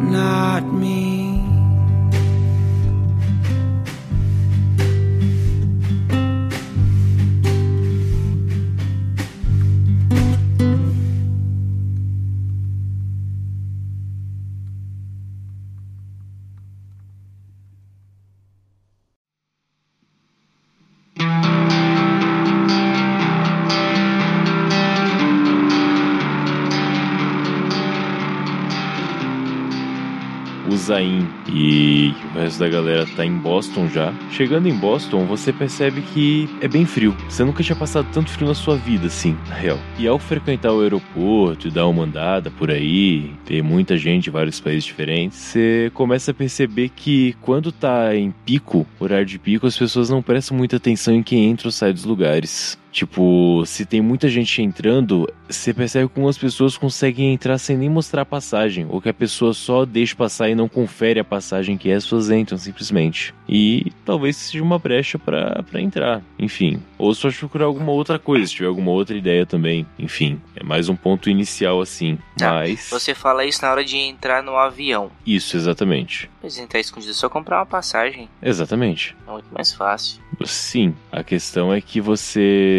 not 0.10 0.64
me. 0.64 1.29
Zain 30.90 31.28
e 31.48 32.12
o 32.34 32.40
resto 32.40 32.60
da 32.60 32.68
galera 32.68 33.06
tá 33.16 33.24
em 33.24 33.38
Boston 33.38 33.88
já. 33.90 34.12
Chegando 34.32 34.68
em 34.68 34.74
Boston, 34.74 35.24
você 35.26 35.54
percebe 35.54 36.02
que 36.02 36.50
é 36.62 36.68
bem 36.68 36.84
frio. 36.84 37.16
Você 37.30 37.44
nunca 37.44 37.62
tinha 37.62 37.76
passado 37.76 38.08
tanto 38.12 38.32
frio 38.32 38.48
na 38.48 38.56
sua 38.56 38.76
vida, 38.76 39.06
assim, 39.06 39.38
na 39.48 39.54
real. 39.54 39.78
E 40.00 40.08
ao 40.08 40.18
frequentar 40.18 40.74
o 40.74 40.82
aeroporto 40.82 41.68
e 41.68 41.72
dar 41.72 41.86
uma 41.86 42.06
andada 42.06 42.50
por 42.50 42.72
aí, 42.72 43.32
ter 43.46 43.62
muita 43.62 44.00
gente 44.00 44.24
de 44.24 44.30
vários 44.32 44.60
países 44.60 44.84
diferentes, 44.84 45.38
você 45.38 45.92
começa 45.94 46.32
a 46.32 46.34
perceber 46.34 46.90
que 46.90 47.36
quando 47.40 47.72
tá 47.72 48.16
em 48.16 48.34
pico, 48.44 48.88
horário 49.00 49.28
de 49.28 49.38
pico, 49.38 49.68
as 49.68 49.78
pessoas 49.78 50.10
não 50.10 50.24
prestam 50.24 50.58
muita 50.58 50.78
atenção 50.78 51.14
em 51.14 51.22
quem 51.22 51.46
entra 51.46 51.68
ou 51.68 51.72
sai 51.72 51.94
dos 51.94 52.04
lugares. 52.04 52.79
Tipo, 52.92 53.64
se 53.66 53.86
tem 53.86 54.02
muita 54.02 54.28
gente 54.28 54.62
entrando, 54.62 55.32
você 55.48 55.74
percebe 55.74 56.08
que 56.08 56.20
algumas 56.20 56.38
pessoas 56.38 56.78
conseguem 56.78 57.34
entrar 57.34 57.58
sem 57.58 57.78
nem 57.78 57.90
mostrar 57.90 58.24
a 58.24 58.26
passagem, 58.26 58.86
ou 58.90 59.02
que 59.02 59.10
a 59.10 59.14
pessoa 59.14 59.54
só 59.54 59.86
deixa 59.86 60.16
passar 60.16 60.50
e 60.50 60.56
não 60.56 60.68
confere 60.68 61.20
a 61.20 61.24
passagem 61.24 61.78
que 61.78 61.92
as 61.92 62.04
pessoas 62.04 62.30
entram 62.32 62.58
simplesmente. 62.58 63.34
E 63.48 63.92
talvez 64.06 64.36
seja 64.36 64.64
uma 64.64 64.78
brecha 64.78 65.18
pra 65.18 65.64
pra 65.64 65.82
entrar, 65.82 66.22
enfim. 66.38 66.82
Ou 66.98 67.14
só 67.14 67.30
procurar 67.32 67.66
alguma 67.66 67.92
outra 67.92 68.20
coisa, 68.20 68.46
se 68.46 68.56
tiver 68.56 68.68
alguma 68.68 68.92
outra 68.92 69.16
ideia 69.16 69.46
também. 69.46 69.86
Enfim, 69.98 70.42
é 70.56 70.64
mais 70.64 70.90
um 70.90 70.96
ponto 70.96 71.30
inicial 71.30 71.82
assim. 71.82 72.18
Tá, 72.38 72.54
Mas. 72.54 72.90
Você 72.90 73.14
fala 73.14 73.46
isso 73.46 73.62
na 73.62 73.72
hora 73.72 73.84
de 73.84 73.98
entrar 73.98 74.44
no 74.44 74.56
avião. 74.56 75.12
Isso, 75.26 75.56
exatamente. 75.56 76.30
Mas 76.42 76.58
entrar 76.58 76.80
escondido 76.80 77.12
é 77.12 77.16
só 77.16 77.30
comprar 77.30 77.60
uma 77.60 77.66
passagem. 77.66 78.30
Exatamente. 78.42 79.16
É 79.28 79.32
muito 79.32 79.48
mais 79.52 79.74
fácil. 79.74 80.20
Sim, 80.46 80.94
a 81.12 81.24
questão 81.24 81.74
é 81.74 81.82
que 81.82 82.00
você 82.00 82.79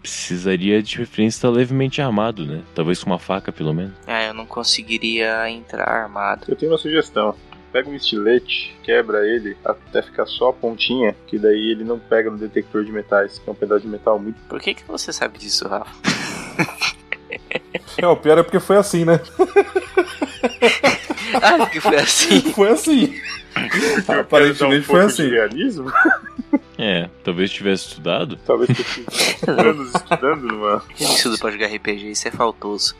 precisaria 0.00 0.82
de 0.82 0.96
preferência 0.96 1.38
estar 1.38 1.50
levemente 1.50 2.00
armado, 2.00 2.44
né? 2.44 2.62
Talvez 2.74 3.02
com 3.02 3.10
uma 3.10 3.18
faca, 3.18 3.52
pelo 3.52 3.74
menos. 3.74 3.92
Ah, 4.06 4.24
eu 4.24 4.34
não 4.34 4.46
conseguiria 4.46 5.48
entrar 5.50 5.88
armado. 5.88 6.46
Eu 6.48 6.56
tenho 6.56 6.72
uma 6.72 6.78
sugestão. 6.78 7.34
Pega 7.72 7.90
um 7.90 7.94
estilete, 7.94 8.74
quebra 8.82 9.26
ele 9.26 9.56
até 9.64 10.00
ficar 10.00 10.26
só 10.26 10.48
a 10.48 10.52
pontinha, 10.52 11.14
que 11.26 11.38
daí 11.38 11.72
ele 11.72 11.84
não 11.84 11.98
pega 11.98 12.30
no 12.30 12.38
detector 12.38 12.84
de 12.84 12.92
metais, 12.92 13.38
que 13.38 13.48
é 13.48 13.52
um 13.52 13.56
pedaço 13.56 13.82
de 13.82 13.88
metal 13.88 14.18
muito. 14.18 14.38
Por 14.48 14.60
que, 14.60 14.74
que 14.74 14.84
você 14.84 15.12
sabe 15.12 15.38
disso, 15.38 15.68
Rafa? 15.68 15.90
É, 17.98 18.06
o 18.06 18.16
pior 18.16 18.38
é 18.38 18.42
porque 18.42 18.60
foi 18.60 18.76
assim, 18.76 19.04
né? 19.04 19.20
ah, 21.42 21.66
que 21.66 21.80
foi 21.80 21.96
assim. 21.96 22.40
Foi 22.52 22.70
assim. 22.70 23.14
Aparentemente 24.20 24.86
foi 24.86 25.00
pouco 25.00 25.14
de 25.14 25.22
assim. 25.22 25.30
realismo? 25.30 25.92
É, 26.78 27.08
talvez 27.24 27.50
tivesse 27.50 27.88
estudado. 27.88 28.36
Talvez 28.46 28.68
tivesse 28.76 29.50
anos 29.50 29.92
estudando 29.96 30.42
numa. 30.42 30.82
Quem 30.94 31.06
estuda 31.10 31.38
pra 31.38 31.50
jogar 31.50 31.68
RPG? 31.68 32.10
Isso 32.10 32.28
é 32.28 32.30
faltoso. 32.30 32.94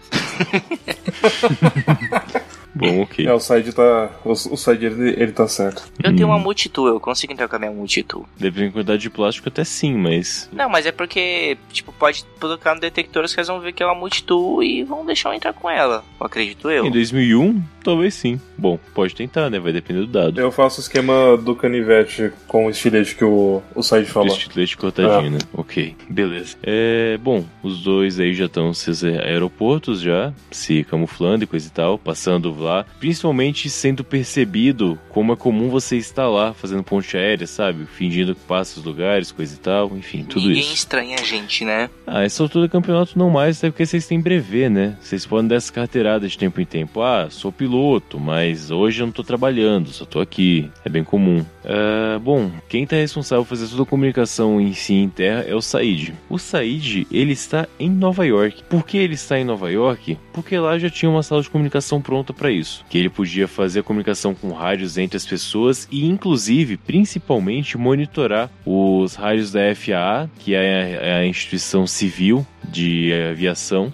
Bom, 2.76 3.00
ok. 3.02 3.26
É, 3.26 3.32
o 3.32 3.40
Said 3.40 3.72
tá. 3.72 4.10
O, 4.24 4.32
o 4.32 4.56
Said 4.56 4.84
ele, 4.84 5.10
ele 5.10 5.32
tá 5.32 5.48
certo. 5.48 5.82
Eu 6.02 6.14
tenho 6.14 6.28
uma 6.28 6.36
Hum. 6.36 6.40
multitool, 6.40 6.88
eu 6.88 7.00
consigo 7.00 7.32
entrar 7.32 7.48
com 7.48 7.56
a 7.56 7.58
minha 7.58 7.70
multitool. 7.70 8.26
Dependendo 8.38 8.68
da 8.68 8.72
quantidade 8.74 9.02
de 9.02 9.10
plástico, 9.10 9.48
até 9.48 9.64
sim, 9.64 9.94
mas. 9.94 10.48
Não, 10.52 10.68
mas 10.68 10.84
é 10.86 10.92
porque, 10.92 11.56
tipo, 11.72 11.92
pode 11.92 12.24
colocar 12.40 12.74
no 12.74 12.80
detector, 12.80 13.24
os 13.24 13.34
caras 13.34 13.48
vão 13.48 13.60
ver 13.60 13.72
que 13.72 13.82
é 13.82 13.86
uma 13.86 13.94
multitool 13.94 14.62
e 14.62 14.82
vão 14.84 15.04
deixar 15.06 15.30
eu 15.30 15.34
entrar 15.34 15.52
com 15.52 15.68
ela. 15.70 16.04
Acredito 16.20 16.70
eu. 16.70 16.86
Em 16.86 16.90
2001, 16.90 17.62
talvez 17.82 18.14
sim. 18.14 18.40
Bom, 18.58 18.78
pode 18.94 19.14
tentar, 19.14 19.48
né? 19.50 19.58
Vai 19.58 19.72
depender 19.72 20.00
do 20.00 20.06
dado. 20.06 20.38
Eu 20.40 20.52
faço 20.52 20.80
o 20.80 20.82
esquema 20.82 21.36
do 21.36 21.54
canivete 21.54 22.32
com 22.46 22.66
o 22.66 22.70
estilete 22.70 23.14
que 23.14 23.24
o, 23.24 23.62
o 23.74 23.82
Said 23.82 24.06
Do 24.06 24.12
falou. 24.12 24.28
estilete 24.36 24.76
cortadinho, 24.76 25.30
né? 25.32 25.38
Ok, 25.54 25.94
beleza. 26.08 26.56
É, 26.62 27.18
bom, 27.22 27.44
os 27.62 27.82
dois 27.82 28.20
aí 28.20 28.34
já 28.34 28.46
estão 28.46 28.66
nos 28.68 28.78
seus 28.78 29.02
aeroportos 29.04 30.00
já, 30.00 30.32
se 30.50 30.84
camuflando 30.84 31.44
e 31.44 31.46
coisa 31.46 31.66
e 31.68 31.70
tal, 31.70 31.98
passando 31.98 32.52
lá, 32.66 32.84
principalmente 32.98 33.70
sendo 33.70 34.04
percebido 34.04 34.98
como 35.08 35.32
é 35.32 35.36
comum 35.36 35.68
você 35.68 35.96
estar 35.96 36.28
lá 36.28 36.52
fazendo 36.52 36.82
ponte 36.82 37.16
aérea, 37.16 37.46
sabe? 37.46 37.86
Fingindo 37.86 38.34
que 38.34 38.40
passa 38.42 38.78
os 38.78 38.84
lugares, 38.84 39.32
coisa 39.32 39.54
e 39.54 39.58
tal, 39.58 39.96
enfim, 39.96 40.24
tudo 40.24 40.48
Ninguém 40.48 40.62
isso. 40.62 40.74
estranha 40.74 41.16
a 41.18 41.24
gente, 41.24 41.64
né? 41.64 41.88
Ah, 42.06 42.24
essa 42.24 42.42
altura 42.42 42.66
do 42.66 42.70
campeonato 42.70 43.18
não 43.18 43.30
mais, 43.30 43.58
até 43.58 43.70
porque 43.70 43.86
vocês 43.86 44.06
têm 44.06 44.20
brevê, 44.20 44.68
né? 44.68 44.96
Vocês 45.00 45.24
podem 45.24 45.48
dar 45.48 45.56
essa 45.56 45.72
carteirada 45.72 46.28
de 46.28 46.36
tempo 46.36 46.60
em 46.60 46.64
tempo. 46.64 47.00
Ah, 47.02 47.28
sou 47.30 47.52
piloto, 47.52 48.18
mas 48.18 48.70
hoje 48.70 49.02
eu 49.02 49.06
não 49.06 49.12
tô 49.12 49.22
trabalhando, 49.22 49.90
só 49.90 50.04
tô 50.04 50.20
aqui. 50.20 50.70
É 50.84 50.88
bem 50.88 51.04
comum. 51.04 51.44
Ah, 51.68 52.18
bom, 52.22 52.50
quem 52.68 52.86
tá 52.86 52.94
responsável 52.96 53.44
por 53.44 53.50
fazer 53.50 53.68
toda 53.68 53.82
a 53.82 53.86
comunicação 53.86 54.60
em 54.60 54.72
si 54.72 54.94
em 54.94 55.08
terra 55.08 55.44
é 55.48 55.54
o 55.54 55.60
Said. 55.60 56.14
O 56.30 56.38
Said, 56.38 57.06
ele 57.10 57.32
está 57.32 57.66
em 57.78 57.90
Nova 57.90 58.24
York. 58.24 58.62
Por 58.70 58.86
que 58.86 58.96
ele 58.96 59.14
está 59.14 59.38
em 59.38 59.44
Nova 59.44 59.70
York? 59.70 60.16
Porque 60.32 60.56
lá 60.58 60.78
já 60.78 60.88
tinha 60.88 61.10
uma 61.10 61.22
sala 61.24 61.42
de 61.42 61.50
comunicação 61.50 62.00
pronta 62.00 62.32
para 62.32 62.50
isso. 62.52 62.84
Que 62.88 62.98
ele 62.98 63.08
podia 63.10 63.48
fazer 63.48 63.80
a 63.80 63.82
comunicação 63.82 64.32
com 64.34 64.52
rádios 64.52 64.96
entre 64.96 65.16
as 65.16 65.26
pessoas 65.26 65.88
e, 65.90 66.06
inclusive, 66.06 66.76
principalmente, 66.76 67.76
monitorar 67.76 68.48
os 68.64 69.14
rádios 69.16 69.50
da 69.50 69.60
FAA, 69.74 70.30
que 70.38 70.54
é 70.54 70.58
a- 70.58 71.04
é 71.06 71.14
a 71.18 71.26
instituição 71.26 71.86
civil 71.86 72.46
de 72.68 73.12
aviação, 73.30 73.92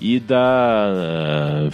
e 0.00 0.18
da 0.18 0.38
ah, 0.38 1.68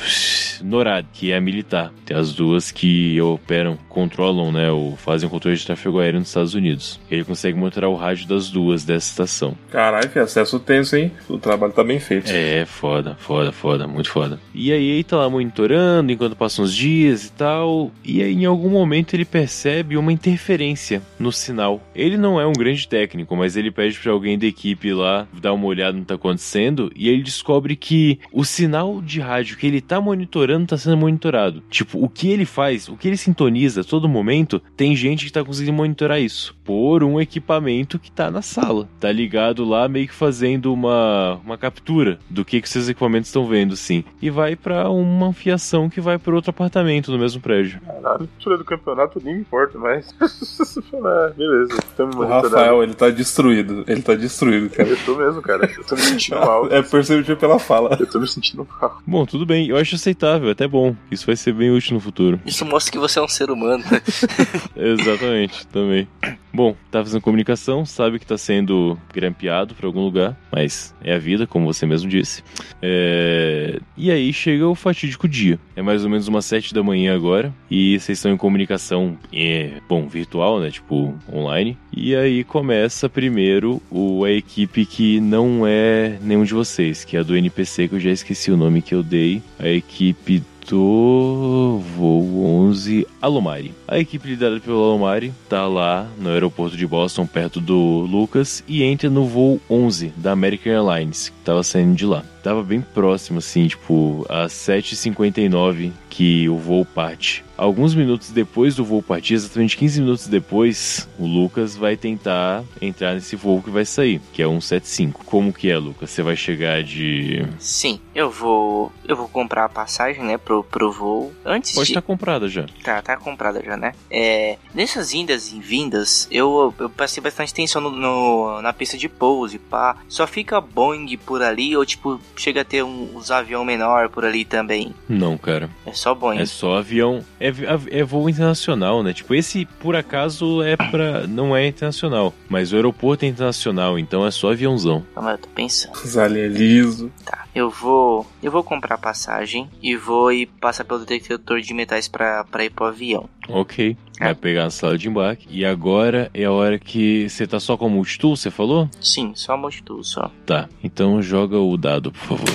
NORAD, 0.63 1.07
que 1.13 1.31
é 1.33 1.37
a 1.37 1.41
militar. 1.41 1.93
Tem 2.05 2.17
as 2.17 2.33
duas 2.35 2.71
que 2.71 3.21
operam, 3.21 3.79
controlam, 3.89 4.51
né, 4.53 4.71
ou 4.71 4.97
fazem 4.97 5.27
o 5.29 5.31
controle 5.41 5.57
de 5.57 5.65
tráfego 5.65 5.99
aéreo 5.99 6.21
nos 6.21 6.29
Estados 6.29 6.55
Unidos. 6.55 7.01
Ele 7.11 7.25
consegue 7.25 7.57
monitorar 7.57 7.89
o 7.89 7.97
rádio 7.97 8.29
das 8.29 8.51
duas 8.51 8.85
dessa 8.85 9.11
estação. 9.11 9.57
Caralho, 9.71 10.11
que 10.11 10.19
acesso 10.19 10.61
tenso, 10.61 10.97
hein? 10.97 11.11
O 11.29 11.39
trabalho 11.39 11.73
tá 11.73 11.83
bem 11.83 11.99
feito. 11.99 12.31
É, 12.31 12.67
foda, 12.67 13.17
foda, 13.19 13.51
foda, 13.51 13.87
muito 13.87 14.11
foda. 14.11 14.39
E 14.55 14.71
aí 14.71 14.91
ele 14.91 15.05
tá 15.05 15.17
lá 15.17 15.31
monitorando 15.31 16.13
enquanto 16.13 16.37
passam 16.37 16.65
os 16.65 16.75
dias 16.75 17.25
e 17.25 17.33
tal. 17.33 17.91
E 18.05 18.23
aí 18.23 18.35
em 18.35 18.45
algum 18.45 18.69
momento 18.69 19.15
ele 19.15 19.25
percebe 19.25 19.97
uma 19.97 20.13
interferência 20.13 21.01
no 21.19 21.33
sinal. 21.33 21.81
Ele 21.95 22.19
não 22.19 22.39
é 22.39 22.47
um 22.47 22.53
grande 22.53 22.87
técnico, 22.87 23.35
mas 23.35 23.57
ele 23.57 23.71
pede 23.71 23.99
pra 23.99 24.13
alguém 24.13 24.39
da 24.39 24.47
equipe 24.47 24.93
lá 24.93 25.27
dar 25.41 25.55
uma 25.55 25.67
olhada 25.67 25.97
no 25.97 26.03
que 26.03 26.09
tá 26.09 26.17
acontecendo. 26.17 26.93
E 26.95 27.09
aí 27.09 27.15
ele 27.15 27.23
descobre 27.23 27.77
que 27.77 28.19
o 28.31 28.45
sinal 28.45 29.01
de 29.01 29.21
rádio 29.21 29.57
que 29.57 29.67
ele 29.67 29.81
tá 29.81 30.01
monitorando 30.01 30.67
tá 30.67 30.77
sendo 30.77 30.99
monitorado. 30.99 31.63
Tipo, 31.71 32.05
o 32.05 32.09
que 32.09 32.29
ele 32.29 32.45
faz, 32.45 32.89
o 32.89 32.97
que 32.97 33.09
ele 33.09 33.17
sintoniza 33.17 33.81
a 33.81 33.85
todo 33.85 34.09
momento, 34.09 34.61
tem 34.77 34.95
gente 34.95 35.30
que 35.31 35.39
tá 35.39 35.45
conseguindo 35.45 35.77
monitorar 35.77 36.21
isso? 36.21 36.55
Por 36.65 37.03
um 37.03 37.21
equipamento 37.21 37.99
que 37.99 38.11
tá 38.11 38.31
na 38.31 38.43
sala. 38.43 38.89
Tá 38.99 39.11
ligado 39.11 39.65
lá, 39.65 39.89
meio 39.89 40.09
que 40.09 40.15
fazendo 40.15 40.73
uma, 40.73 41.41
uma 41.45 41.57
captura 41.57 42.19
do 42.29 42.45
que, 42.45 42.61
que 42.61 42.69
seus 42.69 42.89
equipamentos 42.89 43.29
estão 43.29 43.47
vendo, 43.47 43.77
sim. 43.77 44.05
E 44.21 44.31
vai 44.31 44.57
pra 44.57 44.89
uma 44.91 45.33
fiação 45.33 45.89
que 45.89 46.01
vai 46.01 46.19
para 46.19 46.35
outro 46.35 46.51
apartamento 46.51 47.11
no 47.11 47.19
mesmo 47.19 47.41
prédio. 47.41 47.81
Caralho, 47.81 48.29
altura 48.39 48.59
do 48.59 48.65
campeonato 48.65 49.21
nem 49.23 49.35
me 49.35 49.41
importa 49.41 49.79
mais. 49.79 50.15
é, 50.21 51.33
beleza, 51.33 51.79
tamo 51.97 52.23
O. 52.23 52.27
Rafael, 52.27 52.83
ele 52.83 52.95
tá 52.95 53.11
destruído. 53.11 53.85
Ele 53.87 54.03
tá 54.03 54.15
destruído, 54.15 54.71
cara. 54.71 54.89
Eu 54.89 54.97
tô 55.05 55.17
mesmo, 55.17 55.43
cara. 55.43 55.71
Eu 55.77 55.85
tô 55.85 55.95
me 55.95 56.01
sentindo 56.03 56.41
mal. 56.41 56.69
É 56.71 56.83
perceptível 56.83 57.37
pela 57.37 57.59
fala. 57.59 57.97
Eu 57.99 58.07
tô 58.07 58.21
me 58.21 58.29
sentindo 58.29 58.67
mal. 58.81 59.01
Bom, 59.07 59.27
tudo 59.27 59.45
bem. 59.45 59.69
Eu 59.69 59.77
acho 59.77 59.95
aceitável, 59.95 60.51
até 60.51 60.67
bom. 60.67 60.95
Isso 61.11 61.27
vai 61.27 61.37
ser 61.37 61.53
bem 61.53 61.71
útil 61.71 61.95
no 61.95 62.01
futuro. 62.01 62.41
Isso 62.47 62.65
mostra 62.65 62.93
que 62.93 62.99
você 62.99 63.19
é 63.19 63.23
um 63.23 63.29
ser 63.29 63.51
humano. 63.51 63.83
Exatamente, 65.21 65.67
também. 65.67 66.09
Bom, 66.53 66.75
tá 66.91 67.05
fazendo 67.05 67.21
comunicação, 67.21 67.85
sabe 67.85 68.19
que 68.19 68.27
tá 68.27 68.37
sendo 68.39 68.99
grampeado 69.13 69.75
pra 69.75 69.87
algum 69.87 70.01
lugar, 70.03 70.37
mas 70.51 70.95
é 71.05 71.15
a 71.15 71.19
vida, 71.19 71.47
como 71.47 71.73
você 71.73 71.87
mesmo 71.87 72.09
disse. 72.09 72.43
É, 72.83 73.79
E 73.97 74.11
aí 74.11 74.33
chega 74.33 74.67
o 74.67 74.75
fatídico 74.75 75.29
dia. 75.29 75.59
É 75.77 75.83
mais 75.83 76.05
ou 76.05 76.11
menos 76.11 76.27
umas 76.27 76.45
sete 76.47 76.75
da 76.75 76.83
manhã 76.83 77.15
agora, 77.15 77.55
e 77.71 77.99
vocês 77.99 78.19
estão 78.19 78.33
em 78.33 78.37
comunicação, 78.37 79.17
é, 79.33 79.75
bom, 79.89 80.09
virtual, 80.09 80.59
né, 80.59 80.71
tipo, 80.71 81.15
online. 81.33 81.77
E 81.95 82.17
aí 82.17 82.43
começa 82.43 83.09
primeiro 83.09 83.81
o, 83.91 84.25
a 84.25 84.31
equipe 84.33 84.87
que 84.87 85.21
não 85.21 85.67
é 85.67 86.19
nenhum 86.23 86.45
de 86.45 86.55
vocês, 86.55 87.05
que 87.05 87.17
é 87.17 87.21
a 87.21 87.23
do 87.23 87.37
NPC, 87.37 87.89
que 87.89 87.95
eu 87.95 88.01
já 88.01 88.11
esqueci 88.11 88.51
o 88.51 88.57
nome 88.57 88.83
que 88.83 88.95
eu 88.95 89.03
dei. 89.03 89.43
A 89.59 89.69
equipe 89.69 90.43
do 90.71 91.83
voo 91.97 92.45
11 92.45 93.05
Alomari. 93.21 93.75
A 93.89 93.99
equipe 93.99 94.29
liderada 94.29 94.61
pelo 94.61 94.85
Alomari 94.85 95.35
tá 95.49 95.67
lá 95.67 96.07
no 96.17 96.31
aeroporto 96.31 96.77
de 96.77 96.87
Boston, 96.87 97.27
perto 97.27 97.61
do 97.61 98.07
Lucas, 98.09 98.63
e 98.69 98.85
entra 98.85 99.11
no 99.11 99.27
voo 99.27 99.61
11 99.69 100.13
da 100.17 100.31
American 100.31 100.73
Airlines, 100.73 101.31
que 101.31 101.45
tava 101.45 101.65
saindo 101.65 101.97
de 101.97 102.07
lá. 102.07 102.23
Tava 102.43 102.63
bem 102.63 102.81
próximo, 102.81 103.39
assim, 103.39 103.67
tipo, 103.69 104.25
às 104.29 104.53
7h59 104.53 105.93
que 106.09 106.49
o 106.49 106.57
voo 106.57 106.85
parte. 106.85 107.45
Alguns 107.57 107.95
minutos 107.95 108.31
depois 108.31 108.75
do 108.75 108.85
voo 108.85 109.03
partir, 109.03 109.35
exatamente 109.35 109.77
15 109.77 110.01
minutos 110.01 110.27
depois, 110.27 111.07
o 111.19 111.27
Lucas 111.27 111.77
vai 111.77 111.95
tentar 111.97 112.65
entrar 112.81 113.15
nesse 113.15 113.37
voo 113.37 113.63
que 113.63 113.69
vai 113.71 113.85
sair, 113.85 114.21
que 114.33 114.43
é 114.43 114.47
175. 114.47 115.25
Como 115.27 115.53
que 115.53 115.71
é, 115.71 115.77
Lucas? 115.77 116.11
Você 116.11 116.23
vai 116.23 116.35
chegar 116.37 116.83
de... 116.83 117.47
Sim, 117.59 118.01
eu 118.15 118.31
vou. 118.31 118.91
Eu 119.07 119.15
vou 119.17 119.29
comprar 119.29 119.67
a 119.67 119.69
passagem, 119.69 120.25
né, 120.25 120.39
pro, 120.39 120.65
pro 120.65 120.91
voo. 120.91 121.33
Antes 121.45 121.73
Pode 121.75 121.87
de. 121.87 121.93
estar 121.93 122.03
comprada 122.03 122.49
já. 122.49 122.65
Tá, 122.83 123.03
tá 123.03 123.17
comprada 123.17 123.63
já, 123.63 123.77
né? 123.77 123.93
É, 124.11 124.57
nessas 124.75 125.13
indas 125.13 125.53
e 125.53 125.61
vindas, 125.61 126.27
eu, 126.31 126.75
eu 126.79 126.89
passei 126.89 127.23
bastante 127.23 127.53
atenção 127.53 127.83
no, 127.83 127.91
no- 127.91 128.63
na 128.63 128.73
pista 128.73 128.97
de 128.97 129.09
pouso, 129.09 129.59
pá. 129.59 129.97
Só 130.09 130.27
fica 130.27 130.61
Boeing 130.61 131.17
por 131.19 131.43
ali, 131.43 131.77
ou 131.77 131.85
tipo, 131.85 132.19
chega 132.41 132.63
a 132.63 132.65
ter 132.65 132.83
um, 132.83 133.17
uns 133.17 133.31
avião 133.31 133.65
menor 133.65 134.09
por 134.09 134.25
ali 134.25 134.45
também. 134.45 134.95
Não, 135.09 135.37
cara. 135.37 135.69
É 135.87 135.93
só 135.93 136.15
Boeing. 136.15 136.39
É 136.41 136.47
só 136.47 136.77
avião. 136.79 137.25
É, 137.39 137.49
av- 137.49 137.89
é 137.91 138.03
voo 138.03 138.29
internacional, 138.29 139.03
né? 139.03 139.13
Tipo, 139.13 139.35
esse, 139.35 139.65
por 139.79 139.95
acaso, 139.95 140.63
é 140.63 140.77
pra. 140.77 141.27
Não 141.27 141.55
é 141.57 141.67
internacional. 141.67 142.33
Mas 142.49 142.73
o 142.73 142.77
aeroporto 142.77 143.25
é 143.25 143.29
internacional, 143.29 143.99
então 143.99 144.27
é 144.27 144.31
só 144.31 144.53
aviãozão. 144.53 145.05
Calma, 145.15 145.33
eu 145.33 145.39
tô 145.39 145.49
pensando. 145.49 145.95
Os 145.95 146.17
alien 146.17 146.49
liso. 146.49 147.11
Tá, 147.25 147.45
eu 147.55 147.71
vou. 147.71 148.27
Eu 148.43 148.51
vou 148.51 148.65
comprar 148.65 148.99
passagem 148.99 149.69
e 149.83 149.95
vou 149.97 150.33
ir 150.33 150.47
passar 150.61 150.85
pelo 150.85 151.01
detector 151.05 151.61
de 151.61 151.75
metais 151.75 152.09
pra 152.09 152.45
ir 152.61 152.71
pro 152.71 152.87
avião. 152.87 153.29
Ok. 153.61 153.97
Vai 154.19 154.35
pegar 154.35 154.67
a 154.67 154.71
sala 154.71 154.99
de 154.99 155.09
embarque. 155.09 155.47
E 155.51 155.65
agora 155.65 156.31
é 156.35 156.45
a 156.45 156.53
hora 156.53 156.79
que 156.79 157.29
você 157.29 157.47
tá 157.47 157.59
só 157.59 157.77
com 157.77 157.87
o 157.87 157.91
multitool, 157.91 158.37
você 158.37 158.51
falou? 158.51 158.89
Sim, 159.01 159.33
só 159.35 159.57
multitool, 159.57 160.05
só. 160.05 160.31
Tá. 160.45 160.69
Então 160.85 161.23
joga 161.23 161.59
o 161.59 161.77
dado, 161.77 162.13
por 162.13 162.21
favor. 162.21 162.55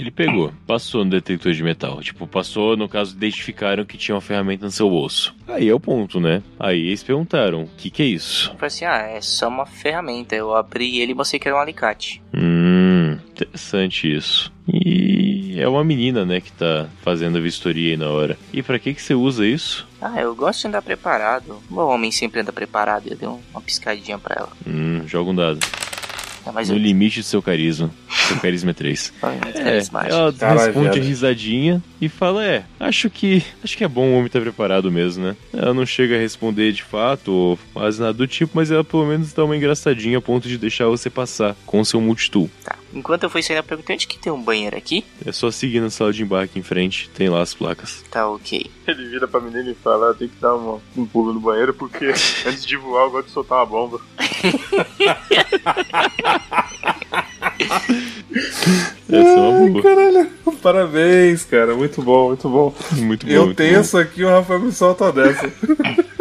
Ele 0.00 0.10
pegou, 0.10 0.52
passou 0.66 1.04
no 1.04 1.10
detector 1.10 1.52
de 1.52 1.62
metal. 1.62 2.00
Tipo, 2.00 2.26
passou, 2.26 2.76
no 2.76 2.88
caso, 2.88 3.14
identificaram 3.14 3.84
que 3.84 3.98
tinha 3.98 4.14
uma 4.14 4.20
ferramenta 4.20 4.64
no 4.64 4.70
seu 4.70 4.88
bolso. 4.88 5.34
Aí 5.46 5.68
é 5.68 5.74
o 5.74 5.78
ponto, 5.80 6.18
né? 6.18 6.42
Aí 6.58 6.86
eles 6.88 7.02
perguntaram: 7.02 7.64
o 7.64 7.68
que, 7.76 7.90
que 7.90 8.02
é 8.02 8.06
isso? 8.06 8.48
Eu 8.50 8.54
falei 8.54 8.66
assim, 8.68 8.84
ah, 8.86 8.96
é 8.98 9.20
só 9.20 9.48
uma 9.48 9.66
ferramenta. 9.66 10.34
Eu 10.34 10.54
abri 10.56 10.98
ele 11.00 11.12
e 11.12 11.14
mostrei 11.14 11.38
que 11.38 11.46
era 11.48 11.56
um 11.56 11.60
alicate. 11.60 12.22
Hum, 12.34 13.18
interessante 13.30 14.10
isso. 14.14 14.50
E 14.72 15.56
é 15.60 15.68
uma 15.68 15.82
menina, 15.84 16.24
né, 16.24 16.40
que 16.40 16.52
tá 16.52 16.88
fazendo 17.02 17.36
a 17.38 17.40
vistoria 17.40 17.90
aí 17.90 17.96
na 17.96 18.08
hora. 18.08 18.38
E 18.52 18.62
pra 18.62 18.78
que 18.78 18.94
que 18.94 19.02
você 19.02 19.14
usa 19.14 19.46
isso? 19.46 19.86
Ah, 20.00 20.20
eu 20.20 20.34
gosto 20.34 20.62
de 20.62 20.68
andar 20.68 20.82
preparado. 20.82 21.58
O 21.70 21.76
homem 21.80 22.10
sempre 22.10 22.40
anda 22.40 22.52
preparado. 22.52 23.06
Eu 23.08 23.16
dei 23.16 23.28
um- 23.28 23.40
uma 23.50 23.60
piscadinha 23.60 24.18
pra 24.18 24.36
ela. 24.38 24.48
Hum, 24.66 25.02
joga 25.06 25.30
um 25.30 25.34
dado. 25.34 25.58
É, 26.46 26.50
mas 26.52 26.70
No 26.70 26.76
eu... 26.76 26.80
limite 26.80 27.20
do 27.20 27.24
seu 27.26 27.42
carisma. 27.42 27.90
Seu 28.30 28.40
carisma 28.40 28.70
é 28.70 28.74
3. 28.74 29.12
É, 29.22 29.26
É, 29.26 29.82
ela 30.08 30.32
Caralho, 30.32 30.60
responde 30.66 30.90
viado. 30.92 31.04
risadinha 31.06 31.82
e 32.00 32.08
fala: 32.08 32.44
É, 32.44 32.64
acho 32.78 33.10
que. 33.10 33.42
Acho 33.62 33.76
que 33.76 33.84
é 33.84 33.88
bom 33.88 34.06
o 34.08 34.12
homem 34.14 34.26
estar 34.26 34.40
preparado 34.40 34.90
mesmo, 34.90 35.24
né? 35.24 35.36
Ela 35.52 35.74
não 35.74 35.84
chega 35.84 36.16
a 36.16 36.18
responder 36.18 36.72
de 36.72 36.82
fato 36.82 37.32
ou 37.32 37.58
quase 37.74 38.00
nada 38.00 38.12
do 38.12 38.26
tipo, 38.26 38.52
mas 38.54 38.70
ela 38.70 38.84
pelo 38.84 39.06
menos 39.06 39.32
dá 39.32 39.44
uma 39.44 39.56
engraçadinha 39.56 40.18
a 40.18 40.22
ponto 40.22 40.48
de 40.48 40.56
deixar 40.58 40.86
você 40.86 41.10
passar 41.10 41.56
com 41.66 41.80
o 41.80 41.84
seu 41.84 42.00
multitool. 42.00 42.48
Tá. 42.64 42.76
Enquanto 42.92 43.22
eu 43.22 43.30
fui 43.30 43.40
saindo, 43.40 43.58
eu 43.60 43.64
perguntei 43.64 43.94
onde 43.94 44.08
que 44.08 44.18
tem 44.18 44.32
um 44.32 44.42
banheiro 44.42 44.76
aqui. 44.76 45.04
É 45.24 45.30
só 45.30 45.48
seguir 45.52 45.78
na 45.80 45.90
sala 45.90 46.12
de 46.12 46.24
embarque 46.24 46.58
em 46.58 46.62
frente, 46.62 47.08
tem 47.10 47.28
lá 47.28 47.40
as 47.40 47.54
placas. 47.54 48.04
Tá 48.10 48.28
ok. 48.28 48.68
Ele 48.88 49.08
vira 49.08 49.28
pra 49.28 49.40
menina 49.40 49.70
e 49.70 49.74
fala: 49.74 50.12
tem 50.14 50.26
que 50.28 50.34
dar 50.40 50.54
uma- 50.56 50.80
um 50.96 51.06
pulo 51.06 51.32
no 51.32 51.38
banheiro 51.40 51.72
porque 51.74 52.06
antes 52.46 52.66
de 52.66 52.76
voar 52.76 53.04
eu 53.04 53.10
gosto 53.12 53.26
de 53.26 53.32
soltar 53.32 53.58
uma 53.58 53.66
bomba. 53.66 54.00
Essa 59.08 59.18
é 59.18 59.40
uma 59.40 59.68
boa. 59.70 59.82
Caralho, 59.82 60.30
parabéns, 60.62 61.44
cara. 61.44 61.74
Muito 61.74 62.00
bom, 62.02 62.28
muito 62.28 62.48
bom. 62.48 62.74
Muito 62.92 63.26
bom. 63.26 63.32
Eu 63.32 63.44
muito 63.46 63.56
tenso 63.56 63.98
aqui, 63.98 64.22
o 64.24 64.28
Rafael 64.28 64.60
me 64.60 64.72
solta 64.72 65.12
dessa. 65.12 65.48
bom. 65.48 65.54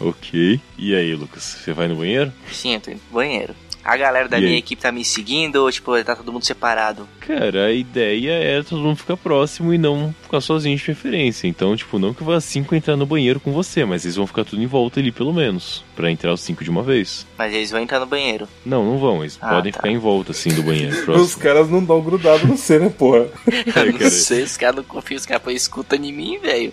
Ok. 0.00 0.60
E 0.76 0.94
aí, 0.94 1.14
Lucas? 1.14 1.42
Você 1.42 1.72
vai 1.72 1.88
no 1.88 1.96
banheiro? 1.96 2.30
Sim, 2.52 2.74
eu 2.74 2.80
tô 2.80 2.90
indo 2.90 3.00
pro 3.08 3.14
banheiro. 3.14 3.54
A 3.82 3.96
galera 3.96 4.28
da 4.28 4.38
E 4.38 4.40
minha 4.40 4.52
aí? 4.52 4.58
equipe 4.58 4.80
tá 4.82 4.90
me 4.92 5.04
seguindo 5.04 5.56
ou, 5.56 5.70
tipo, 5.70 6.02
tá 6.04 6.16
todo 6.16 6.32
mundo 6.32 6.44
separado? 6.44 7.08
Cara, 7.20 7.66
a 7.66 7.72
ideia 7.72 8.32
é 8.32 8.62
todo 8.62 8.82
mundo 8.82 8.96
ficar 8.96 9.16
próximo 9.16 9.72
e 9.72 9.78
não 9.78 10.14
ficar 10.22 10.40
sozinho 10.40 10.76
de 10.76 10.82
preferência. 10.82 11.46
Então, 11.46 11.74
tipo, 11.76 11.98
não 11.98 12.12
que 12.12 12.24
vá 12.24 12.38
cinco 12.40 12.74
entrar 12.74 12.96
no 12.96 13.06
banheiro 13.06 13.40
com 13.40 13.52
você, 13.52 13.84
mas 13.84 14.04
eles 14.04 14.16
vão 14.16 14.26
ficar 14.26 14.44
tudo 14.44 14.62
em 14.62 14.66
volta 14.66 15.00
ali 15.00 15.12
pelo 15.12 15.32
menos. 15.32 15.84
Pra 15.96 16.10
entrar 16.10 16.32
os 16.32 16.40
cinco 16.40 16.64
de 16.64 16.70
uma 16.70 16.82
vez. 16.82 17.24
Mas 17.38 17.54
eles 17.54 17.70
vão 17.70 17.80
entrar 17.80 18.00
no 18.00 18.06
banheiro. 18.06 18.48
Não, 18.66 18.84
não 18.84 18.98
vão. 18.98 19.22
Eles 19.22 19.38
Ah, 19.40 19.48
podem 19.50 19.70
tá. 19.72 19.78
ficar 19.78 19.90
em 19.90 19.98
volta, 19.98 20.32
assim, 20.32 20.50
do 20.50 20.62
banheiro. 20.62 20.94
Os 21.14 21.34
caras 21.36 21.70
não 21.70 21.84
dão 21.84 22.00
grudado 22.00 22.46
no 22.48 22.56
C, 22.56 22.78
né, 22.80 22.88
porra? 22.88 23.28
Eu 23.76 23.86
não 23.92 23.98
cara. 23.98 24.10
sei, 24.10 24.42
os 24.42 24.56
caras 24.56 24.76
não 24.76 24.82
confiam, 24.84 25.16
os 25.18 25.24
caras 25.26 25.42
põem 25.42 25.54
escuta 25.54 25.94
em 25.96 26.12
mim, 26.12 26.38
velho. 26.38 26.72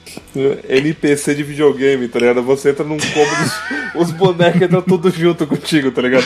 NPC 0.67 1.35
de 1.35 1.43
videogame, 1.43 2.07
tá 2.07 2.19
ligado? 2.19 2.41
Você 2.43 2.71
entra 2.71 2.83
num 2.83 2.97
cômodo, 2.97 3.51
os 3.95 4.11
bonecos 4.11 4.61
entram 4.61 4.81
tudo 4.81 5.09
junto 5.11 5.45
contigo, 5.45 5.91
tá 5.91 6.01
ligado? 6.01 6.25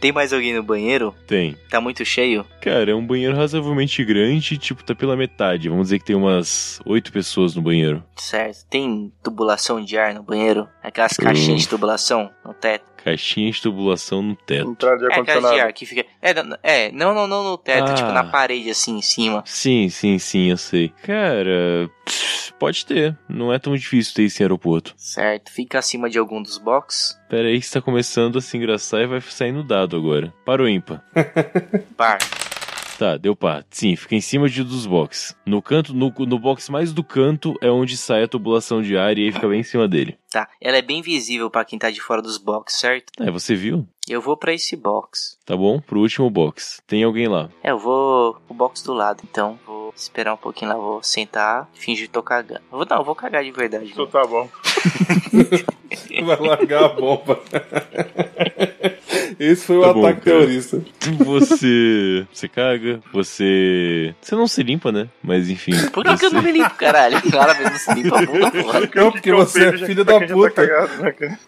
Tem 0.00 0.12
mais 0.12 0.32
alguém 0.32 0.54
no 0.54 0.62
banheiro? 0.62 1.14
Tem. 1.26 1.56
Tá 1.68 1.80
muito 1.80 2.04
cheio? 2.04 2.46
Cara, 2.62 2.90
é 2.90 2.94
um 2.94 3.06
banheiro 3.06 3.36
razoavelmente 3.36 4.02
grande, 4.02 4.56
tipo, 4.56 4.82
tá 4.82 4.94
pela 4.94 5.14
metade. 5.14 5.68
Vamos 5.68 5.88
dizer 5.88 5.98
que 5.98 6.06
tem 6.06 6.16
umas 6.16 6.80
oito 6.86 7.12
pessoas 7.12 7.54
no 7.54 7.60
banheiro. 7.60 8.02
Certo. 8.16 8.64
Tem 8.68 9.12
tubulação 9.22 9.84
de 9.84 9.98
ar 9.98 10.14
no 10.14 10.22
banheiro? 10.22 10.66
Aquelas 10.82 11.12
caixinhas 11.16 11.60
de 11.60 11.68
tubulação 11.68 12.30
no 12.44 12.54
teto? 12.54 12.89
Caixinha 13.04 13.50
de 13.50 13.60
tubulação 13.62 14.20
no 14.22 14.36
teto. 14.36 14.70
Entrada 14.70 14.96
de 14.98 15.04
É 15.04 15.06
ar-condicionado. 15.08 15.60
ar 15.60 15.72
que 15.72 15.86
fica. 15.86 16.04
É, 16.20 16.34
não- 16.42 16.58
é, 16.62 16.92
não, 16.92 17.14
não, 17.14 17.26
não 17.26 17.44
no 17.44 17.56
teto, 17.58 17.90
Ah. 17.90 17.94
tipo 17.94 18.12
na 18.12 18.24
parede 18.24 18.70
assim 18.70 18.98
em 18.98 19.02
cima. 19.02 19.42
Sim, 19.46 19.88
sim, 19.88 20.18
sim, 20.18 20.50
eu 20.50 20.56
sei. 20.56 20.92
Cara, 21.02 21.88
pode 22.58 22.84
ter. 22.84 23.16
Não 23.28 23.52
é 23.52 23.58
tão 23.58 23.74
difícil 23.74 24.14
ter 24.14 24.24
isso 24.24 24.42
em 24.42 24.44
aeroporto. 24.44 24.92
Certo. 24.96 25.50
Fica 25.50 25.78
acima 25.78 26.10
de 26.10 26.18
algum 26.18 26.42
dos 26.42 26.58
box. 26.58 27.18
Pera 27.28 27.48
aí 27.48 27.58
que 27.60 27.66
você 27.66 27.74
tá 27.78 27.82
começando 27.82 28.36
a 28.38 28.40
se 28.40 28.56
engraçar 28.56 29.00
e 29.02 29.06
vai 29.06 29.20
sair 29.20 29.52
no 29.52 29.62
dado 29.64 29.96
agora. 29.96 30.32
Para 30.44 30.62
o 30.62 30.68
ímpar. 30.68 31.02
Par. 31.96 32.18
Tá, 33.00 33.16
deu 33.16 33.34
par. 33.34 33.64
Sim, 33.70 33.96
fica 33.96 34.14
em 34.14 34.20
cima 34.20 34.46
de 34.46 34.62
dos 34.62 34.84
box. 34.84 35.34
No 35.46 35.62
canto, 35.62 35.94
no, 35.94 36.12
no 36.18 36.38
box 36.38 36.68
mais 36.68 36.92
do 36.92 37.02
canto 37.02 37.54
é 37.62 37.70
onde 37.70 37.96
sai 37.96 38.24
a 38.24 38.28
tubulação 38.28 38.82
de 38.82 38.94
ar 38.94 39.16
e 39.16 39.24
aí 39.24 39.32
fica 39.32 39.48
bem 39.48 39.60
em 39.60 39.62
cima 39.62 39.88
dele. 39.88 40.18
Tá. 40.30 40.46
Ela 40.60 40.76
é 40.76 40.82
bem 40.82 41.00
visível 41.00 41.48
pra 41.48 41.64
quem 41.64 41.78
tá 41.78 41.90
de 41.90 41.98
fora 41.98 42.20
dos 42.20 42.36
box, 42.36 42.78
certo? 42.78 43.10
É, 43.18 43.30
você 43.30 43.54
viu? 43.54 43.88
Eu 44.06 44.20
vou 44.20 44.36
pra 44.36 44.52
esse 44.52 44.76
box. 44.76 45.38
Tá 45.46 45.56
bom? 45.56 45.80
Pro 45.80 46.00
último 46.00 46.28
box. 46.28 46.82
Tem 46.86 47.02
alguém 47.02 47.26
lá. 47.26 47.48
É, 47.62 47.70
eu 47.70 47.78
vou 47.78 48.34
pro 48.34 48.54
box 48.54 48.82
do 48.82 48.92
lado, 48.92 49.22
então 49.24 49.58
vou 49.66 49.94
esperar 49.96 50.34
um 50.34 50.36
pouquinho 50.36 50.70
lá, 50.70 50.76
vou 50.76 51.02
sentar, 51.02 51.70
fingir 51.72 52.06
que 52.06 52.12
tô 52.12 52.22
cagando. 52.22 52.60
Eu 52.70 52.76
vou, 52.76 52.86
não, 52.86 52.98
eu 52.98 53.04
vou 53.04 53.14
cagar 53.14 53.42
de 53.42 53.50
verdade. 53.50 53.92
Então 53.92 54.04
né? 54.04 54.10
tá 54.10 54.26
bom. 54.26 54.46
Vai 56.22 56.36
largar 56.38 56.84
a 56.84 56.88
bomba. 56.88 57.40
Esse 59.40 59.64
foi 59.64 59.78
o 59.78 59.80
Tá 59.82 59.92
bom, 59.94 60.04
ataque 60.06 60.20
cara. 60.20 60.36
terrorista. 60.38 60.82
Você. 61.24 62.26
Você 62.32 62.46
caga, 62.48 63.00
você. 63.12 64.14
Você 64.20 64.34
não 64.36 64.46
se 64.46 64.62
limpa, 64.62 64.92
né? 64.92 65.08
Mas 65.22 65.48
enfim. 65.48 65.72
Por 65.92 66.04
que, 66.04 66.14
que 66.16 66.24
eu 66.26 66.28
você- 66.30 66.36
não 66.36 66.42
me 66.42 66.52
limpo, 66.52 66.74
caralho? 66.74 67.16
O 67.34 67.38
árabe 67.40 67.64
não 67.64 67.78
se 67.78 67.94
limpa 67.94 68.18
a 68.18 68.26
bunda, 68.26 68.50
porra. 68.50 68.80
Não, 68.94 69.10
porque 69.12 69.32
você 69.32 69.64
é 69.66 69.78
filho 69.78 70.04
da 70.04 70.20
puta. 70.20 70.50
Tá 70.50 70.66
cagado, 70.68 71.02
né, 71.02 71.12
cara? 71.12 71.38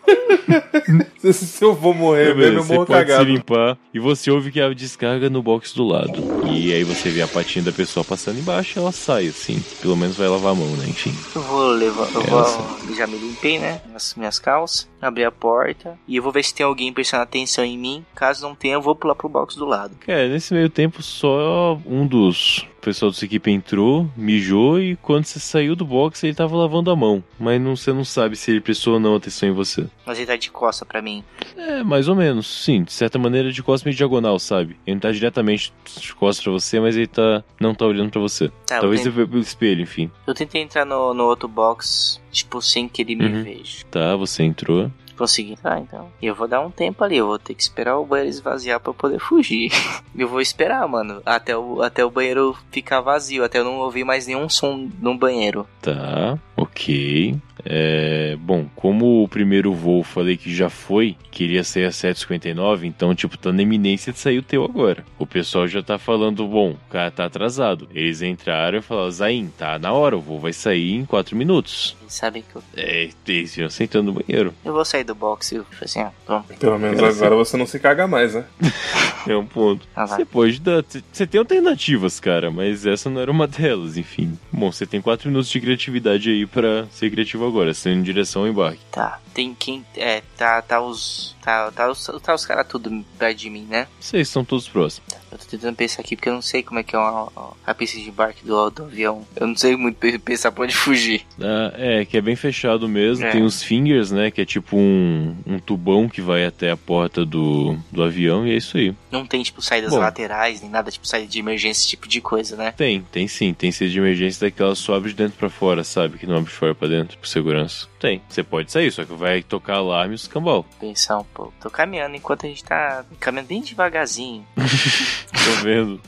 Se, 1.32 1.62
eu 1.64 1.74
vou 1.74 1.93
morrer 1.95 2.34
Beleza, 2.34 2.38
mesmo, 2.38 2.59
eu 2.59 2.62
você 2.64 2.72
morro 2.74 2.86
pode 2.86 3.01
cagado. 3.07 3.24
se 3.24 3.30
limpar 3.30 3.78
e 3.93 3.99
você 3.99 4.30
ouve 4.30 4.51
que 4.51 4.61
a 4.61 4.72
descarga 4.72 5.28
no 5.30 5.43
box 5.43 5.74
do 5.74 5.84
lado. 5.84 6.47
E 6.51 6.72
aí 6.72 6.82
você 6.84 7.11
vê 7.11 7.22
a 7.22 7.28
patinha 7.28 7.64
da 7.64 7.72
pessoa 7.72 8.03
passando 8.05 8.38
embaixo 8.38 8.78
e 8.78 8.80
ela 8.80 8.93
sai 8.93 9.26
assim. 9.28 9.62
Pelo 9.80 9.97
menos 9.97 10.16
vai 10.16 10.28
lavar 10.28 10.53
a 10.53 10.55
mão, 10.55 10.68
né? 10.76 10.86
Enfim. 10.88 11.14
Eu 11.34 11.43
vou 11.43 11.68
levar. 11.72 12.09
Eu 12.14 12.22
vou. 12.22 12.95
Já 12.97 13.07
me 13.07 13.16
limpei, 13.18 13.59
né? 13.59 13.80
As 13.95 14.14
minhas 14.14 14.38
calças. 14.38 14.88
Abri 15.01 15.24
a 15.24 15.30
porta. 15.32 15.99
E 16.07 16.16
eu 16.16 16.22
vou 16.22 16.32
ver 16.32 16.45
se 16.45 16.55
tem 16.55 16.64
alguém 16.64 16.93
prestando 16.93 17.22
atenção 17.24 17.64
em 17.64 17.76
mim. 17.83 18.05
Caso 18.14 18.43
não 18.47 18.55
tenha, 18.55 18.74
eu 18.74 18.83
vou 18.83 18.95
pular 18.95 19.14
pro 19.14 19.28
box 19.28 19.57
do 19.57 19.66
lado. 19.66 19.97
Cara, 20.07 20.28
nesse 20.28 20.55
meio 20.55 20.70
tempo 20.70 21.03
só 21.03 21.78
um 21.85 22.07
dos 22.07 22.66
o 22.78 22.85
pessoal 22.85 23.12
da 23.12 23.16
sua 23.16 23.26
equipe 23.26 23.49
entrou, 23.49 24.11
mijou 24.16 24.80
e 24.80 24.97
quando 24.97 25.24
você 25.24 25.39
saiu 25.39 25.76
do 25.76 25.85
box 25.85 26.24
ele 26.24 26.35
tava 26.35 26.57
lavando 26.57 26.91
a 26.91 26.97
mão. 26.97 27.22
Mas 27.39 27.61
não, 27.61 27.76
você 27.76 27.93
não 27.93 28.05
sabe 28.05 28.35
se 28.35 28.51
ele 28.51 28.61
prestou 28.61 28.95
ou 28.95 28.99
não 29.01 29.14
atenção 29.14 29.49
em 29.49 29.53
você. 29.53 29.87
Mas 30.05 30.18
ele 30.18 30.26
tá 30.26 30.35
de 30.35 30.51
costa 30.51 30.85
pra 30.85 31.01
mim. 31.01 31.22
É, 31.57 31.85
mais 31.85 32.09
ou 32.09 32.16
menos, 32.16 32.45
sim. 32.64 32.83
De 32.83 32.93
certa 32.93 33.20
maneira 33.20 33.53
de 33.53 33.62
costas 33.62 33.85
meio 33.85 33.97
diagonal, 33.97 34.37
sabe? 34.41 34.76
Ele 34.85 34.95
não 34.97 35.01
tá 35.01 35.12
diretamente 35.12 35.72
de 36.01 36.12
costas 36.12 36.43
pra 36.43 36.53
você, 36.53 36.80
mas 36.80 36.97
ele 36.97 37.07
tá. 37.07 37.45
não 37.61 37.72
tá 37.72 37.87
olhando 37.87 38.11
pra 38.11 38.20
você. 38.20 38.49
Tá, 38.66 38.80
Talvez 38.80 39.05
veja 39.05 39.26
pelo 39.28 39.41
espelho, 39.41 39.83
enfim. 39.83 40.11
eu 40.26 40.35
tentei 40.35 40.61
entrar 40.61 40.85
no, 40.85 41.14
no 41.14 41.22
outro 41.24 41.47
box, 41.47 42.20
tipo, 42.33 42.61
sem 42.61 42.89
que 42.89 43.03
ele 43.03 43.14
me 43.14 43.26
Uhum. 43.26 43.45
veja. 43.45 43.85
Tá, 43.93 44.16
você 44.16 44.43
entrou. 44.43 44.91
Consegui 45.16 45.52
entrar, 45.52 45.78
então. 45.78 46.10
E 46.20 46.26
eu 46.26 46.34
vou 46.34 46.48
dar 46.48 46.60
um 46.60 46.70
tempo 46.70 47.02
ali. 47.04 47.16
Eu 47.16 47.26
vou 47.26 47.38
ter 47.38 47.54
que 47.54 47.62
esperar 47.62 47.98
o 47.98 48.06
banheiro 48.06 48.30
esvaziar 48.30 48.80
pra 48.80 48.90
eu 48.90 48.94
poder 48.94 49.18
fugir. 49.18 49.70
eu 50.16 50.28
vou 50.28 50.40
esperar, 50.40 50.86
mano. 50.88 51.22
Até 51.24 51.56
o, 51.56 51.82
até 51.82 52.04
o 52.04 52.10
banheiro 52.10 52.56
ficar 52.70 53.00
vazio. 53.00 53.44
Até 53.44 53.58
eu 53.58 53.64
não 53.64 53.78
ouvir 53.78 54.04
mais 54.04 54.26
nenhum 54.26 54.48
som 54.48 54.88
no 55.00 55.16
banheiro. 55.16 55.66
Tá, 55.80 56.38
ok. 56.56 57.36
É, 57.64 58.36
bom, 58.40 58.66
como 58.74 59.22
o 59.22 59.28
primeiro 59.28 59.72
voo 59.72 60.02
falei 60.02 60.36
que 60.36 60.54
já 60.54 60.68
foi, 60.68 61.16
queria 61.30 61.62
sair 61.62 61.84
às 61.84 61.96
7h59, 61.96 62.84
então, 62.84 63.14
tipo, 63.14 63.38
tá 63.38 63.52
na 63.52 63.62
iminência 63.62 64.12
de 64.12 64.18
sair 64.18 64.38
o 64.38 64.42
teu 64.42 64.64
agora. 64.64 65.04
O 65.18 65.26
pessoal 65.26 65.66
já 65.68 65.82
tá 65.82 65.98
falando, 65.98 66.46
bom, 66.46 66.70
o 66.70 66.90
cara 66.90 67.10
tá 67.10 67.24
atrasado. 67.24 67.88
Eles 67.94 68.22
entraram 68.22 68.78
e 68.78 68.82
falaram, 68.82 69.10
Zain, 69.10 69.52
tá 69.56 69.78
na 69.78 69.92
hora, 69.92 70.16
o 70.16 70.20
voo 70.20 70.40
vai 70.40 70.52
sair 70.52 70.92
em 70.92 71.04
4 71.04 71.36
minutos. 71.36 71.96
Eles 72.00 72.14
sabem 72.14 72.42
que 72.42 72.56
eu. 72.56 72.62
É, 72.76 73.08
eles 73.26 73.56
iam 73.56 73.70
sentando 73.70 74.12
no 74.12 74.20
banheiro. 74.20 74.52
Eu 74.64 74.72
vou 74.72 74.84
sair 74.84 75.01
do 75.05 75.14
box 75.14 75.53
e 75.53 75.57
eu 75.57 75.64
falei 75.64 75.84
assim, 75.84 76.00
ah, 76.00 76.12
pronto. 76.24 76.55
Pelo 76.55 76.78
menos 76.78 77.00
Cara, 77.00 77.12
agora 77.12 77.36
você 77.36 77.57
não 77.57 77.66
se 77.66 77.78
caga 77.78 78.07
mais, 78.07 78.34
né? 78.34 78.44
É 79.24 79.36
um 79.36 79.46
ponto. 79.46 79.86
Ah, 79.94 80.05
vai. 80.05 80.24
Pode 80.24 80.61
dar. 80.61 80.84
Você 81.12 81.26
tem 81.28 81.38
alternativas, 81.38 82.18
cara, 82.18 82.50
mas 82.50 82.84
essa 82.84 83.09
não 83.09 83.20
era 83.20 83.30
uma 83.30 83.46
delas, 83.46 83.96
enfim. 83.96 84.36
Bom, 84.50 84.72
você 84.72 84.84
tem 84.84 85.00
4 85.00 85.28
minutos 85.28 85.48
de 85.48 85.61
criatividade 85.61 86.28
aí 86.28 86.44
pra 86.44 86.86
ser 86.90 87.09
criativo 87.09 87.46
agora. 87.46 87.72
Você 87.72 87.84
tá 87.84 87.90
indo 87.90 88.00
em 88.00 88.03
direção 88.03 88.42
ao 88.42 88.48
embarque. 88.48 88.80
Tá. 88.90 89.20
Tem 89.32 89.55
quem. 89.55 89.84
É, 89.96 90.22
tá, 90.36 90.61
tá 90.61 90.80
os. 90.80 91.36
Tá, 91.40 91.70
tá 91.70 91.88
os, 91.88 92.05
tá 92.20 92.34
os 92.34 92.44
caras 92.44 92.66
tudo 92.66 93.05
perto 93.16 93.38
de 93.38 93.48
mim, 93.48 93.66
né? 93.70 93.86
Vocês 94.00 94.26
estão 94.26 94.44
todos 94.44 94.68
próximos. 94.68 95.21
Eu 95.33 95.39
tô 95.39 95.45
tentando 95.47 95.74
pensar 95.74 96.03
aqui 96.03 96.14
porque 96.14 96.28
eu 96.28 96.35
não 96.35 96.43
sei 96.43 96.62
como 96.62 96.78
é 96.78 96.83
que 96.83 96.95
é 96.95 96.99
uma, 96.99 97.33
a 97.66 97.74
pista 97.74 97.99
de 97.99 98.09
embarque 98.09 98.45
do, 98.45 98.70
do 98.70 98.85
avião. 98.85 99.26
Eu 99.35 99.47
não 99.47 99.57
sei 99.57 99.74
muito 99.76 99.97
pe- 99.97 100.18
pensar 100.18 100.53
pra 100.53 100.64
onde 100.64 100.76
fugir. 100.76 101.24
Ah, 101.41 101.72
é, 101.74 102.05
que 102.05 102.16
é 102.16 102.20
bem 102.20 102.37
fechado 102.37 102.89
mesmo. 102.89 103.24
É. 103.24 103.30
Tem 103.30 103.43
os 103.43 103.62
fingers, 103.62 104.11
né? 104.11 104.30
Que 104.30 104.43
é 104.43 104.45
tipo 104.45 104.76
um, 104.76 105.35
um 105.47 105.59
tubão 105.59 106.09
que 106.09 106.20
vai 106.20 106.45
até 106.45 106.70
a 106.70 106.76
porta 106.76 107.24
do, 107.24 107.76
do 107.91 108.03
avião 108.03 108.47
e 108.47 108.53
é 108.53 108.57
isso 108.57 108.76
aí. 108.76 108.95
Não 109.11 109.26
tem, 109.26 109.43
tipo, 109.43 109.62
saídas 109.62 109.91
Bom. 109.91 109.99
laterais, 109.99 110.61
nem 110.61 110.70
nada, 110.70 110.91
tipo, 110.91 111.07
saída 111.07 111.26
de 111.28 111.39
emergência, 111.39 111.80
esse 111.80 111.89
tipo 111.89 112.07
de 112.07 112.20
coisa, 112.20 112.55
né? 112.57 112.72
Tem, 112.76 113.01
tem 113.11 113.26
sim. 113.26 113.55
Tem 113.55 113.72
saída 113.72 113.93
de 113.93 113.99
emergência 113.99 114.47
daquela 114.51 114.74
só 114.74 114.95
abre 114.95 115.11
de 115.11 115.16
dentro 115.16 115.39
pra 115.39 115.49
fora, 115.49 115.83
sabe? 115.83 116.18
Que 116.18 116.26
não 116.26 116.37
abre 116.37 116.51
de 116.51 116.57
fora 116.57 116.74
pra 116.74 116.89
dentro, 116.89 117.16
por 117.18 117.26
segurança. 117.26 117.87
Tem. 117.99 118.20
Você 118.28 118.43
pode 118.43 118.70
sair, 118.70 118.91
só 118.91 119.05
que 119.05 119.12
vai 119.14 119.43
tocar 119.43 119.76
alarme 119.76 120.12
e 120.12 120.16
os 120.16 120.26
cambal. 120.28 120.66
Pensar 120.80 121.18
um 121.18 121.24
pouco. 121.24 121.55
Tô 121.61 121.70
caminhando 121.70 122.16
enquanto 122.16 122.45
a 122.45 122.49
gente 122.49 122.64
tá 122.64 123.05
caminhando 123.20 123.47
bem 123.49 123.62
devagarzinho. 123.62 124.45
Tô 125.30 125.64
vendo. 125.64 126.00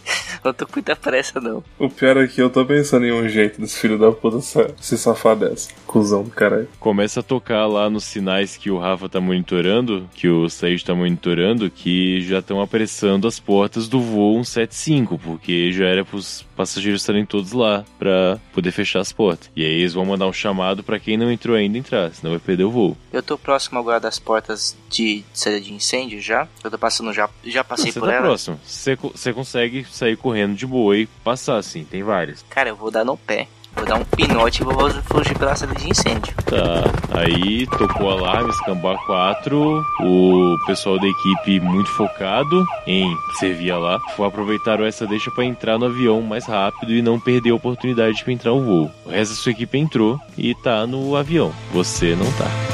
Não 0.44 0.52
tô 0.52 0.66
com 0.66 0.74
muita 0.74 0.94
pressa, 0.94 1.40
não. 1.40 1.64
O 1.78 1.88
pior 1.88 2.18
é 2.18 2.26
que 2.26 2.40
eu 2.40 2.50
tô 2.50 2.64
pensando 2.66 3.06
em 3.06 3.12
um 3.12 3.26
jeito 3.28 3.60
desse 3.60 3.78
filho 3.78 3.98
da 3.98 4.12
puta 4.12 4.40
se 4.40 4.98
safar 4.98 5.36
dessa. 5.36 5.70
Cusão 5.86 6.22
do 6.22 6.30
caralho. 6.30 6.68
Começa 6.78 7.20
a 7.20 7.22
tocar 7.22 7.66
lá 7.66 7.88
nos 7.88 8.04
sinais 8.04 8.56
que 8.56 8.70
o 8.70 8.78
Rafa 8.78 9.08
tá 9.08 9.20
monitorando, 9.20 10.08
que 10.14 10.28
o 10.28 10.48
Said 10.50 10.84
tá 10.84 10.94
monitorando, 10.94 11.70
que 11.70 12.20
já 12.20 12.40
estão 12.40 12.60
apressando 12.60 13.26
as 13.26 13.40
portas 13.40 13.88
do 13.88 14.00
voo 14.00 14.44
175, 14.44 15.18
porque 15.18 15.72
já 15.72 15.86
era 15.86 16.04
pros 16.04 16.42
passageiros 16.54 17.00
estarem 17.00 17.24
todos 17.24 17.52
lá 17.52 17.84
pra 17.98 18.38
poder 18.52 18.70
fechar 18.70 19.00
as 19.00 19.12
portas. 19.12 19.50
E 19.56 19.64
aí 19.64 19.80
eles 19.80 19.94
vão 19.94 20.04
mandar 20.04 20.26
um 20.26 20.32
chamado 20.32 20.82
pra 20.82 21.00
quem 21.00 21.16
não 21.16 21.32
entrou 21.32 21.56
ainda 21.56 21.78
entrar, 21.78 22.12
senão 22.12 22.32
vai 22.32 22.40
perder 22.40 22.64
o 22.64 22.70
voo. 22.70 22.96
Eu 23.12 23.22
tô 23.22 23.38
próximo 23.38 23.78
agora 23.78 23.98
das 23.98 24.18
portas 24.18 24.76
de 24.94 25.24
saída 25.32 25.60
de 25.60 25.72
incêndio 25.72 26.20
já. 26.20 26.46
Eu 26.62 26.70
tô 26.70 26.78
passando 26.78 27.12
já. 27.12 27.28
Já 27.44 27.64
passei 27.64 27.92
Não, 27.94 28.00
por 28.00 28.06
tá 28.08 28.12
elas. 28.14 28.26
próximo. 28.26 28.60
Você, 28.64 28.96
co- 28.96 29.12
você 29.14 29.32
consegue 29.32 29.84
sair 29.90 30.16
correndo 30.16 30.54
de 30.54 30.66
boa 30.66 30.96
e 30.96 31.06
passar, 31.06 31.56
assim, 31.56 31.84
tem 31.84 32.02
vários. 32.02 32.44
Cara, 32.48 32.68
eu 32.70 32.76
vou 32.76 32.90
dar 32.90 33.04
no 33.04 33.16
pé. 33.16 33.48
Vou 33.76 33.84
dar 33.84 33.96
um 33.96 34.04
pinote 34.04 34.62
e 34.62 34.64
vou 34.64 34.88
fugir 35.02 35.36
pela 35.36 35.56
saída 35.56 35.74
de 35.74 35.90
incêndio. 35.90 36.32
Tá, 36.46 37.18
aí 37.20 37.66
tocou 37.66 38.06
o 38.06 38.10
alarme, 38.10 38.48
escambar 38.50 38.96
4, 39.04 39.84
o 40.00 40.56
pessoal 40.64 40.96
da 40.96 41.08
equipe 41.08 41.58
muito 41.58 41.90
focado 41.90 42.64
em 42.86 43.12
servir 43.40 43.72
lá, 43.76 43.98
foi 44.14 44.28
aproveitaram 44.28 44.84
essa 44.84 45.04
deixa 45.08 45.28
pra 45.32 45.44
entrar 45.44 45.76
no 45.76 45.86
avião 45.86 46.22
mais 46.22 46.46
rápido 46.46 46.92
e 46.92 47.02
não 47.02 47.18
perder 47.18 47.50
a 47.50 47.54
oportunidade 47.56 48.24
de 48.24 48.32
entrar 48.32 48.52
o 48.52 48.62
voo. 48.62 48.90
O 49.04 49.10
resto 49.10 49.32
da 49.34 49.40
sua 49.40 49.50
equipe 49.50 49.76
entrou 49.76 50.20
e 50.38 50.54
tá 50.54 50.86
no 50.86 51.16
avião, 51.16 51.52
você 51.72 52.14
não 52.14 52.30
tá. 52.34 52.73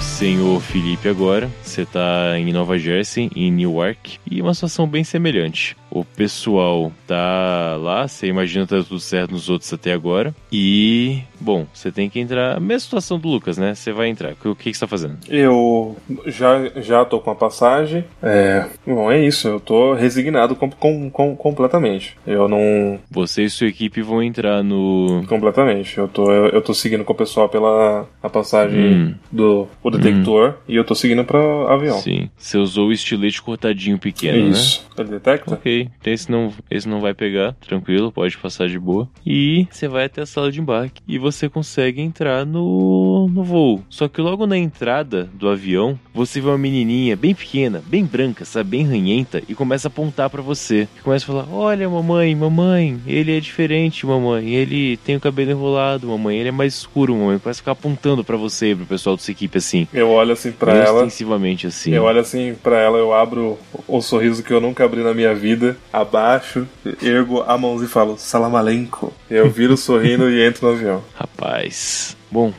Senhor 0.00 0.60
Felipe 0.60 1.08
agora, 1.08 1.50
você 1.62 1.84
tá 1.84 2.38
em 2.38 2.52
Nova 2.52 2.78
Jersey, 2.78 3.30
em 3.34 3.50
Newark, 3.50 4.18
e 4.30 4.40
uma 4.40 4.54
situação 4.54 4.86
bem 4.86 5.04
semelhante. 5.04 5.76
O 5.90 6.04
pessoal 6.04 6.92
tá 7.06 7.76
lá, 7.80 8.06
você 8.06 8.26
imagina 8.28 8.64
que 8.66 8.74
tá 8.76 8.82
tudo 8.82 9.00
certo 9.00 9.32
nos 9.32 9.48
outros 9.50 9.72
até 9.72 9.92
agora. 9.92 10.34
E, 10.52 11.20
bom, 11.40 11.66
você 11.74 11.90
tem 11.90 12.08
que 12.08 12.20
entrar. 12.20 12.56
A 12.56 12.60
mesma 12.60 12.78
situação 12.80 13.18
do 13.18 13.28
Lucas, 13.28 13.58
né? 13.58 13.74
Você 13.74 13.92
vai 13.92 14.08
entrar. 14.08 14.32
O 14.44 14.54
que, 14.54 14.70
que 14.70 14.74
você 14.74 14.80
tá 14.80 14.86
fazendo? 14.86 15.18
Eu 15.28 15.96
já, 16.26 16.68
já 16.80 17.04
tô 17.04 17.18
com 17.20 17.30
a 17.30 17.34
passagem. 17.34 18.04
É. 18.22 18.66
Bom, 18.86 19.10
é 19.10 19.24
isso. 19.24 19.48
Eu 19.48 19.58
tô 19.60 19.94
resignado 19.94 20.54
com, 20.54 20.70
com, 20.70 21.10
com- 21.10 21.34
completamente. 21.36 22.16
Eu 22.26 22.48
não. 22.48 22.98
Você 23.10 23.44
e 23.44 23.50
sua 23.50 23.66
equipe 23.66 24.00
vão 24.02 24.22
entrar 24.22 24.62
no. 24.62 25.24
Completamente. 25.28 25.98
Eu 25.98 26.06
tô, 26.06 26.30
eu, 26.30 26.46
eu 26.50 26.62
tô 26.62 26.72
seguindo 26.72 27.04
com 27.04 27.12
o 27.12 27.16
pessoal 27.16 27.48
pela 27.48 28.06
a 28.22 28.28
passagem 28.28 28.80
Hum. 28.80 29.14
do 29.32 29.66
o 29.82 29.90
detector 29.90 30.54
e 30.68 30.76
eu 30.76 30.84
tô 30.84 30.94
seguindo 30.94 31.24
pra 31.24 31.40
avião. 31.72 31.98
Sim. 31.98 32.28
Você 32.36 32.56
usou 32.58 32.88
o 32.88 32.92
estilete 32.92 33.42
cortadinho 33.42 33.98
pequeno, 33.98 34.44
né? 34.44 34.50
Isso. 34.50 34.86
Ele 34.98 35.08
detecta? 35.10 35.54
Ok, 35.54 35.79
então 36.00 36.12
esse 36.12 36.30
não, 36.30 36.52
esse 36.70 36.88
não 36.88 37.00
vai 37.00 37.14
pegar, 37.14 37.52
tranquilo, 37.54 38.12
pode 38.12 38.36
passar 38.36 38.68
de 38.68 38.78
boa. 38.78 39.08
E 39.24 39.66
você 39.70 39.88
vai 39.88 40.04
até 40.04 40.22
a 40.22 40.26
sala 40.26 40.50
de 40.50 40.60
embarque 40.60 41.02
e 41.06 41.18
você 41.18 41.48
consegue 41.48 42.00
entrar 42.00 42.44
no, 42.44 43.28
no 43.28 43.44
voo. 43.44 43.82
Só 43.88 44.08
que 44.08 44.20
logo 44.20 44.46
na 44.46 44.56
entrada 44.56 45.28
do 45.34 45.48
avião, 45.48 45.98
você 46.14 46.40
vê 46.40 46.48
uma 46.48 46.58
menininha 46.58 47.16
bem 47.16 47.34
pequena, 47.34 47.82
bem 47.86 48.04
branca, 48.04 48.44
sabe, 48.44 48.70
bem 48.70 48.86
ranhenta, 48.86 49.42
e 49.48 49.54
começa 49.54 49.88
a 49.88 49.90
apontar 49.90 50.30
pra 50.30 50.42
você. 50.42 50.88
E 50.96 51.00
começa 51.00 51.24
a 51.24 51.26
falar: 51.26 51.46
Olha, 51.52 51.88
mamãe, 51.88 52.34
mamãe, 52.34 53.00
ele 53.06 53.36
é 53.36 53.40
diferente, 53.40 54.06
mamãe. 54.06 54.50
Ele 54.50 54.96
tem 54.98 55.16
o 55.16 55.20
cabelo 55.20 55.50
enrolado, 55.50 56.08
mamãe. 56.08 56.38
Ele 56.38 56.48
é 56.48 56.52
mais 56.52 56.74
escuro, 56.74 57.14
mamãe. 57.14 57.38
Começa 57.38 57.58
a 57.58 57.62
ficar 57.62 57.72
apontando 57.72 58.24
pra 58.24 58.36
você 58.36 58.72
e 58.72 58.76
pro 58.76 58.86
pessoal 58.86 59.16
da 59.16 59.22
sua 59.22 59.32
equipe 59.32 59.58
assim. 59.58 59.86
Eu 59.92 60.08
olho 60.10 60.32
assim 60.32 60.52
pra 60.52 60.74
ela. 60.74 61.04
extensivamente 61.04 61.66
assim. 61.66 61.92
Eu 61.92 62.04
olho 62.04 62.20
assim 62.20 62.54
pra 62.62 62.78
ela, 62.78 62.98
eu 62.98 63.12
abro 63.12 63.58
o 63.86 64.00
sorriso 64.00 64.42
que 64.42 64.52
eu 64.52 64.60
nunca 64.60 64.84
abri 64.84 65.02
na 65.02 65.14
minha 65.14 65.34
vida, 65.34 65.69
abaixo, 65.92 66.66
ergo 67.02 67.42
a 67.42 67.56
mãozinha 67.56 67.86
e 67.86 67.90
falo, 67.90 68.16
salam 68.18 68.56
aleikum. 68.56 69.10
Eu 69.30 69.50
viro 69.50 69.76
sorrindo 69.76 70.30
e 70.30 70.44
entro 70.44 70.66
no 70.66 70.74
avião. 70.74 71.02
Rapaz. 71.14 72.16
Bom, 72.32 72.54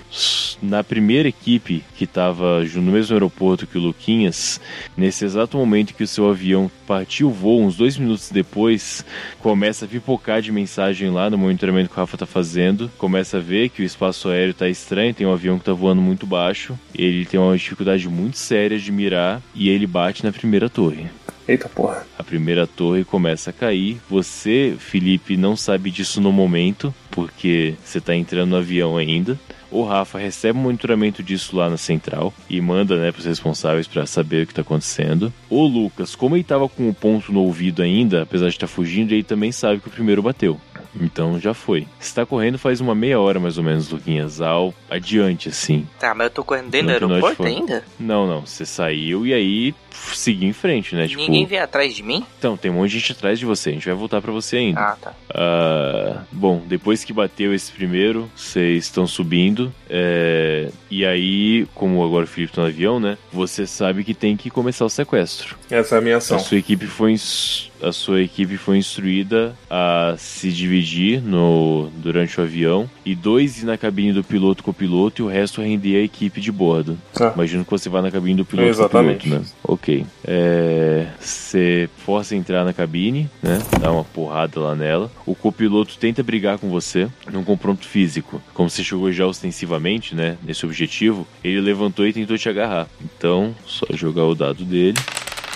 na 0.61 0.83
primeira 0.83 1.29
equipe 1.29 1.81
que 1.95 2.03
estava 2.03 2.61
no 2.61 2.91
mesmo 2.91 3.15
aeroporto 3.15 3.65
que 3.65 3.77
o 3.77 3.81
Luquinhas, 3.81 4.59
nesse 4.97 5.23
exato 5.23 5.57
momento 5.57 5.93
que 5.93 6.03
o 6.03 6.07
seu 6.07 6.29
avião 6.29 6.69
partiu 6.85 7.29
o 7.29 7.31
voo, 7.31 7.61
uns 7.61 7.77
dois 7.77 7.97
minutos 7.97 8.29
depois, 8.29 9.05
começa 9.39 9.85
a 9.85 9.87
pipocar 9.87 10.41
de 10.41 10.51
mensagem 10.51 11.09
lá 11.09 11.29
no 11.29 11.37
monitoramento 11.37 11.89
que 11.89 11.95
o 11.95 11.97
Rafa 11.97 12.17
tá 12.17 12.25
fazendo. 12.25 12.91
Começa 12.97 13.37
a 13.37 13.39
ver 13.39 13.69
que 13.69 13.81
o 13.81 13.85
espaço 13.85 14.27
aéreo 14.27 14.53
tá 14.53 14.67
estranho, 14.67 15.13
tem 15.13 15.25
um 15.25 15.33
avião 15.33 15.57
que 15.57 15.63
tá 15.63 15.73
voando 15.73 16.01
muito 16.01 16.27
baixo, 16.27 16.77
ele 16.93 17.25
tem 17.25 17.39
uma 17.39 17.57
dificuldade 17.57 18.09
muito 18.09 18.37
séria 18.37 18.77
de 18.77 18.91
mirar 18.91 19.41
e 19.55 19.69
ele 19.69 19.87
bate 19.87 20.21
na 20.25 20.33
primeira 20.33 20.69
torre. 20.69 21.07
Eita 21.47 21.67
porra. 21.67 22.05
A 22.17 22.23
primeira 22.23 22.67
torre 22.67 23.03
começa 23.03 23.49
a 23.49 23.53
cair. 23.53 23.99
Você, 24.09 24.75
Felipe, 24.77 25.35
não 25.35 25.55
sabe 25.55 25.91
disso 25.91 26.21
no 26.21 26.31
momento, 26.31 26.93
porque 27.09 27.75
você 27.83 27.99
tá 27.99 28.15
entrando 28.15 28.51
no 28.51 28.57
avião 28.57 28.97
ainda. 28.97 29.39
O 29.71 29.83
Rafa 29.83 30.19
recebe 30.19 30.59
um 30.59 30.63
monitoramento 30.63 31.23
disso 31.23 31.55
lá 31.55 31.69
na 31.69 31.77
central 31.77 32.33
e 32.49 32.59
manda, 32.59 32.97
né, 32.97 33.11
pros 33.11 33.25
responsáveis 33.25 33.87
para 33.87 34.05
saber 34.05 34.43
o 34.43 34.47
que 34.47 34.53
tá 34.53 34.61
acontecendo. 34.61 35.33
O 35.49 35.65
Lucas, 35.65 36.13
como 36.13 36.35
ele 36.35 36.43
tava 36.43 36.67
com 36.67 36.89
o 36.89 36.93
ponto 36.93 37.31
no 37.31 37.41
ouvido 37.41 37.81
ainda, 37.81 38.23
apesar 38.23 38.49
de 38.49 38.55
estar 38.55 38.67
tá 38.67 38.73
fugindo, 38.73 39.13
ele 39.13 39.23
também 39.23 39.51
sabe 39.51 39.79
que 39.79 39.87
o 39.87 39.91
primeiro 39.91 40.21
bateu. 40.21 40.59
Então 40.99 41.39
já 41.39 41.53
foi. 41.53 41.87
Você 41.99 42.13
tá 42.13 42.25
correndo 42.25 42.57
faz 42.57 42.81
uma 42.81 42.93
meia 42.95 43.19
hora 43.19 43.39
mais 43.39 43.57
ou 43.57 43.63
menos, 43.63 43.89
Luquinhas, 43.91 44.41
ao 44.41 44.73
adiante, 44.89 45.49
assim. 45.49 45.87
Tá, 45.99 46.13
mas 46.13 46.25
eu 46.25 46.31
tô 46.31 46.43
correndo 46.43 46.69
dentro 46.69 47.07
do 47.07 47.13
aeroporto 47.13 47.43
ainda? 47.43 47.83
Não, 47.99 48.27
não. 48.27 48.45
Você 48.45 48.65
saiu 48.65 49.25
e 49.25 49.33
aí 49.33 49.71
pff, 49.89 50.17
seguiu 50.17 50.49
em 50.49 50.53
frente, 50.53 50.95
né? 50.95 51.07
Tipo, 51.07 51.21
Ninguém 51.21 51.45
veio 51.45 51.63
atrás 51.63 51.93
de 51.95 52.03
mim? 52.03 52.25
então, 52.37 52.57
tem 52.57 52.69
um 52.69 52.75
monte 52.75 52.91
de 52.91 52.99
gente 52.99 53.11
atrás 53.13 53.39
de 53.39 53.45
você. 53.45 53.69
A 53.69 53.73
gente 53.73 53.85
vai 53.85 53.95
voltar 53.95 54.21
pra 54.21 54.31
você 54.31 54.57
ainda. 54.57 54.79
Ah, 54.81 54.97
tá. 55.01 55.13
Ah, 55.33 56.23
bom, 56.31 56.61
depois 56.67 57.03
que 57.03 57.13
bateu 57.13 57.53
esse 57.53 57.71
primeiro, 57.71 58.29
vocês 58.35 58.83
estão 58.85 59.07
subindo. 59.07 59.73
é, 59.89 60.69
e 60.89 61.05
aí, 61.05 61.65
como 61.73 62.03
agora 62.03 62.25
o 62.25 62.27
Felipe 62.27 62.53
tá 62.53 62.61
no 62.61 62.67
avião, 62.67 62.99
né? 62.99 63.17
Você 63.31 63.65
sabe 63.65 64.03
que 64.03 64.13
tem 64.13 64.35
que 64.35 64.49
começar 64.49 64.83
o 64.85 64.89
sequestro. 64.89 65.55
Essa 65.69 65.95
é 65.95 65.97
a 65.97 66.01
minha 66.01 66.15
A 66.15 66.17
ação. 66.17 66.37
sua 66.39 66.57
equipe 66.57 66.85
foi 66.85 67.11
ins- 67.13 67.70
a 67.81 67.91
sua 67.91 68.21
equipe 68.21 68.57
foi 68.57 68.77
instruída 68.77 69.55
a 69.69 70.15
se 70.17 70.51
dividir 70.51 71.21
no 71.21 71.89
durante 71.97 72.39
o 72.39 72.43
avião 72.43 72.89
e 73.05 73.15
dois 73.15 73.61
ir 73.61 73.65
na 73.65 73.77
cabine 73.77 74.13
do 74.13 74.23
piloto 74.23 74.63
com 74.63 74.71
o 74.71 74.73
piloto 74.73 75.21
e 75.21 75.23
o 75.25 75.27
resto 75.27 75.61
render 75.61 75.97
a 75.97 76.03
equipe 76.03 76.39
de 76.39 76.51
bordo. 76.51 76.97
Ah. 77.19 77.31
Imagino 77.35 77.63
que 77.65 77.71
você 77.71 77.89
vá 77.89 78.01
na 78.01 78.11
cabine 78.11 78.35
do 78.35 78.45
piloto 78.45 78.69
Exatamente. 78.69 79.21
com 79.21 79.27
o 79.27 79.29
piloto, 79.31 79.45
né? 79.45 79.51
Ok. 79.63 80.05
É, 80.23 81.07
Você 81.19 81.89
força 82.05 82.33
a 82.33 82.37
entrar 82.37 82.63
na 82.63 82.73
cabine, 82.73 83.29
né? 83.41 83.59
Dá 83.79 83.91
uma 83.91 84.03
porrada 84.03 84.59
lá 84.59 84.75
nela. 84.75 85.11
O 85.25 85.35
copiloto 85.35 85.97
tenta 85.97 86.21
brigar 86.23 86.57
com 86.57 86.69
você 86.69 87.07
num 87.31 87.43
confronto 87.43 87.85
físico. 87.87 88.41
Como 88.53 88.69
você 88.69 88.83
chegou 88.83 89.11
já 89.11 89.25
ostensivamente, 89.25 90.15
né? 90.15 90.37
Nesse 90.43 90.65
objetivo, 90.65 91.27
ele 91.43 91.61
levantou 91.61 92.05
e 92.05 92.13
tentou 92.13 92.37
te 92.37 92.47
agarrar. 92.49 92.87
Então, 93.03 93.55
só 93.65 93.85
jogar 93.91 94.25
o 94.25 94.35
dado 94.35 94.63
dele. 94.63 94.97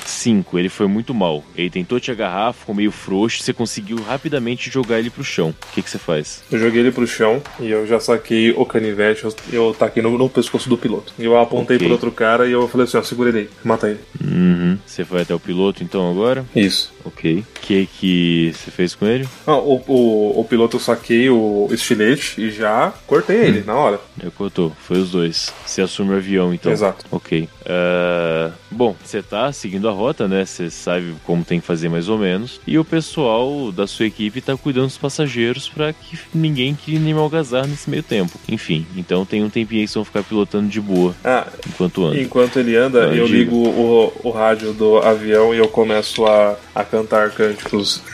5, 0.09 0.57
ele 0.59 0.69
foi 0.69 0.87
muito 0.87 1.13
mal. 1.13 1.43
Ele 1.55 1.69
tentou 1.69 1.99
te 1.99 2.11
agarrar, 2.11 2.53
ficou 2.53 2.73
meio 2.75 2.91
frouxo, 2.91 3.41
você 3.43 3.53
conseguiu 3.53 3.97
rapidamente 4.03 4.69
jogar 4.69 4.99
ele 4.99 5.09
pro 5.09 5.23
chão. 5.23 5.49
O 5.49 5.73
que, 5.73 5.81
que 5.81 5.89
você 5.89 5.97
faz? 5.97 6.43
Eu 6.51 6.59
joguei 6.59 6.81
ele 6.81 6.91
pro 6.91 7.07
chão 7.07 7.41
e 7.59 7.69
eu 7.69 7.85
já 7.87 7.99
saquei 7.99 8.51
o 8.51 8.65
canivete, 8.65 9.23
eu, 9.23 9.33
eu 9.51 9.73
taquei 9.77 10.01
no, 10.03 10.17
no 10.17 10.29
pescoço 10.29 10.69
do 10.69 10.77
piloto. 10.77 11.13
E 11.17 11.25
eu 11.25 11.37
apontei 11.39 11.75
Ok. 11.77 11.87
pro 11.87 11.93
outro 11.93 12.11
cara 12.11 12.47
e 12.47 12.51
eu 12.51 12.67
falei 12.67 12.85
assim, 12.87 12.97
ó, 12.97 13.01
segura 13.03 13.29
ele 13.29 13.39
aí, 13.39 13.49
mata 13.63 13.89
ele. 13.89 13.99
Uhum. 14.23 14.77
Você 14.85 15.03
vai 15.03 15.21
até 15.21 15.33
o 15.33 15.39
piloto 15.39 15.83
então 15.83 16.09
agora? 16.09 16.45
Isso. 16.55 16.93
Ok. 17.03 17.39
O 17.55 17.59
que 17.61 17.85
que 17.99 18.51
você 18.53 18.71
fez 18.71 18.95
com 18.95 19.05
ele? 19.05 19.27
Ah, 19.45 19.57
o, 19.57 19.81
o, 19.87 20.39
o 20.39 20.45
piloto 20.45 20.77
eu 20.77 20.81
saquei 20.81 21.29
o 21.29 21.67
estilete 21.71 22.41
e 22.41 22.49
já 22.51 22.93
cortei 23.05 23.37
ele 23.37 23.63
na 23.65 23.75
hora. 23.75 23.99
Já 24.21 24.31
cortou. 24.31 24.71
Foi 24.79 24.97
os 24.97 25.11
dois. 25.11 25.53
Você 25.65 25.81
assume 25.81 26.13
o 26.13 26.17
avião 26.17 26.53
então. 26.53 26.71
Exato. 26.71 27.05
Ok. 27.11 27.47
Ah, 27.67 28.51
bom, 28.69 28.95
você 29.03 29.21
tá 29.23 29.51
seguindo 29.51 29.89
a 29.89 29.91
rota, 29.91 30.27
né? 30.27 30.45
Você 30.45 30.69
sabe 30.69 31.15
como 31.23 31.43
tem 31.43 31.59
que 31.59 31.65
fazer 31.65 31.89
mais 31.89 32.07
ou 32.09 32.17
menos. 32.17 32.59
E 32.67 32.77
o 32.77 32.85
pessoal 32.85 33.71
da 33.71 33.87
sua 33.87 34.05
equipe 34.05 34.39
tá 34.41 34.55
cuidando 34.55 34.85
dos 34.87 34.97
passageiros 34.97 35.67
pra 35.69 35.91
que 35.91 36.17
ninguém 36.33 36.75
crie 36.75 36.99
nenhum 36.99 37.19
algazar 37.19 37.65
nesse 37.67 37.89
meio 37.89 38.03
tempo. 38.03 38.39
Enfim, 38.47 38.85
então 38.95 39.25
tem 39.25 39.43
um 39.43 39.49
tempinho 39.49 39.81
aí 39.81 39.87
que 39.87 39.91
vocês 39.91 39.95
vão 39.95 40.05
ficar 40.05 40.23
pilotando 40.23 40.67
de 40.69 40.79
boa 40.79 41.15
Ah, 41.23 41.47
enquanto 41.67 42.05
anda. 42.05 42.21
enquanto 42.21 42.59
ele 42.59 42.75
anda, 42.75 43.09
Ah, 43.09 43.15
eu 43.15 43.25
diga. 43.25 43.37
ligo 43.39 43.55
o, 43.55 44.13
o 44.23 44.29
rádio 44.29 44.73
do 44.73 44.97
avião 44.99 45.53
e 45.53 45.57
eu 45.57 45.67
começo 45.67 46.25
a, 46.25 46.55
a 46.73 46.83
cantar 46.83 47.31
cânticos. 47.31 48.01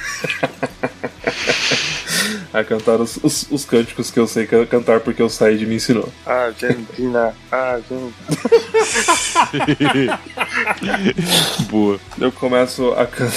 a 2.54 2.64
cantar 2.64 3.00
os, 3.02 3.18
os, 3.24 3.48
os 3.52 3.66
cânticos 3.66 4.10
que 4.12 4.20
eu 4.20 4.28
sei 4.28 4.46
can- 4.48 4.66
cantar 4.66 5.00
porque 5.00 5.22
o 5.24 5.30
Said 5.30 5.66
me 5.66 5.76
ensinou. 5.76 6.08
Argentina, 6.26 7.34
Argentina. 7.52 8.12
boa. 11.70 12.00
Eu 12.20 12.32
começo 12.32 12.92
a 12.94 13.06
cantar. 13.06 13.32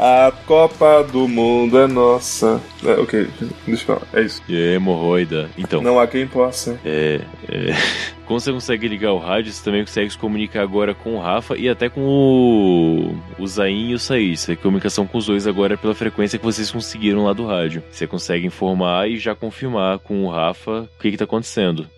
A 0.00 0.30
Copa 0.46 1.02
do 1.02 1.26
Mundo 1.26 1.76
é 1.76 1.88
nossa. 1.88 2.62
É, 2.84 2.92
ok, 2.92 3.26
deixa 3.66 3.82
eu 3.82 3.86
falar. 3.98 4.02
É 4.12 4.22
isso. 4.22 4.40
E 4.48 4.56
hemorroida. 4.74 5.50
Então, 5.58 5.82
Não 5.82 5.98
há 5.98 6.06
quem 6.06 6.24
possa. 6.24 6.78
é, 6.84 7.20
é. 7.48 7.72
Como 8.24 8.38
você 8.38 8.52
consegue 8.52 8.86
ligar 8.86 9.12
o 9.12 9.18
rádio, 9.18 9.50
você 9.50 9.64
também 9.64 9.84
consegue 9.84 10.10
se 10.10 10.18
comunicar 10.18 10.62
agora 10.62 10.94
com 10.94 11.16
o 11.16 11.20
Rafa 11.20 11.56
e 11.56 11.68
até 11.68 11.88
com 11.88 12.02
o, 12.02 13.16
o 13.42 13.46
Zain 13.48 13.88
e 13.90 13.94
o 13.94 13.98
Said. 13.98 14.36
Você 14.36 14.46
tem 14.48 14.56
comunicação 14.56 15.04
com 15.04 15.18
os 15.18 15.26
dois 15.26 15.46
agora 15.48 15.76
pela 15.76 15.94
frequência 15.94 16.38
que 16.38 16.44
vocês 16.44 16.70
conseguiram 16.70 17.24
lá 17.24 17.32
do 17.32 17.46
rádio. 17.46 17.82
Você 17.90 18.06
consegue 18.06 18.46
informar 18.46 19.08
e 19.08 19.18
já 19.18 19.34
confirmar 19.34 19.98
com 19.98 20.24
o 20.24 20.30
Rafa 20.30 20.82
o 20.82 20.88
que, 21.00 21.10
que 21.10 21.16
tá 21.16 21.24
acontecendo. 21.24 21.88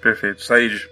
Perfeito. 0.00 0.42
Said. 0.42 0.88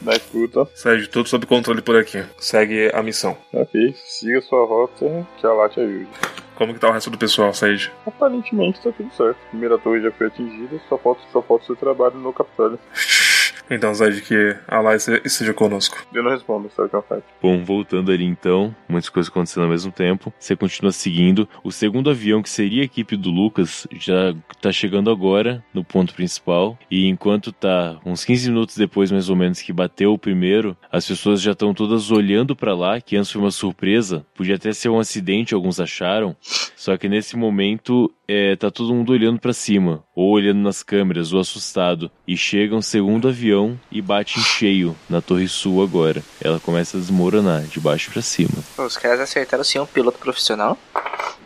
Da 0.00 0.12
escuta. 0.14 0.68
Said, 0.74 1.08
tudo 1.08 1.28
sob 1.28 1.46
controle 1.46 1.82
por 1.82 1.96
aqui. 1.96 2.24
Segue 2.38 2.90
a 2.94 3.02
missão. 3.02 3.36
Ok, 3.52 3.94
siga 3.96 4.40
sua 4.42 4.64
rota, 4.66 5.26
que 5.36 5.46
a 5.46 5.52
lá 5.52 5.68
te 5.68 5.80
ajude. 5.80 6.08
Como 6.54 6.74
que 6.74 6.80
tá 6.80 6.88
o 6.88 6.92
resto 6.92 7.10
do 7.10 7.18
pessoal, 7.18 7.54
Said? 7.54 7.90
Aparentemente 8.06 8.80
tá 8.80 8.90
tudo 8.92 9.12
certo. 9.14 9.38
A 9.46 9.50
primeira 9.50 9.78
torre 9.78 10.00
já 10.00 10.10
foi 10.10 10.26
atingida, 10.28 10.80
só 10.88 10.98
falta, 10.98 11.20
só 11.32 11.42
falta 11.42 11.64
o 11.64 11.66
seu 11.66 11.76
trabalho 11.76 12.16
no 12.16 12.32
Capitólio. 12.32 12.78
Então, 13.70 13.94
Said, 13.94 14.22
que 14.22 14.56
Allah 14.66 14.96
esteja 14.96 15.20
esteja 15.24 15.54
conosco. 15.54 15.98
Eu 16.12 16.22
não 16.22 16.30
respondo, 16.30 16.70
sabe 16.70 16.86
o 16.86 16.90
que 16.90 16.96
eu 16.96 17.02
faço? 17.02 17.22
Bom, 17.42 17.62
voltando 17.64 18.10
ali 18.10 18.24
então, 18.24 18.74
muitas 18.88 19.10
coisas 19.10 19.30
acontecendo 19.30 19.64
ao 19.64 19.70
mesmo 19.70 19.92
tempo. 19.92 20.32
Você 20.38 20.56
continua 20.56 20.92
seguindo. 20.92 21.48
O 21.62 21.70
segundo 21.70 22.10
avião, 22.10 22.42
que 22.42 22.50
seria 22.50 22.82
a 22.82 22.84
equipe 22.84 23.16
do 23.16 23.30
Lucas, 23.30 23.86
já 23.92 24.34
tá 24.60 24.72
chegando 24.72 25.10
agora 25.10 25.62
no 25.72 25.84
ponto 25.84 26.14
principal. 26.14 26.78
E 26.90 27.06
enquanto 27.06 27.52
tá 27.52 27.98
uns 28.04 28.24
15 28.24 28.50
minutos 28.50 28.76
depois, 28.76 29.12
mais 29.12 29.28
ou 29.28 29.36
menos, 29.36 29.60
que 29.60 29.72
bateu 29.72 30.12
o 30.12 30.18
primeiro, 30.18 30.76
as 30.90 31.06
pessoas 31.06 31.40
já 31.40 31.52
estão 31.52 31.74
todas 31.74 32.10
olhando 32.10 32.56
pra 32.56 32.74
lá, 32.74 33.00
que 33.00 33.16
antes 33.16 33.30
foi 33.30 33.42
uma 33.42 33.50
surpresa. 33.50 34.24
Podia 34.34 34.56
até 34.56 34.72
ser 34.72 34.88
um 34.88 34.98
acidente, 34.98 35.54
alguns 35.54 35.80
acharam. 35.80 36.34
Só 36.74 36.96
que 36.96 37.08
nesse 37.08 37.36
momento, 37.36 38.12
é, 38.26 38.56
tá 38.56 38.70
todo 38.70 38.94
mundo 38.94 39.12
olhando 39.12 39.40
pra 39.40 39.52
cima, 39.52 40.04
ou 40.14 40.30
olhando 40.30 40.60
nas 40.60 40.82
câmeras, 40.82 41.32
ou 41.32 41.40
assustado. 41.40 42.10
E 42.26 42.36
chega 42.36 42.74
um 42.74 42.82
segundo 42.82 43.28
avião 43.28 43.57
e 43.90 44.00
bate 44.02 44.38
em 44.38 44.42
cheio 44.42 44.96
na 45.08 45.20
Torre 45.20 45.48
Sul 45.48 45.82
agora. 45.82 46.22
Ela 46.40 46.58
começa 46.60 46.96
a 46.96 47.00
desmoronar 47.00 47.62
de 47.62 47.80
baixo 47.80 48.10
pra 48.10 48.22
cima. 48.22 48.50
Pô, 48.76 48.84
Os 48.84 48.96
caras 48.96 49.20
acertaram 49.20 49.64
sim 49.64 49.78
um 49.78 49.86
piloto 49.86 50.18
profissional. 50.18 50.76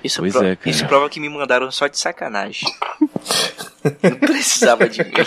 Isso, 0.02 0.20
Pois 0.20 0.32
pro- 0.32 0.44
é, 0.44 0.56
cara. 0.56 0.70
isso 0.70 0.84
prova 0.86 1.08
que 1.08 1.20
me 1.20 1.28
mandaram 1.28 1.70
só 1.70 1.86
de 1.86 1.98
sacanagem. 1.98 2.68
Não 4.02 4.16
precisava 4.18 4.88
de 4.88 5.02
mim. 5.04 5.10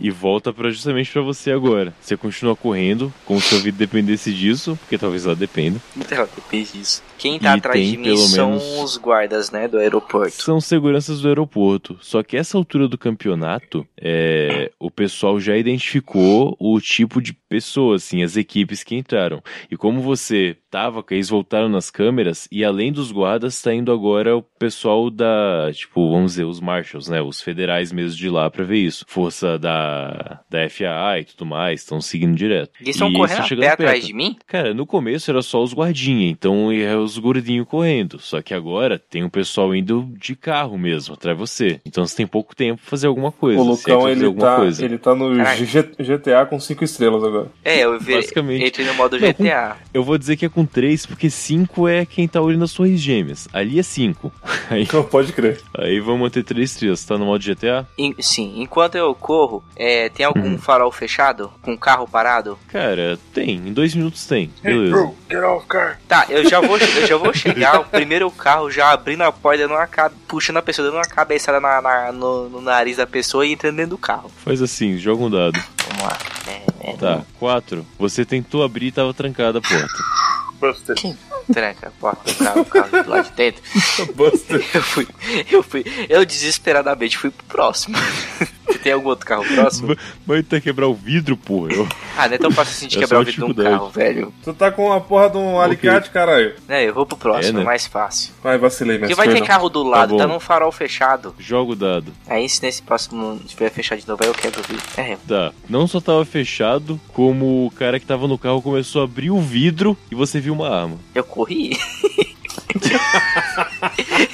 E 0.00 0.10
volta 0.10 0.52
pra 0.52 0.70
justamente 0.70 1.10
pra 1.12 1.22
você 1.22 1.52
agora. 1.52 1.94
Você 2.00 2.16
continua 2.16 2.56
correndo, 2.56 3.14
como 3.24 3.40
se 3.40 3.54
a 3.54 3.58
vida 3.58 3.78
dependesse 3.78 4.32
disso, 4.32 4.76
porque 4.80 4.98
talvez 4.98 5.24
ela 5.24 5.36
dependa. 5.36 5.80
Então, 5.96 6.28
depende 6.34 6.72
disso. 6.72 7.00
Quem 7.16 7.38
tá 7.38 7.54
E 7.54 7.58
atrás 7.58 7.78
tem 7.80 7.90
de 7.92 7.96
mim 7.96 8.16
são 8.16 8.50
menos- 8.50 8.80
os 8.82 8.96
guardas, 8.96 9.52
né, 9.52 9.68
do 9.68 9.78
aeroporto. 9.78 10.32
São 10.42 10.60
seguranças 10.60 11.20
do 11.20 11.28
aeroporto. 11.28 11.96
Só 12.00 12.24
que 12.24 12.36
essa 12.36 12.56
altura 12.58 12.88
do 12.88 12.98
campeonato, 12.98 13.86
é, 13.96 14.72
o 14.80 14.90
pessoal 14.90 15.38
já 15.38 15.56
identificou 15.56 16.56
o 16.58 16.80
tipo 16.80 17.22
de 17.22 17.32
pessoa, 17.32 17.96
assim, 17.96 18.24
as 18.24 18.36
equipes 18.36 18.82
que 18.82 18.96
entraram. 18.96 19.40
E 19.70 19.76
como 19.76 20.02
você 20.02 20.56
tava, 20.70 21.02
que 21.02 21.14
eles 21.14 21.28
voltaram 21.28 21.68
nas 21.68 21.90
câmeras, 21.90 22.48
e 22.50 22.64
além 22.64 22.92
dos 22.92 23.10
guardas, 23.12 23.60
tá 23.60 23.72
indo 23.74 23.90
agora 23.92 24.36
o 24.36 24.42
pessoal 24.42 25.10
da, 25.10 25.70
tipo, 25.72 26.10
vamos 26.10 26.32
dizer, 26.32 26.44
os 26.44 26.60
marshals, 26.60 27.08
né? 27.08 27.20
Os 27.22 27.40
federais 27.40 27.92
mesmo 27.92 28.16
de 28.18 28.28
lá 28.28 28.50
pra 28.50 28.64
ver 28.64 28.78
isso. 28.78 29.04
Força 29.08 29.58
da, 29.58 30.40
da 30.48 30.68
FAA 30.68 31.20
e 31.20 31.24
tudo 31.24 31.46
mais, 31.46 31.80
estão 31.80 32.00
seguindo 32.00 32.36
direto. 32.36 32.72
Eles 32.80 32.94
estão 32.96 33.12
correndo 33.12 33.30
estão 33.30 33.44
a 33.44 33.48
chegando 33.48 33.64
pé 33.64 33.70
atrás 33.72 34.06
de 34.06 34.12
mim? 34.12 34.36
Cara, 34.46 34.74
no 34.74 34.86
começo 34.86 35.30
era 35.30 35.42
só 35.42 35.62
os 35.62 35.72
guardinha, 35.74 36.28
então 36.30 36.72
ia 36.72 36.98
os 36.98 37.18
gordinhos 37.18 37.66
correndo. 37.66 38.18
Só 38.18 38.42
que 38.42 38.54
agora 38.54 38.98
tem 38.98 39.24
o 39.24 39.30
pessoal 39.30 39.74
indo 39.74 40.08
de 40.18 40.34
carro 40.36 40.76
mesmo, 40.78 41.14
atrás 41.14 41.36
de 41.36 41.40
você. 41.40 41.80
Então 41.86 42.06
você 42.06 42.16
tem 42.16 42.26
pouco 42.26 42.54
tempo 42.54 42.80
pra 42.80 42.90
fazer 42.90 43.06
alguma 43.06 43.32
coisa. 43.32 43.60
O 43.60 43.64
é 43.64 43.68
Lucão, 43.68 44.08
ele 44.08 44.34
tá, 44.34 44.56
coisa. 44.56 44.84
ele 44.84 44.98
tá 44.98 45.14
no. 45.14 45.34
G- 45.34 45.82
GTA 45.98 46.46
com 46.46 46.58
5 46.58 46.84
estrelas 46.84 47.22
agora. 47.22 47.48
É, 47.64 47.80
eu 47.84 47.98
vi, 47.98 48.14
Basicamente. 48.14 48.64
entrei 48.66 48.86
no 48.86 48.94
modo 48.94 49.18
Não, 49.18 49.28
GTA. 49.28 49.76
Eu 49.92 50.02
vou 50.02 50.18
dizer 50.18 50.36
que 50.36 50.46
é 50.46 50.48
com 50.58 50.66
três, 50.66 51.06
porque 51.06 51.30
cinco 51.30 51.86
é 51.86 52.04
quem 52.04 52.26
tá 52.26 52.40
olhando 52.40 52.64
as 52.64 52.72
torres 52.72 53.00
gêmeas. 53.00 53.46
Ali 53.52 53.78
é 53.78 53.82
cinco. 53.82 54.32
Aí, 54.68 54.82
Então 54.82 55.02
pode 55.04 55.32
crer. 55.32 55.60
aí 55.78 56.00
vamos 56.00 56.20
manter 56.20 56.42
três 56.42 56.72
estrelas. 56.72 57.04
Tá 57.04 57.16
no 57.16 57.26
modo 57.26 57.42
GTA? 57.44 57.86
Em- 57.96 58.14
sim, 58.20 58.60
enquanto 58.60 58.96
eu 58.96 59.14
corro, 59.14 59.62
é, 59.76 60.08
tem 60.08 60.26
algum 60.26 60.40
Uhum. 60.52 60.58
farol 60.58 60.90
fechado? 60.90 61.50
Com 61.62 61.76
carro 61.78 62.06
parado? 62.08 62.58
Cara, 62.68 63.18
tem. 63.32 63.56
Em 63.56 63.72
dois 63.72 63.94
minutos 63.94 64.26
tem. 64.26 64.50
Beleza. 64.62 65.12
get 65.30 65.42
off 65.42 65.66
car. 65.68 66.00
Tá, 66.08 66.26
eu 66.28 66.48
já 66.48 66.60
vou, 66.60 66.76
eu 66.76 67.06
já 67.06 67.16
vou 67.16 67.32
chegar, 67.34 67.80
o 67.80 67.84
primeiro 67.84 68.30
carro 68.30 68.70
já 68.70 68.90
abrindo 68.92 69.22
a 69.22 69.30
porta, 69.32 69.62
dando 69.62 69.74
uma, 69.74 69.86
ca- 69.86 70.10
puxando 70.26 70.56
a 70.56 70.62
pessoa, 70.62 70.86
dando 70.88 70.96
uma 70.98 71.04
cabeçada 71.06 71.60
na, 71.60 71.80
na- 71.80 72.12
no, 72.12 72.48
no 72.48 72.60
nariz 72.60 72.96
da 72.96 73.06
pessoa 73.06 73.46
e 73.46 73.52
entrando 73.52 73.76
dentro 73.76 73.90
do 73.90 73.98
carro. 73.98 74.30
Faz 74.44 74.60
assim, 74.60 74.98
joga 74.98 75.22
um 75.22 75.30
dado. 75.30 75.58
Vamos 75.88 76.02
lá. 76.02 76.18
É, 76.48 76.90
é, 76.90 76.92
Tá, 76.96 77.22
quatro. 77.38 77.86
Você 77.98 78.24
tentou 78.24 78.62
abrir 78.64 78.86
e 78.88 78.92
tava 78.92 79.14
trancada 79.14 79.58
a 79.58 79.62
porta. 79.62 79.86
Buster. 80.60 80.96
Tranca 81.52 81.88
a 81.88 81.90
porta 81.92 82.32
do 82.32 82.38
carro, 82.38 82.64
carro 82.64 83.08
lado 83.08 83.30
de 83.30 83.36
dentro. 83.36 83.62
Buster. 84.14 84.64
Eu 84.74 84.82
fui, 84.82 85.08
eu 85.50 85.62
fui, 85.62 85.84
eu 86.08 86.24
desesperadamente 86.24 87.16
fui 87.16 87.30
pro 87.30 87.46
próximo. 87.46 87.96
Tem 88.82 88.92
algum 88.92 89.08
outro 89.08 89.26
carro 89.26 89.44
próximo? 89.44 89.96
Mas 90.26 90.46
tá 90.46 90.60
quebrar 90.60 90.86
o 90.88 90.94
vidro, 90.94 91.36
porra. 91.36 91.72
Eu... 91.72 91.88
Ah, 92.16 92.28
não 92.28 92.34
é 92.34 92.38
tão 92.38 92.50
fácil 92.50 92.72
assim 92.72 92.86
de 92.88 92.96
É 92.96 93.00
quebrar 93.00 93.20
o 93.20 93.24
vidro 93.24 93.46
de 93.46 93.60
um 93.60 93.64
carro, 93.64 93.88
velho. 93.90 94.32
Tu 94.42 94.52
tá 94.54 94.70
com 94.70 94.92
a 94.92 95.00
porra 95.00 95.30
de 95.30 95.36
um 95.38 95.60
alicate, 95.60 96.10
caralho. 96.10 96.54
É, 96.68 96.84
eu 96.88 96.94
vou 96.94 97.06
pro 97.06 97.16
próximo, 97.16 97.58
É, 97.58 97.60
né? 97.60 97.64
mais 97.64 97.86
fácil. 97.86 98.32
Vai, 98.42 98.58
vacilei, 98.58 98.98
Porque 98.98 99.14
mestre. 99.14 99.30
vai 99.32 99.40
ter 99.40 99.46
carro 99.46 99.68
do 99.68 99.82
lado, 99.82 100.10
bom. 100.10 100.16
tá 100.16 100.26
num 100.26 100.40
farol 100.40 100.70
fechado. 100.72 101.34
Joga 101.38 101.72
o 101.72 101.76
dado. 101.76 102.12
Aí 102.28 102.48
se 102.48 102.62
nesse 102.62 102.82
próximo 102.82 103.40
tiver 103.46 103.70
fechado 103.70 104.00
de 104.00 104.08
novo, 104.08 104.22
aí 104.22 104.28
eu 104.28 104.34
quebro 104.34 104.60
o 104.60 104.64
vidro. 104.64 104.84
É, 104.96 105.16
Tá. 105.26 105.52
Não 105.68 105.86
só 105.86 106.00
tava 106.00 106.24
fechado, 106.24 107.00
como 107.12 107.66
o 107.66 107.70
cara 107.70 107.98
que 108.00 108.06
tava 108.06 108.26
no 108.28 108.38
carro 108.38 108.62
começou 108.62 109.02
a 109.02 109.04
abrir 109.04 109.30
o 109.30 109.40
vidro 109.40 109.96
e 110.10 110.14
você 110.14 110.40
viu 110.40 110.52
uma 110.54 110.68
arma. 110.68 110.96
eu 111.14 111.24
corri. 111.24 111.76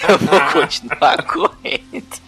eu 0.08 0.18
vou 0.18 0.40
continuar 0.52 1.22
correndo. 1.26 2.24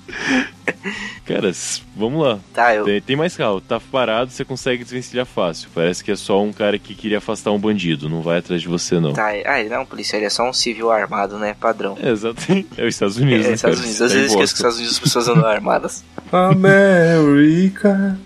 Cara, 1.25 1.53
vamos 1.97 2.25
lá. 2.25 2.39
Tá, 2.55 2.75
eu. 2.75 2.85
Tem, 2.85 3.01
tem 3.01 3.17
mais 3.17 3.37
carro. 3.37 3.61
Tá 3.61 3.81
parado, 3.81 4.31
você 4.31 4.45
consegue 4.45 4.85
desvencilhar 4.85 5.27
fácil. 5.27 5.69
Parece 5.75 6.03
que 6.05 6.11
é 6.13 6.17
só 6.17 6.41
um 6.43 6.53
cara 6.53 6.79
que 6.79 6.95
queria 6.95 7.19
afastar 7.19 7.51
um 7.51 7.59
bandido. 7.59 8.09
Não 8.09 8.23
vai 8.23 8.39
atrás 8.39 8.63
de 8.63 8.69
você, 8.69 9.01
não. 9.01 9.13
Tá, 9.13 9.27
ah, 9.27 9.61
ele 9.61 9.69
não 9.69 9.77
é 9.77 9.81
um 9.81 9.87
policial, 9.87 10.19
ele 10.19 10.27
é 10.27 10.31
só 10.31 10.49
um 10.49 10.53
civil 10.53 10.91
armado, 10.91 11.39
né? 11.39 11.57
Padrão. 11.59 11.97
É, 12.01 12.11
exato. 12.11 12.41
É 12.77 12.85
os 12.85 12.95
Estados 12.95 13.17
Unidos, 13.17 13.47
É, 13.47 13.49
né, 13.49 13.55
Estados 13.55 13.79
cara? 13.79 13.87
Unidos. 13.89 14.03
Às 14.03 14.13
tá 14.13 14.15
vezes 14.17 14.17
eu 14.17 14.27
esqueço 14.27 14.39
que 14.39 14.43
os 14.45 14.53
Estados 14.53 14.77
Unidos 14.77 14.95
as 14.97 15.01
pessoas 15.03 15.29
andam 15.29 15.47
armadas. 15.47 16.05
América. 16.33 18.19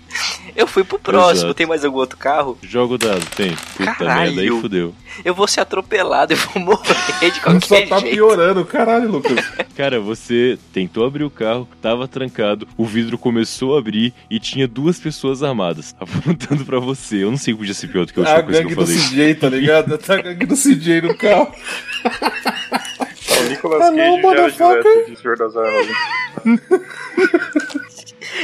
Eu 0.55 0.67
fui 0.67 0.83
pro 0.83 0.99
próximo, 0.99 1.45
Exato. 1.47 1.53
tem 1.53 1.65
mais 1.65 1.85
algum 1.85 1.97
outro 1.99 2.17
carro? 2.17 2.57
Joga 2.61 2.95
o 2.95 2.97
dado, 2.97 3.25
tem. 3.35 3.55
Puta 3.77 3.93
Caralho. 3.95 4.35
merda, 4.35 4.41
aí 4.41 4.61
fudeu. 4.61 4.93
Eu 5.23 5.33
vou 5.33 5.47
ser 5.47 5.61
atropelado, 5.61 6.33
eu 6.33 6.37
vou 6.37 6.61
morrer 6.61 7.31
de 7.31 7.35
Só 7.37 7.41
qualquer 7.43 7.87
tá 7.87 7.99
jeito. 7.99 8.13
piorando, 8.15 8.65
caralho, 8.65 9.09
Lucas. 9.09 9.39
Cara, 9.75 9.99
você 9.99 10.57
tentou 10.73 11.05
abrir 11.05 11.23
o 11.23 11.29
carro, 11.29 11.67
tava 11.81 12.07
trancado, 12.07 12.30
o 12.77 12.85
vidro 12.85 13.17
começou 13.17 13.75
a 13.75 13.79
abrir 13.79 14.13
e 14.29 14.39
tinha 14.39 14.67
duas 14.67 14.99
pessoas 14.99 15.43
armadas 15.43 15.95
apontando 15.99 16.65
pra 16.65 16.79
você. 16.79 17.23
Eu 17.23 17.31
não 17.31 17.37
sei 17.37 17.53
o 17.53 17.57
que 17.57 17.61
podia 17.61 17.73
ser 17.73 17.87
pior 17.87 18.05
do 18.05 18.13
que 18.13 18.19
a 18.19 18.23
última 18.23 18.39
a 18.39 18.43
coisa 18.43 18.59
que 18.63 18.67
gangue 18.69 18.79
eu 18.79 18.85
do 18.85 18.91
falei. 18.91 19.09
CJ, 19.09 19.35
tá 19.35 19.49
ligado? 19.49 19.97
Tá 19.97 20.13
a 20.15 20.21
gangue 20.21 20.45
do 20.45 20.55
CJ 20.55 21.01
no 21.01 21.15
carro. 21.17 21.51
Tá, 22.03 23.39
o 23.39 23.49
Nicolas 23.49 23.81
Hello, 23.81 23.95
Cage 23.97 24.15
já 24.15 24.21
motherfucker. 24.21 24.83
direto 24.83 25.09
de 25.11 25.19
Senhor 25.21 25.37
das 25.37 25.55
Armas. 25.55 25.87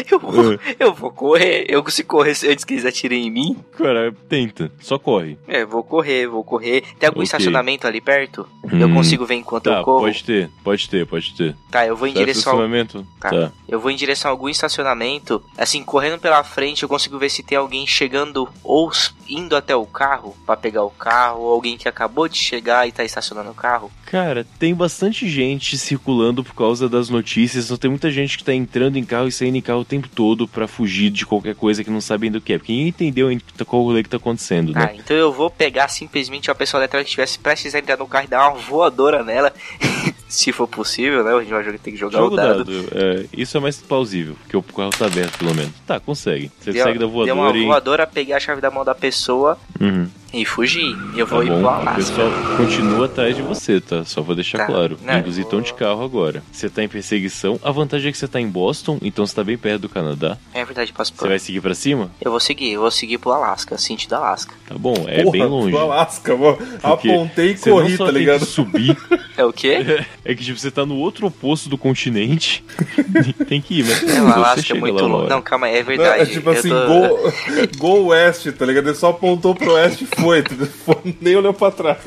Eu 0.12 0.20
vou, 0.20 0.54
É. 0.54 0.58
eu 0.80 0.94
vou 0.94 1.12
correr. 1.12 1.66
Eu 1.68 1.88
se 1.90 2.04
correr 2.04 2.32
antes 2.32 2.64
que 2.64 2.74
eles 2.74 2.86
atirem 2.86 3.28
em 3.28 3.32
mim. 3.32 3.58
Cara, 3.78 4.14
tenta, 4.30 4.72
só 4.80 4.98
corre. 5.00 5.38
É, 5.48 5.66
vou 5.66 5.84
correr, 5.84 6.28
vou 6.28 6.44
correr. 6.44 6.82
Tem 7.00 7.08
algum 7.08 7.20
Ok. 7.20 7.24
estacionamento 7.24 7.88
ali 7.88 8.02
perto? 8.02 8.48
Eu 8.72 8.88
Hum, 8.90 8.94
consigo 8.94 9.26
ver 9.26 9.36
enquanto 9.36 9.66
Tá, 9.66 9.80
eu 9.80 9.84
corro? 9.84 10.02
pode 10.02 10.24
ter, 10.24 10.50
pode 10.64 10.90
ter, 10.90 11.06
pode 11.08 11.34
ter. 11.36 11.56
Tá, 11.72 11.86
eu 11.86 11.96
vou 11.96 12.08
em 12.08 12.12
Será 12.12 12.26
direção 12.26 12.54
ao... 12.54 12.60
estacionamento? 12.60 13.08
Tá. 13.20 13.30
Tá. 13.30 13.52
Eu 13.68 13.80
vou 13.80 13.90
em 13.92 13.96
direção 13.96 14.30
a 14.30 14.34
algum 14.34 14.50
estacionamento. 14.50 15.42
Assim, 15.58 15.84
correndo 15.84 16.20
pela 16.20 16.44
frente, 16.44 16.84
eu 16.84 16.90
consigo 16.90 17.18
ver 17.18 17.30
se 17.30 17.44
tem 17.44 17.58
alguém 17.58 17.86
chegando 17.88 18.48
ou 18.64 18.92
indo 19.30 19.56
até 19.56 19.76
o 19.76 19.86
carro 19.86 20.36
pra 20.46 20.56
pegar 20.56 20.84
o 20.84 20.90
carro, 20.90 21.42
ou 21.42 21.52
alguém 21.54 21.78
que 21.78 21.88
acabou 21.88 22.28
de 22.28 22.38
chegar 22.38 22.88
e 22.88 22.92
tá 22.92 23.04
estacionando 23.04 23.50
o 23.52 23.54
carro. 23.54 23.92
Cara, 24.06 24.46
tem 24.58 24.74
bastante 24.74 25.28
gente 25.30 25.78
circulando 25.78 26.44
por 26.44 26.54
causa 26.56 26.88
das 26.88 27.10
notícias, 27.10 27.66
então 27.66 27.78
tem 27.78 27.90
muita 27.90 28.10
gente 28.10 28.38
que 28.38 28.44
tá 28.44 28.54
entrando 28.54 28.98
em 28.98 29.04
carro 29.04 29.28
e 29.28 29.32
saindo 29.32 29.58
em 29.58 29.62
carro 29.62 29.84
tempo 29.88 30.08
todo 30.10 30.48
pra 30.48 30.68
fugir 30.68 31.10
de 31.10 31.26
qualquer 31.26 31.56
coisa 31.56 31.84
que 31.84 31.90
não 31.90 32.02
sabem 32.02 32.30
do 32.32 32.40
que 32.42 32.54
é. 32.54 32.58
Porque 32.58 32.72
ninguém 32.74 32.88
entendeu 32.90 33.28
ainda 33.30 33.44
qual 33.66 33.84
rolê 33.84 34.04
que 34.04 34.10
tá 34.10 34.18
acontecendo, 34.18 34.74
Tá, 34.74 34.80
né? 34.82 34.96
então 34.98 35.16
eu 35.16 35.32
vou 35.32 35.50
pegar 35.50 35.88
simplesmente 35.88 36.50
a 36.52 36.56
pessoa 36.56 36.82
letra 36.82 37.00
que 37.02 37.06
estivesse 37.10 37.40
prestes 37.40 37.74
a 37.76 37.80
entrar 37.80 37.98
no 37.98 38.08
carro 38.08 38.26
e 38.26 38.28
dar 38.30 38.50
uma 38.50 38.60
voadora 38.60 39.24
nela. 39.24 39.54
se 40.28 40.52
for 40.52 40.68
possível, 40.68 41.24
né? 41.24 41.34
A 41.34 41.40
gente 41.40 41.50
vai 41.50 41.64
jogar- 41.64 41.80
ter 41.80 41.92
que 41.92 41.98
jogar 41.98 42.18
Joga 42.20 42.34
o 42.34 42.36
dado. 42.36 42.72
É, 42.94 43.26
isso 43.34 43.58
é 43.58 43.60
mais 43.60 43.78
plausível, 43.78 44.36
porque 44.42 44.58
o 44.58 44.62
carro 44.64 44.90
tá 44.92 45.06
aberto, 45.06 45.38
pelo 45.38 45.54
menos. 45.56 45.72
Tá, 45.86 46.00
consegue. 46.00 46.52
Você 46.60 46.72
Deu- 46.72 46.82
consegue 46.84 47.00
dar 47.00 47.06
Deu 47.08 47.24
uma 47.36 47.44
voadora 47.44 47.58
e. 47.58 47.66
voadora, 47.66 48.08
peguei 48.08 48.34
a 48.34 48.40
chave 48.40 48.60
da 48.62 48.70
mão 48.72 48.84
da 48.84 48.94
pessoa 48.96 49.58
Uhum, 49.80 50.08
e 50.34 50.44
fugi. 50.46 50.96
E 51.16 51.20
eu 51.20 51.26
tá 51.28 51.36
vou 51.36 51.44
ir 51.44 51.48
pro 51.48 51.56
bom. 51.58 51.64
O 51.64 51.70
Alasca. 51.70 51.96
pessoal 51.96 52.30
continua 52.58 53.06
atrás 53.06 53.36
de 53.36 53.42
você, 53.42 53.80
tá? 53.80 54.04
Só 54.06 54.22
vou 54.22 54.36
deixar 54.36 54.58
Tá. 54.60 54.66
claro. 54.66 54.98
Não, 55.04 55.18
Inclusive 55.20 55.44
estão 55.46 55.62
de 55.62 55.74
carro 55.74 56.04
agora. 56.04 56.44
Você 56.52 56.70
tá 56.70 56.84
em 56.84 56.88
perseguição. 56.90 57.60
A 57.64 57.72
vantagem 57.72 58.10
é 58.10 58.12
que 58.12 58.18
você 58.18 58.28
tá 58.28 58.40
em 58.42 58.48
Boston, 58.50 58.98
então 59.02 59.26
você 59.26 59.34
tá 59.36 59.44
bem 59.44 59.58
perto 59.58 59.84
do 59.84 59.90
Canadá. 59.90 60.38
É 60.54 60.64
verdade, 60.66 60.92
posso 60.94 61.14
Você 61.16 61.28
vai 61.28 61.40
seguir 61.40 61.62
pra 61.62 61.74
cima? 61.74 62.12
Eu 62.22 62.32
vou 62.32 62.40
seguir, 62.40 62.72
eu 62.74 62.82
vou 62.82 62.92
seguir 62.92 63.18
pro 63.18 63.32
Alasca, 63.32 63.78
sentido 63.78 64.14
Alasca. 64.14 64.54
Tá 64.68 64.76
bom, 64.78 64.94
é 65.08 65.24
Porra, 65.24 65.32
bem 65.32 65.46
longe. 65.46 65.72
Do 65.72 65.78
Alasca, 65.78 66.36
mano. 66.36 66.58
Apontei 66.84 67.52
e 67.52 67.58
corri, 67.58 67.98
tá 67.98 68.12
ligado? 68.12 68.46
subir, 68.46 68.98
É 69.38 69.46
o 69.46 69.54
quê? 69.54 69.78
é 70.30 70.36
que 70.36 70.44
tipo, 70.44 70.60
você 70.60 70.70
tá 70.70 70.86
no 70.86 70.96
outro 70.98 71.26
oposto 71.28 71.70
do 71.70 71.78
continente. 71.78 72.62
tem 73.48 73.62
que 73.62 73.80
ir, 73.80 73.86
mas 73.86 74.04
É, 74.04 74.22
o 74.22 74.28
Alasca 74.28 74.76
é 74.76 74.80
muito 74.80 75.06
longe. 75.06 75.30
Não, 75.30 75.42
calma 75.42 75.68
aí, 75.68 75.76
é 75.78 75.80
Não, 75.80 75.86
verdade. 75.86 76.22
é 76.24 76.26
tipo 76.26 76.50
assim, 76.50 76.68
tô- 76.70 76.86
gol, 76.86 77.34
gol 77.78 78.06
oeste, 78.08 78.52
tá 78.52 78.66
ligado? 78.66 78.88
Ele 78.90 78.96
só 78.96 79.12
apontou 79.12 79.56
pro 79.56 79.72
oeste 79.72 80.04
e 80.04 80.22
foi, 80.22 80.40
entendeu? 80.40 80.68
Foi, 80.68 81.16
nem 81.22 81.36
olhou 81.38 81.54
pra 81.54 81.72
trás. 81.72 81.98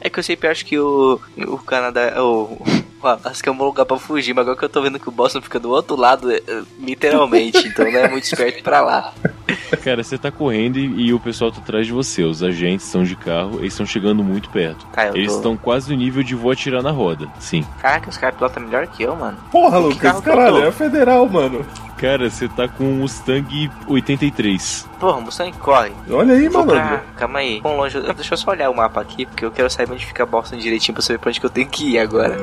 É 0.00 0.10
que 0.10 0.18
eu 0.18 0.22
sempre 0.22 0.48
acho 0.48 0.66
que 0.66 0.78
o, 0.78 1.18
o 1.48 1.58
Canadá. 1.58 2.22
O, 2.22 2.62
o 3.06 3.20
Alasca 3.24 3.48
é 3.48 3.52
um 3.52 3.56
bom 3.56 3.64
lugar 3.66 3.84
pra 3.86 3.96
fugir, 3.98 4.34
mas 4.34 4.42
agora 4.42 4.58
que 4.58 4.64
eu 4.64 4.68
tô 4.68 4.82
vendo 4.82 4.98
que 4.98 5.08
o 5.08 5.12
Boston 5.12 5.40
fica 5.40 5.58
do 5.60 5.70
outro 5.70 5.96
lado, 5.96 6.30
é, 6.32 6.40
literalmente, 6.78 7.68
então 7.68 7.90
não 7.90 7.98
é 7.98 8.08
muito 8.08 8.24
esperto 8.24 8.62
pra 8.62 8.80
lá. 8.80 9.12
Cara, 9.82 10.02
você 10.02 10.16
tá 10.18 10.30
correndo 10.30 10.78
e, 10.78 11.06
e 11.06 11.12
o 11.14 11.18
pessoal 11.20 11.50
tá 11.50 11.58
atrás 11.58 11.86
de 11.86 11.92
você. 11.92 12.22
Os 12.22 12.42
agentes 12.42 12.86
estão 12.86 13.02
de 13.04 13.16
carro, 13.16 13.58
eles 13.60 13.72
estão 13.72 13.86
chegando 13.86 14.22
muito 14.22 14.48
perto. 14.50 14.86
Eu 14.96 15.14
Eles 15.16 15.30
tô- 15.32 15.36
estão 15.38 15.56
quase 15.56 15.90
no 15.92 15.96
nível 15.98 16.22
de 16.22 16.34
vou 16.34 16.50
atirar 16.52 16.82
na 16.82 16.90
roda. 16.90 17.26
Sim. 17.38 17.64
Caraca, 17.80 18.08
os 18.10 18.16
caras 18.16 18.36
pilotam 18.36 18.62
melhor 18.64 18.86
que 18.86 19.02
eu, 19.02 19.14
mano. 19.16 19.36
Porra, 19.50 19.78
Que 19.78 19.84
Lucas, 19.88 20.16
que 20.16 20.22
caralho, 20.22 20.56
tô? 20.62 20.62
é 20.66 20.72
federal, 20.72 21.28
mano. 21.28 21.64
Cara, 21.96 22.28
você 22.28 22.46
tá 22.48 22.68
com 22.68 22.84
um 22.84 22.94
Mustang 22.98 23.70
83. 23.86 24.86
Porra, 25.00 25.16
o 25.18 25.22
Mustang 25.22 25.52
corre. 25.58 25.92
Olha 26.10 26.34
aí, 26.34 26.48
mano. 26.48 26.66
pra... 26.72 27.02
Calma 27.16 27.38
aí. 27.38 27.60
Quão 27.60 27.76
longe... 27.76 28.00
Deixa 28.14 28.34
eu 28.34 28.38
só 28.38 28.50
olhar 28.50 28.70
o 28.70 28.76
mapa 28.76 29.00
aqui, 29.00 29.24
porque 29.26 29.44
eu 29.44 29.50
quero 29.50 29.70
saber 29.70 29.92
onde 29.92 30.04
fica 30.06 30.26
Boston 30.26 30.56
direitinho 30.56 30.94
pra 30.94 31.02
saber 31.02 31.18
pra 31.18 31.30
onde 31.30 31.40
que 31.40 31.46
eu 31.46 31.50
tenho 31.50 31.68
que 31.68 31.92
ir 31.92 31.98
agora. 31.98 32.36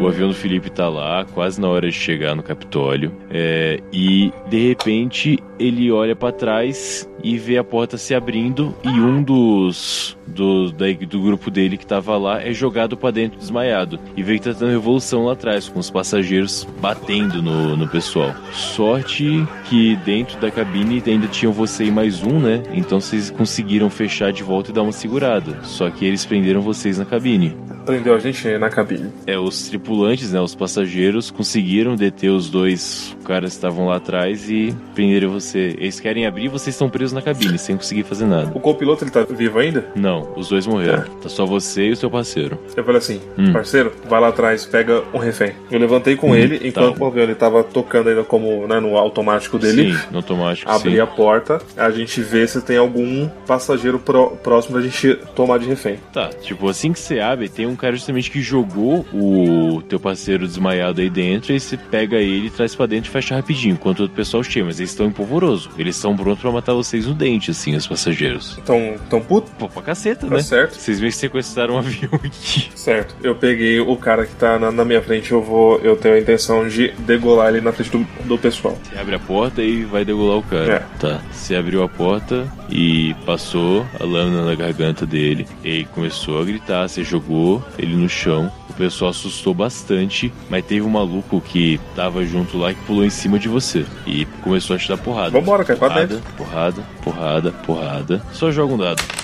O 0.00 0.06
avião 0.08 0.28
do 0.28 0.34
Felipe 0.34 0.70
tá 0.70 0.88
lá, 0.88 1.24
quase 1.32 1.60
na 1.60 1.68
hora 1.68 1.88
de 1.88 1.94
chegar 1.96 2.34
no 2.34 2.42
Capitólio. 2.42 3.12
É, 3.30 3.80
e 3.92 4.32
de 4.50 4.68
repente 4.68 5.38
ele 5.58 5.90
olha 5.90 6.14
pra 6.14 6.30
trás 6.32 7.08
e 7.22 7.38
vê 7.38 7.56
a 7.56 7.64
porta 7.64 7.96
se 7.96 8.14
abrindo 8.14 8.74
e 8.84 8.88
um 8.88 9.22
dos 9.22 10.14
do, 10.26 10.70
da- 10.72 10.92
do 11.08 11.20
grupo 11.22 11.50
dele 11.50 11.76
que 11.78 11.86
tava 11.86 12.16
lá 12.18 12.42
é 12.42 12.52
jogado 12.52 12.96
pra 12.98 13.10
dentro 13.10 13.38
desmaiado 13.38 13.98
e 14.16 14.22
veio 14.22 14.40
tratando 14.40 14.70
revolução 14.72 15.24
lá 15.24 15.32
atrás 15.32 15.68
com 15.68 15.78
os 15.78 15.88
passageiros 15.90 16.66
batendo 16.80 17.40
no, 17.40 17.76
no 17.76 17.88
pessoal. 17.88 18.34
Sorte 18.52 19.46
que 19.70 19.96
dentro 20.04 20.38
da 20.40 20.50
cabine 20.50 21.02
ainda 21.06 21.28
tinham 21.28 21.52
você 21.52 21.84
e 21.84 21.90
mais 21.90 22.22
um, 22.22 22.38
né? 22.40 22.62
Então 22.74 23.00
vocês 23.00 23.30
conseguiram 23.30 23.88
fechar 23.88 24.32
de 24.32 24.42
volta 24.42 24.70
e 24.70 24.74
dar 24.74 24.82
uma 24.82 24.92
segurada. 24.92 25.60
Só 25.62 25.88
que 25.88 26.04
eles 26.04 26.26
prenderam 26.26 26.60
vocês 26.60 26.98
na 26.98 27.04
cabine. 27.06 27.56
Prendeu 27.86 28.14
a 28.14 28.18
gente 28.18 28.58
na 28.58 28.68
cabine. 28.68 29.10
É, 29.26 29.38
os 29.38 29.68
tripulantes, 29.68 29.93
né, 30.32 30.40
os 30.40 30.54
passageiros 30.54 31.30
conseguiram 31.30 31.94
deter 31.96 32.30
os 32.30 32.48
dois 32.50 33.16
caras 33.24 33.50
que 33.50 33.56
estavam 33.56 33.86
lá 33.86 33.96
atrás 33.96 34.50
e 34.50 34.74
prenderam 34.94 35.30
você. 35.30 35.74
Eles 35.78 36.00
querem 36.00 36.26
abrir 36.26 36.44
e 36.44 36.48
vocês 36.48 36.74
estão 36.74 36.88
presos 36.90 37.12
na 37.12 37.22
cabine, 37.22 37.58
sem 37.58 37.76
conseguir 37.76 38.02
fazer 38.04 38.26
nada. 38.26 38.50
O 38.54 38.60
copiloto, 38.60 39.04
ele 39.04 39.10
tá 39.10 39.22
vivo 39.22 39.58
ainda? 39.58 39.86
Não, 39.94 40.32
os 40.36 40.48
dois 40.48 40.66
morreram. 40.66 41.04
Tá 41.22 41.28
só 41.28 41.44
você 41.46 41.88
e 41.88 41.92
o 41.92 41.96
seu 41.96 42.10
parceiro. 42.10 42.58
Eu 42.76 42.84
falei 42.84 42.98
assim, 42.98 43.20
Hum. 43.38 43.52
parceiro, 43.52 43.92
vai 44.08 44.20
lá 44.20 44.28
atrás, 44.28 44.64
pega 44.66 45.02
um 45.12 45.18
refém. 45.18 45.52
Eu 45.70 45.78
levantei 45.78 46.16
com 46.16 46.30
Hum, 46.30 46.34
ele, 46.36 46.68
enquanto 46.68 46.98
tá. 46.98 47.04
o 47.04 47.06
avião 47.06 47.24
ele 47.24 47.34
tava 47.34 47.62
tocando 47.64 48.08
ainda 48.08 48.24
como 48.24 48.66
né, 48.66 48.80
no 48.80 48.96
automático 48.96 49.58
dele. 49.58 49.94
Sim, 49.94 50.00
no 50.10 50.18
automático, 50.18 50.70
Abri 50.70 50.92
sim. 50.92 51.00
a 51.00 51.06
porta, 51.06 51.60
a 51.76 51.90
gente 51.90 52.20
vê 52.20 52.46
se 52.46 52.60
tem 52.60 52.76
algum 52.76 53.28
passageiro 53.46 53.98
pró- 53.98 54.28
próximo 54.42 54.76
da 54.76 54.82
gente 54.82 55.14
tomar 55.34 55.58
de 55.58 55.66
refém. 55.66 55.96
Tá, 56.12 56.28
tipo, 56.28 56.68
assim 56.68 56.92
que 56.92 56.98
você 57.00 57.20
abre, 57.20 57.48
tem 57.48 57.66
um 57.66 57.76
cara 57.76 57.94
justamente 57.94 58.30
que 58.30 58.40
jogou 58.40 59.04
o 59.12 59.73
teu 59.82 59.98
parceiro 60.00 60.46
desmaiado 60.46 61.00
aí 61.00 61.10
dentro, 61.10 61.52
e 61.52 61.60
você 61.60 61.76
pega 61.76 62.16
ele, 62.16 62.50
traz 62.50 62.74
pra 62.74 62.86
dentro 62.86 63.08
e 63.10 63.12
fecha 63.12 63.34
rapidinho, 63.34 63.74
enquanto 63.74 64.04
o 64.04 64.08
pessoal 64.08 64.42
chega, 64.42 64.66
mas 64.66 64.78
eles 64.80 64.90
estão 64.90 65.06
em 65.06 65.10
polvoroso. 65.10 65.70
Eles 65.78 65.96
estão 65.96 66.16
prontos 66.16 66.40
pra 66.40 66.50
matar 66.52 66.74
vocês 66.74 67.06
no 67.06 67.14
dente, 67.14 67.50
assim, 67.50 67.74
os 67.74 67.86
passageiros. 67.86 68.56
Então, 68.62 68.94
tão 69.10 69.20
puto? 69.20 69.50
Pô, 69.58 69.68
pra 69.68 69.82
caceta, 69.82 70.26
Tá 70.26 70.36
né? 70.36 70.42
certo. 70.42 70.74
Vocês 70.74 71.00
meio 71.00 71.12
que 71.12 71.18
sequestraram 71.18 71.74
um 71.74 71.78
avião 71.78 72.10
aqui. 72.14 72.68
Certo. 72.74 73.14
Eu 73.22 73.34
peguei 73.34 73.80
o 73.80 73.96
cara 73.96 74.26
que 74.26 74.34
tá 74.34 74.58
na, 74.58 74.70
na 74.70 74.84
minha 74.84 75.02
frente, 75.02 75.32
eu 75.32 75.42
vou. 75.42 75.78
Eu 75.80 75.96
tenho 75.96 76.14
a 76.14 76.18
intenção 76.18 76.68
de 76.68 76.92
degolar 77.00 77.48
ele 77.48 77.60
na 77.60 77.72
frente 77.72 77.90
do, 77.90 78.06
do 78.24 78.38
pessoal. 78.38 78.78
Você 78.82 78.98
abre 78.98 79.14
a 79.14 79.18
porta 79.18 79.62
e 79.62 79.84
vai 79.84 80.04
degolar 80.04 80.38
o 80.38 80.42
cara. 80.42 80.86
Tá. 80.98 81.20
Você 81.32 81.54
abriu 81.54 81.82
a 81.82 81.88
porta 81.88 82.50
e 82.70 83.14
passou 83.26 83.86
a 83.98 84.04
lâmina 84.04 84.44
na 84.44 84.54
garganta 84.54 85.06
dele. 85.06 85.46
Ele 85.62 85.84
começou 85.92 86.40
a 86.40 86.44
gritar, 86.44 86.88
você 86.88 87.02
jogou 87.04 87.62
ele 87.78 87.94
no 87.96 88.08
chão. 88.08 88.50
O 88.74 88.76
pessoal 88.76 89.10
assustou 89.10 89.54
bastante, 89.54 90.32
mas 90.50 90.64
teve 90.64 90.82
um 90.82 90.90
maluco 90.90 91.40
que 91.40 91.80
tava 91.94 92.24
junto 92.26 92.58
lá 92.58 92.74
que 92.74 92.80
pulou 92.82 93.04
em 93.04 93.10
cima 93.10 93.38
de 93.38 93.48
você 93.48 93.86
e 94.04 94.24
começou 94.42 94.74
a 94.74 94.78
te 94.78 94.88
dar 94.88 94.98
porrada. 94.98 95.30
Vambora, 95.30 95.64
cara, 95.64 95.78
porrada, 95.78 96.22
porrada, 96.36 96.82
porrada, 97.02 97.52
porrada. 97.52 98.22
Só 98.32 98.50
joga 98.50 98.74
um 98.74 98.78
dado. 98.78 99.23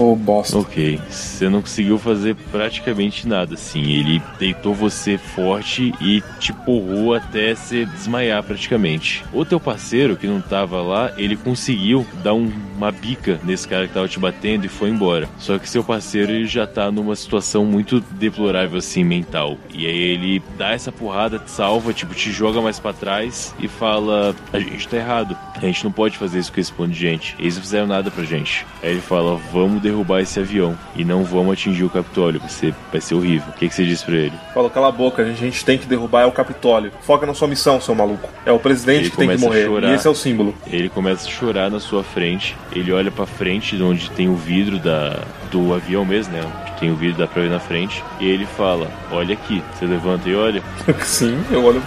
Ô, 0.00 0.16
bosta. 0.16 0.56
Ok, 0.56 0.98
você 1.10 1.46
não 1.50 1.60
conseguiu 1.60 1.98
fazer 1.98 2.34
praticamente 2.50 3.28
nada, 3.28 3.52
assim. 3.52 3.82
Ele 3.82 4.22
deitou 4.38 4.72
você 4.74 5.18
forte 5.18 5.92
e 6.00 6.22
te 6.38 6.54
porrou 6.54 7.12
até 7.14 7.54
você 7.54 7.84
desmaiar 7.84 8.42
praticamente. 8.42 9.22
O 9.30 9.44
teu 9.44 9.60
parceiro, 9.60 10.16
que 10.16 10.26
não 10.26 10.40
tava 10.40 10.80
lá, 10.80 11.12
ele 11.18 11.36
conseguiu 11.36 12.06
dar 12.22 12.32
um- 12.32 12.50
uma 12.78 12.90
bica 12.90 13.38
nesse 13.44 13.68
cara 13.68 13.86
que 13.86 13.92
tava 13.92 14.08
te 14.08 14.18
batendo 14.18 14.64
e 14.64 14.68
foi 14.68 14.88
embora. 14.88 15.28
Só 15.38 15.58
que 15.58 15.68
seu 15.68 15.84
parceiro 15.84 16.32
ele 16.32 16.46
já 16.46 16.66
tá 16.66 16.90
numa 16.90 17.14
situação 17.14 17.66
muito 17.66 18.00
deplorável, 18.12 18.78
assim, 18.78 19.04
mental. 19.04 19.58
E 19.74 19.84
aí 19.86 19.98
ele 19.98 20.42
dá 20.56 20.70
essa 20.70 20.90
porrada, 20.90 21.38
te 21.38 21.50
salva, 21.50 21.92
tipo, 21.92 22.14
te 22.14 22.32
joga 22.32 22.62
mais 22.62 22.78
pra 22.78 22.94
trás 22.94 23.54
e 23.60 23.68
fala: 23.68 24.34
A 24.50 24.58
gente 24.58 24.88
tá 24.88 24.96
errado. 24.96 25.36
A 25.56 25.60
gente 25.66 25.84
não 25.84 25.92
pode 25.92 26.16
fazer 26.16 26.38
isso 26.38 26.50
com 26.50 26.58
esse 26.58 26.72
ponto 26.72 26.88
de 26.90 26.98
gente. 26.98 27.36
Eles 27.38 27.56
não 27.56 27.62
fizeram 27.62 27.86
nada 27.86 28.10
pra 28.10 28.24
gente. 28.24 28.64
Aí 28.82 28.92
ele 28.92 29.00
fala: 29.02 29.36
Vamos 29.52 29.82
derrubar 29.90 30.20
esse 30.20 30.38
avião 30.38 30.76
e 30.94 31.04
não 31.04 31.24
vamos 31.24 31.52
atingir 31.52 31.84
o 31.84 31.90
Capitólio. 31.90 32.40
Vai 32.40 32.48
ser, 32.48 32.74
vai 32.90 33.00
ser 33.00 33.14
horrível. 33.14 33.48
O 33.50 33.52
que, 33.52 33.68
que 33.68 33.74
você 33.74 33.84
diz 33.84 34.02
pra 34.02 34.14
ele? 34.14 34.32
Fala, 34.54 34.70
cala 34.70 34.88
a 34.88 34.92
boca, 34.92 35.22
a 35.22 35.32
gente, 35.32 35.64
tem 35.64 35.76
que 35.78 35.86
derrubar 35.86 36.22
é 36.22 36.26
o 36.26 36.32
Capitólio. 36.32 36.92
Foca 37.02 37.26
na 37.26 37.34
sua 37.34 37.48
missão, 37.48 37.80
seu 37.80 37.94
maluco. 37.94 38.28
É 38.46 38.52
o 38.52 38.58
presidente 38.58 39.00
Ele 39.00 39.10
que 39.10 39.16
tem 39.16 39.28
que 39.28 39.38
morrer. 39.38 39.66
chorar. 39.66 39.90
E 39.90 39.94
esse 39.94 40.06
é 40.06 40.10
o 40.10 40.14
símbolo. 40.14 40.54
Ele 40.66 40.88
começa 40.88 41.26
a 41.26 41.30
chorar 41.30 41.70
na 41.70 41.80
sua 41.80 42.02
frente. 42.02 42.56
Ele 42.72 42.92
olha 42.92 43.10
pra 43.10 43.26
frente, 43.26 43.76
de 43.76 43.82
onde 43.82 44.10
tem 44.10 44.28
o 44.28 44.34
vidro 44.34 44.78
da, 44.78 45.22
do 45.50 45.74
avião 45.74 46.04
mesmo, 46.04 46.32
né? 46.32 46.42
Onde 46.42 46.80
tem 46.80 46.90
o 46.90 46.96
vidro 46.96 47.18
da 47.18 47.26
pra 47.26 47.42
ver 47.42 47.50
na 47.50 47.60
frente. 47.60 48.02
E 48.18 48.28
ele 48.28 48.46
fala: 48.46 48.90
Olha 49.10 49.34
aqui. 49.34 49.62
Você 49.74 49.86
levanta 49.86 50.28
e 50.28 50.34
olha. 50.34 50.62
Sim, 51.02 51.42
eu 51.50 51.64
olho. 51.64 51.82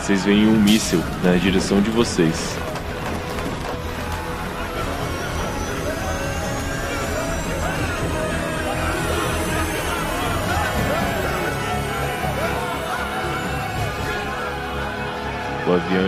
Vocês 0.00 0.24
veem 0.24 0.46
um 0.46 0.60
míssil 0.60 1.00
na 1.22 1.32
direção 1.32 1.80
de 1.80 1.90
vocês. 1.90 2.56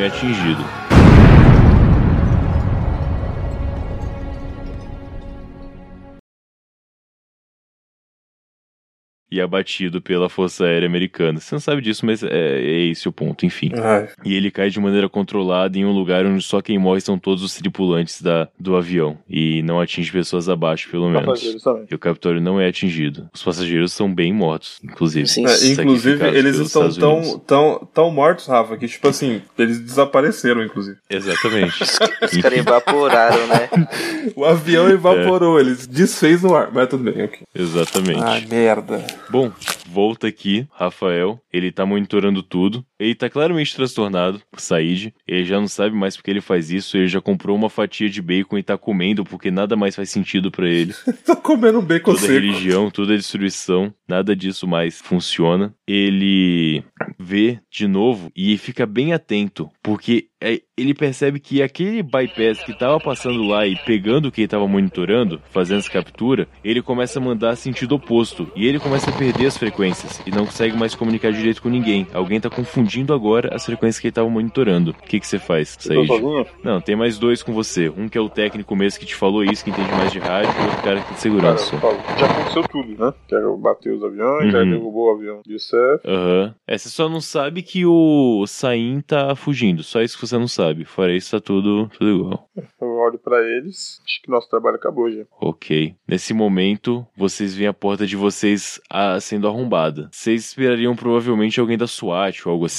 Atingido. 0.07 0.86
E 9.31 9.41
abatido 9.41 10.01
pela 10.01 10.29
Força 10.29 10.65
Aérea 10.65 10.87
Americana. 10.87 11.41
Você 11.41 11.55
não 11.55 11.61
sabe 11.61 11.83
disso, 11.83 12.07
mas 12.07 12.23
é, 12.23 12.29
é 12.31 12.87
esse 12.87 13.09
o 13.09 13.13
ponto, 13.13 13.45
enfim. 13.45 13.73
Ai, 13.75 14.09
E 14.25 14.35
ele 14.35 14.51
cai 14.51 14.71
de 14.71 14.79
maneira 14.79 15.09
controlada 15.09 15.77
em 15.77 15.85
um 15.85 15.91
lugar 15.93 16.25
onde 16.25 16.43
só 16.45 16.61
quem 16.63 16.79
morre 16.79 17.01
são 17.01 17.19
todos 17.19 17.43
os 17.43 17.55
tripulantes 17.55 18.23
da, 18.23 18.49
do 18.59 18.77
avião. 18.77 19.19
E 19.29 19.63
não 19.63 19.81
atinge 19.81 20.13
pessoas 20.13 20.49
abaixo, 20.49 20.89
pelo 20.91 21.09
menos. 21.09 21.27
Passageiros 21.27 21.63
também. 21.63 21.87
E 21.91 21.95
o 21.95 21.99
Capitólio 21.99 22.41
não 22.41 22.61
é 22.61 22.69
atingido. 22.69 23.29
Os 23.35 23.43
passageiros 23.43 23.93
são 23.93 24.13
bem 24.13 24.33
mortos, 24.33 24.79
inclusive. 24.85 25.27
Sim. 25.27 25.45
É, 25.47 25.73
inclusive, 25.73 26.25
eles 26.29 26.57
estão 26.59 26.89
tão, 26.93 27.39
tão, 27.41 27.89
tão 27.93 28.11
mortos, 28.11 28.47
Rafa, 28.47 28.77
que 28.77 28.87
tipo 28.87 29.09
assim, 29.09 29.43
eles 29.59 29.81
desapareceram, 29.81 30.63
inclusive. 30.63 30.99
Exatamente. 31.11 31.83
Os 31.83 31.99
caras 32.41 32.59
evaporaram, 32.59 33.47
né? 33.49 33.69
O 34.35 34.45
avião 34.45 34.89
evaporou, 34.89 35.59
eles 35.59 35.87
desfez 35.87 36.43
no 36.43 36.55
ar, 36.55 36.71
mas 36.73 36.89
tudo 36.89 37.11
bem, 37.11 37.25
ok. 37.25 37.41
Exatamente. 37.55 38.21
Ai, 38.23 38.45
merda. 38.51 39.05
Bom, 39.29 39.53
volta 39.89 40.29
aqui, 40.29 40.69
Rafael. 40.73 41.41
Ele 41.53 41.73
tá 41.73 41.85
monitorando 41.85 42.45
tudo. 42.45 42.87
Ele 42.99 43.15
tá 43.15 43.29
claramente 43.29 43.75
transtornado 43.75 44.41
por 44.51 44.61
Said. 44.61 45.15
Ele 45.27 45.45
já 45.45 45.61
não 45.61 45.69
sabe 45.69 45.95
mais 45.95 46.17
porque 46.17 46.31
ele 46.31 46.41
faz 46.41 46.71
isso. 46.71 46.97
Ele 46.97 47.07
já 47.07 47.21
comprou 47.21 47.57
uma 47.57 47.69
fatia 47.69 48.09
de 48.09 48.23
bacon 48.23 48.57
e 48.57 48.63
tá 48.63 48.79
comendo 48.79 49.25
porque 49.25 49.51
nada 49.51 49.77
mais 49.77 49.95
faz 49.95 50.11
sentido 50.11 50.51
pra 50.51 50.69
ele. 50.69 50.95
Tô 51.25 51.37
comendo 51.37 51.83
bacon 51.83 52.13
toda 52.13 52.19
a 52.19 52.21
seco. 52.21 52.33
religião, 52.33 52.91
toda 52.91 53.13
a 53.13 53.17
destruição, 53.17 53.93
nada 54.09 54.35
disso 54.35 54.67
mais 54.67 55.01
funciona. 55.01 55.75
Ele 55.87 56.83
vê 57.19 57.61
de 57.71 57.87
novo 57.87 58.31
e 58.35 58.57
fica 58.57 58.87
bem 58.87 59.13
atento, 59.13 59.71
porque 59.83 60.29
é, 60.41 60.61
ele 60.77 60.95
percebe 60.95 61.41
que 61.41 61.63
aquele 61.63 62.03
bypass 62.03 62.63
que 62.65 62.79
tava 62.79 63.01
passando 63.01 63.43
lá 63.43 63.67
e 63.67 63.77
pegando 63.77 64.29
o 64.29 64.33
que 64.33 64.43
ele 64.43 64.49
tava 64.49 64.67
monitorando, 64.67 65.41
fazendo 65.51 65.79
essa 65.79 65.91
captura, 65.91 66.49
ele 66.63 66.83
começa 66.83 67.19
a 67.19 67.23
mandar 67.23 67.57
sentido 67.57 67.95
oposto 67.95 68.51
e 68.55 68.67
ele 68.67 68.79
começa 68.79 69.11
a 69.11 69.13
perder 69.13 69.47
as 69.47 69.57
frequências 69.57 70.23
e 70.27 70.31
não 70.31 70.47
consegue 70.47 70.77
mais 70.77 70.95
comunicar 70.95 71.33
direito 71.33 71.63
com 71.63 71.69
ninguém. 71.69 72.07
Alguém 72.13 72.41
tá 72.41 72.51
confundindo 72.51 72.86
agora 73.13 73.55
as 73.55 73.65
frequências 73.65 73.99
que 74.01 74.07
ele 74.09 74.13
tava 74.13 74.29
monitorando. 74.29 74.91
O 74.91 74.95
que 74.95 75.21
que 75.21 75.27
você 75.27 75.39
faz, 75.39 75.77
sozinho? 75.81 76.47
Não, 76.63 76.81
tem 76.81 76.97
mais 76.97 77.19
dois 77.19 77.43
com 77.43 77.53
você. 77.53 77.89
Um 77.89 78.09
que 78.09 78.17
é 78.19 78.21
o 78.21 78.29
técnico 78.29 78.75
mesmo 78.77 79.01
que 79.01 79.07
te 79.07 79.15
falou 79.15 79.45
isso, 79.45 79.65
que 79.65 79.71
entende 79.71 79.91
mais 79.93 80.13
de 80.13 80.19
rádio, 80.19 80.51
e 80.59 80.63
outro 80.65 80.83
cara 80.83 81.01
que 81.01 81.01
é 81.01 81.01
de 81.01 81.07
Cara, 81.07 81.17
segurança. 81.17 81.75
eu 81.75 81.81
falo, 81.81 81.99
já 82.19 82.27
aconteceu 82.27 82.63
tudo, 82.69 82.89
né? 83.05 83.15
Já 83.31 83.39
bateu 83.59 83.97
os 83.97 84.03
aviões, 84.05 84.53
já 84.53 84.59
Uhum. 84.61 84.71
derrubou 84.71 85.07
o 85.13 85.17
avião 85.17 85.41
de 85.45 85.53
Youssef. 85.55 86.01
Aham. 86.07 86.55
É, 86.67 86.79
você 86.79 86.89
só 86.89 87.09
não 87.09 87.21
sabe 87.21 87.63
que 87.63 87.85
o 87.87 88.45
Sain 88.47 89.01
tá 89.01 89.35
fugindo. 89.35 89.83
Só 89.83 90.01
isso 90.03 90.17
que 90.19 90.27
você 90.27 90.39
não 90.39 90.49
sabe. 90.49 90.85
Fora 90.85 91.15
isso, 91.15 91.31
tá 91.33 91.41
tudo, 91.41 91.89
tudo 91.99 92.11
igual. 92.11 92.49
Eu 92.81 92.89
olho 92.99 93.19
pra 93.19 93.39
eles, 93.43 94.01
acho 94.05 94.23
que 94.23 94.31
nosso 94.31 94.49
trabalho 94.49 94.77
acabou 94.77 95.11
já. 95.11 95.23
Ok. 95.41 95.95
Nesse 96.09 96.33
momento, 96.35 97.07
vocês 97.17 97.55
veem 97.55 97.69
a 97.69 97.75
porta 97.75 98.07
de 98.07 98.17
vocês 98.17 98.81
ah, 98.91 99.19
sendo 99.21 99.47
arrombada. 99.49 100.09
Vocês 100.13 100.47
esperariam 100.47 100.95
provavelmente 100.97 101.61
alguém 101.61 101.77
da 101.79 101.87
SWAT 101.87 102.47
ou 102.47 102.53
algo 102.53 102.65
assim. 102.67 102.76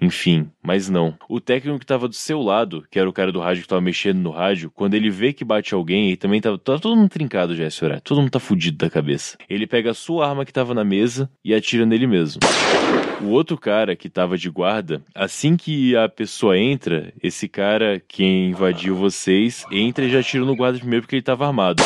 Enfim, 0.00 0.50
mas 0.62 0.88
não. 0.88 1.14
O 1.28 1.40
técnico 1.40 1.78
que 1.78 1.86
tava 1.86 2.08
do 2.08 2.14
seu 2.14 2.42
lado, 2.42 2.84
que 2.90 2.98
era 2.98 3.08
o 3.08 3.12
cara 3.12 3.30
do 3.30 3.40
rádio 3.40 3.62
que 3.62 3.68
tava 3.68 3.80
mexendo 3.80 4.18
no 4.18 4.30
rádio, 4.30 4.70
quando 4.74 4.94
ele 4.94 5.10
vê 5.10 5.32
que 5.32 5.44
bate 5.44 5.74
alguém, 5.74 6.08
ele 6.08 6.16
também 6.16 6.40
tava. 6.40 6.58
Tá 6.58 6.78
todo 6.78 6.96
mundo 6.96 7.08
trincado 7.08 7.54
já 7.54 7.66
esse 7.66 7.84
horário. 7.84 8.02
Todo 8.02 8.20
mundo 8.20 8.30
tá 8.30 8.40
fudido 8.40 8.78
da 8.78 8.90
cabeça. 8.90 9.36
Ele 9.48 9.66
pega 9.66 9.90
a 9.90 9.94
sua 9.94 10.28
arma 10.28 10.44
que 10.44 10.52
tava 10.52 10.74
na 10.74 10.84
mesa 10.84 11.30
e 11.44 11.54
atira 11.54 11.86
nele 11.86 12.06
mesmo. 12.06 12.40
O 13.22 13.28
outro 13.28 13.56
cara 13.56 13.96
que 13.96 14.10
tava 14.10 14.36
de 14.36 14.50
guarda, 14.50 15.02
assim 15.14 15.56
que 15.56 15.96
a 15.96 16.06
pessoa 16.08 16.58
entra, 16.58 17.12
esse 17.22 17.48
cara 17.48 18.00
que 18.06 18.22
invadiu 18.22 18.94
vocês, 18.94 19.64
entra 19.72 20.04
e 20.04 20.10
já 20.10 20.20
atira 20.20 20.44
no 20.44 20.54
guarda 20.54 20.78
primeiro 20.78 21.02
porque 21.02 21.16
ele 21.16 21.22
tava 21.22 21.46
armado. 21.46 21.82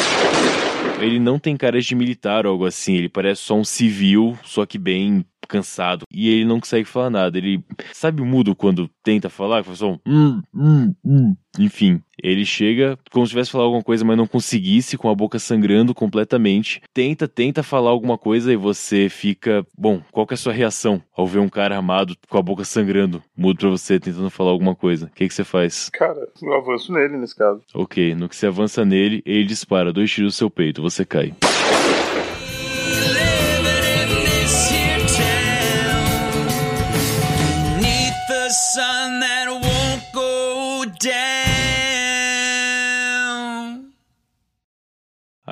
Ele 1.01 1.19
não 1.19 1.39
tem 1.39 1.57
cara 1.57 1.81
de 1.81 1.95
militar 1.95 2.47
ou 2.47 2.53
algo 2.53 2.67
assim, 2.67 2.95
ele 2.95 3.09
parece 3.09 3.43
só 3.43 3.55
um 3.55 3.65
civil, 3.65 4.37
só 4.45 4.67
que 4.67 4.77
bem 4.77 5.25
cansado. 5.49 6.05
E 6.13 6.29
ele 6.29 6.45
não 6.45 6.61
consegue 6.61 6.85
falar 6.85 7.11
nada. 7.11 7.39
Ele 7.39 7.63
sabe 7.93 8.23
mudo 8.23 8.55
quando 8.55 8.89
tenta 9.03 9.29
falar, 9.29 9.65
faz 9.65 9.79
só 9.79 9.93
um 9.93 9.99
hum, 10.07 10.43
hum, 10.55 10.95
hum. 11.05 11.37
Enfim, 11.59 12.01
ele 12.23 12.45
chega 12.45 12.97
como 13.11 13.27
se 13.27 13.31
tivesse 13.31 13.51
falar 13.51 13.65
alguma 13.65 13.83
coisa, 13.83 14.05
mas 14.05 14.17
não 14.17 14.27
conseguisse, 14.27 14.97
com 14.97 15.09
a 15.09 15.15
boca 15.15 15.39
sangrando 15.39 15.93
completamente. 15.93 16.81
Tenta, 16.95 17.27
tenta 17.27 17.63
falar 17.63 17.91
alguma 17.91 18.17
coisa 18.17 18.53
e 18.53 18.57
você 18.57 19.09
fica. 19.09 19.67
Bom, 19.77 20.01
qual 20.13 20.27
que 20.27 20.35
é 20.35 20.37
a 20.37 20.39
sua 20.39 20.53
reação 20.53 21.03
ao 21.17 21.27
ver 21.27 21.41
um 21.41 21.49
cara 21.49 21.77
armado 21.77 22.17
com 22.29 22.39
a 22.39 22.43
boca 22.43 22.65
sangrando, 22.65 23.23
mudo 23.37 23.59
pra 23.59 23.69
você, 23.69 23.99
tentando 23.99 24.31
falar 24.31 24.51
alguma 24.51 24.75
coisa? 24.75 25.07
O 25.07 25.11
que, 25.11 25.27
que 25.27 25.35
você 25.35 25.45
faz? 25.45 25.91
Cara, 25.93 26.29
eu 26.41 26.55
avanço 26.55 26.93
nele 26.93 27.17
nesse 27.17 27.35
caso. 27.35 27.63
Ok, 27.75 28.15
no 28.15 28.29
que 28.29 28.37
você 28.37 28.47
avança 28.47 28.85
nele, 28.85 29.23
ele 29.27 29.45
dispara 29.45 29.93
dois 29.93 30.11
tiros 30.11 30.35
no 30.35 30.37
seu 30.37 30.51
peito, 30.51 30.81
você 30.81 31.05
cai. 31.05 31.35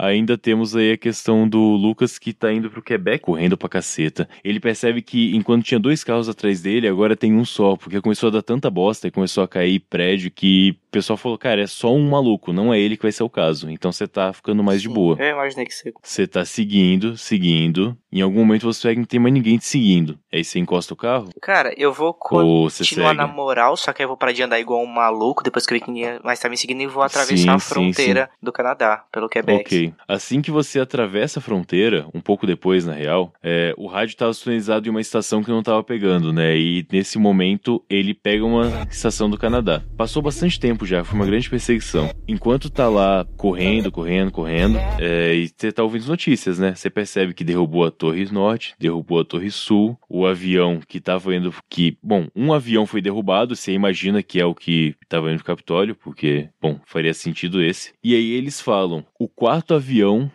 Ainda 0.09 0.38
temos 0.38 0.74
aí 0.74 0.92
a 0.92 0.96
questão 0.96 1.48
do 1.48 1.59
Lucas 1.59 2.18
que 2.18 2.32
tá 2.32 2.52
indo 2.52 2.70
pro 2.70 2.82
Quebec 2.82 3.22
correndo 3.24 3.56
pra 3.56 3.68
caceta. 3.68 4.28
Ele 4.42 4.61
percebe 4.61 5.02
que 5.02 5.34
enquanto 5.36 5.64
tinha 5.64 5.78
dois 5.78 6.02
carros 6.02 6.28
atrás 6.28 6.61
dele, 6.61 6.88
agora 6.88 7.16
tem 7.16 7.34
um 7.34 7.44
só, 7.44 7.76
porque 7.76 8.00
começou 8.00 8.28
a 8.28 8.32
dar 8.32 8.42
tanta 8.42 8.70
bosta 8.70 9.09
e 9.09 9.11
começou 9.11 9.44
a 9.44 9.48
cair 9.48 9.80
prédio 9.80 10.30
que 10.30 10.76
o 10.88 10.90
pessoal 10.90 11.16
falou, 11.16 11.36
cara, 11.36 11.62
é 11.62 11.66
só 11.66 11.94
um 11.94 12.09
maluco, 12.09 12.52
não 12.52 12.72
é 12.72 12.80
ele 12.80 12.96
que 12.96 13.02
vai 13.02 13.12
ser 13.12 13.22
o 13.22 13.28
caso. 13.28 13.70
Então 13.70 13.92
você 13.92 14.09
tá 14.09 14.32
ficando 14.32 14.62
mais 14.62 14.80
de 14.80 14.88
boa. 14.88 15.16
Eu 15.18 15.32
imaginei 15.32 15.66
que 15.66 15.74
você. 15.74 15.92
Você 16.02 16.26
tá 16.26 16.44
seguindo, 16.44 17.16
seguindo. 17.16 17.96
Em 18.11 18.22
algum 18.22 18.38
momento 18.38 18.62
você 18.62 18.92
que 18.94 18.98
não 18.98 19.04
tem 19.04 19.20
mais 19.20 19.34
ninguém 19.34 19.59
te 19.59 19.66
seguindo. 19.66 20.18
Aí 20.32 20.42
você 20.42 20.59
encosta 20.59 20.94
o 20.94 20.96
carro 20.96 21.28
Cara, 21.42 21.74
eu 21.76 21.92
vou 21.92 22.14
continuar 22.14 23.14
na 23.14 23.26
moral, 23.26 23.76
só 23.76 23.92
que 23.92 24.02
eu 24.02 24.09
vou 24.09 24.16
parar 24.16 24.32
de 24.32 24.42
andar 24.42 24.59
igual 24.59 24.82
um 24.82 24.86
maluco 24.86 25.42
depois 25.42 25.66
que 25.66 25.74
eu 25.74 25.78
vi 25.78 25.84
que 25.84 25.90
ninguém 25.90 26.18
mais 26.22 26.40
tá 26.40 26.48
me 26.48 26.56
seguindo 26.56 26.82
e 26.82 26.86
vou 26.86 27.02
atravessar 27.02 27.36
Sim, 27.36 27.50
a 27.50 27.59
sim, 27.59 27.68
fronteira 27.68 28.30
do 28.42 28.52
Canadá, 28.52 29.04
pelo 29.12 29.28
Quebec. 29.28 29.61
Ok. 29.61 29.94
Assim 30.07 30.40
que 30.40 30.51
você 30.51 30.80
atravessa 30.80 31.38
a 31.38 31.42
fronteira, 31.42 32.07
um 32.14 32.20
pouco 32.20 32.46
depois 32.46 32.84
na 32.84 32.92
real, 32.92 33.32
é, 33.42 33.74
o 33.76 33.86
rádio 33.86 34.12
estava 34.12 34.32
sintonizado 34.32 34.86
em 34.86 34.90
uma 34.90 35.01
estação 35.01 35.42
que 35.42 35.51
não 35.51 35.61
estava 35.61 35.82
pegando, 35.82 36.32
né? 36.32 36.57
E 36.57 36.86
nesse 36.90 37.18
momento 37.18 37.84
ele 37.88 38.14
pega 38.14 38.44
uma 38.44 38.86
estação 38.90 39.28
do 39.28 39.38
Canadá. 39.38 39.82
Passou 39.96 40.22
bastante 40.22 40.59
tempo 40.59 40.86
já, 40.86 41.05
foi 41.05 41.18
uma 41.18 41.26
grande 41.26 41.49
perseguição. 41.49 42.11
Enquanto 42.26 42.70
tá 42.70 42.88
lá 42.88 43.26
correndo, 43.36 43.90
correndo, 43.90 44.30
correndo, 44.30 44.78
é, 44.99 45.34
e 45.34 45.51
você 45.55 45.72
tá 45.72 45.82
ouvindo 45.82 46.07
notícias, 46.07 46.59
né? 46.59 46.74
Você 46.74 46.90
percebe 46.90 47.34
que 47.34 47.44
derrubou 47.44 47.84
a 47.84 47.90
Torre 47.90 48.24
Norte, 48.30 48.74
derrubou 48.78 49.20
a 49.20 49.24
Torre 49.24 49.51
Sul, 49.51 49.99
o 50.09 50.26
avião 50.26 50.80
que 50.86 51.01
tava 51.01 51.34
indo. 51.34 51.55
que 51.68 51.96
Bom, 52.03 52.26
um 52.34 52.53
avião 52.53 52.86
foi 52.86 53.01
derrubado, 53.01 53.55
você 53.55 53.72
imagina 53.72 54.22
que 54.22 54.40
é 54.40 54.44
o 54.44 54.55
que 54.55 54.94
tava 55.09 55.30
indo 55.30 55.38
pro 55.38 55.46
Capitólio, 55.46 55.94
porque, 55.94 56.49
bom, 56.61 56.78
faria 56.84 57.14
sentido 57.14 57.62
esse. 57.62 57.92
E 58.03 58.14
aí 58.14 58.32
eles 58.32 58.61
falam: 58.61 59.05
o 59.18 59.28
quarto 59.28 59.74
avião 59.74 59.88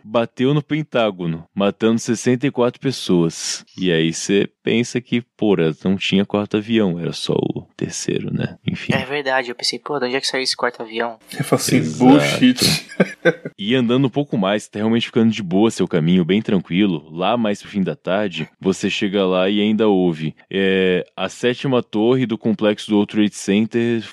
bateu 0.04 0.54
no 0.54 0.62
Pentágono, 0.62 1.46
matando 1.54 2.00
64 2.00 2.80
pessoas. 2.80 3.66
E 3.78 3.92
aí 3.92 4.14
você 4.14 4.50
pensa 4.64 5.02
que, 5.02 5.22
porra, 5.22 5.76
não 5.84 5.98
tinha 5.98 6.26
quarto 6.26 6.58
avião, 6.58 7.00
era 7.00 7.12
só 7.12 7.34
o 7.34 7.68
terceiro, 7.76 8.34
né? 8.34 8.58
Enfim. 8.66 8.94
É 8.94 9.06
verdade, 9.06 9.50
eu 9.50 9.56
pensei, 9.56 9.78
pô, 9.78 10.00
de 10.00 10.06
onde 10.06 10.16
é 10.16 10.22
que 10.22 10.28
saiu 10.28 10.42
esse 10.42 10.56
quarto 10.56 10.82
avião? 10.82 11.20
Eu 11.38 11.44
falo 11.44 11.62
assim, 11.62 11.78
Exato. 11.78 12.12
bullshit. 12.12 12.88
E 13.58 13.76
andando 13.76 14.06
um 14.06 14.10
pouco 14.10 14.38
mais, 14.38 14.68
tá 14.68 14.80
realmente 14.80 15.06
ficando 15.06 15.32
de 15.32 15.42
boa 15.42 15.72
seu 15.72 15.88
caminho, 15.88 16.26
bem 16.26 16.42
tranquilo. 16.42 17.08
Lá 17.10 17.38
mais 17.38 17.62
pro 17.62 17.72
fim 17.72 17.82
da 17.82 17.96
tarde, 17.96 18.50
você 18.60 18.90
chega 18.90 19.26
lá 19.26 19.50
e 19.50 19.62
ainda 19.62 19.88
ouve. 19.88 20.36
É, 20.52 21.06
a 21.16 21.30
sétima 21.30 21.82
torre 21.82 22.26
do 22.26 22.38
complexo 22.38 22.90
do 22.90 22.96
World 22.96 23.14
Trade 23.14 23.36
Center 23.36 24.04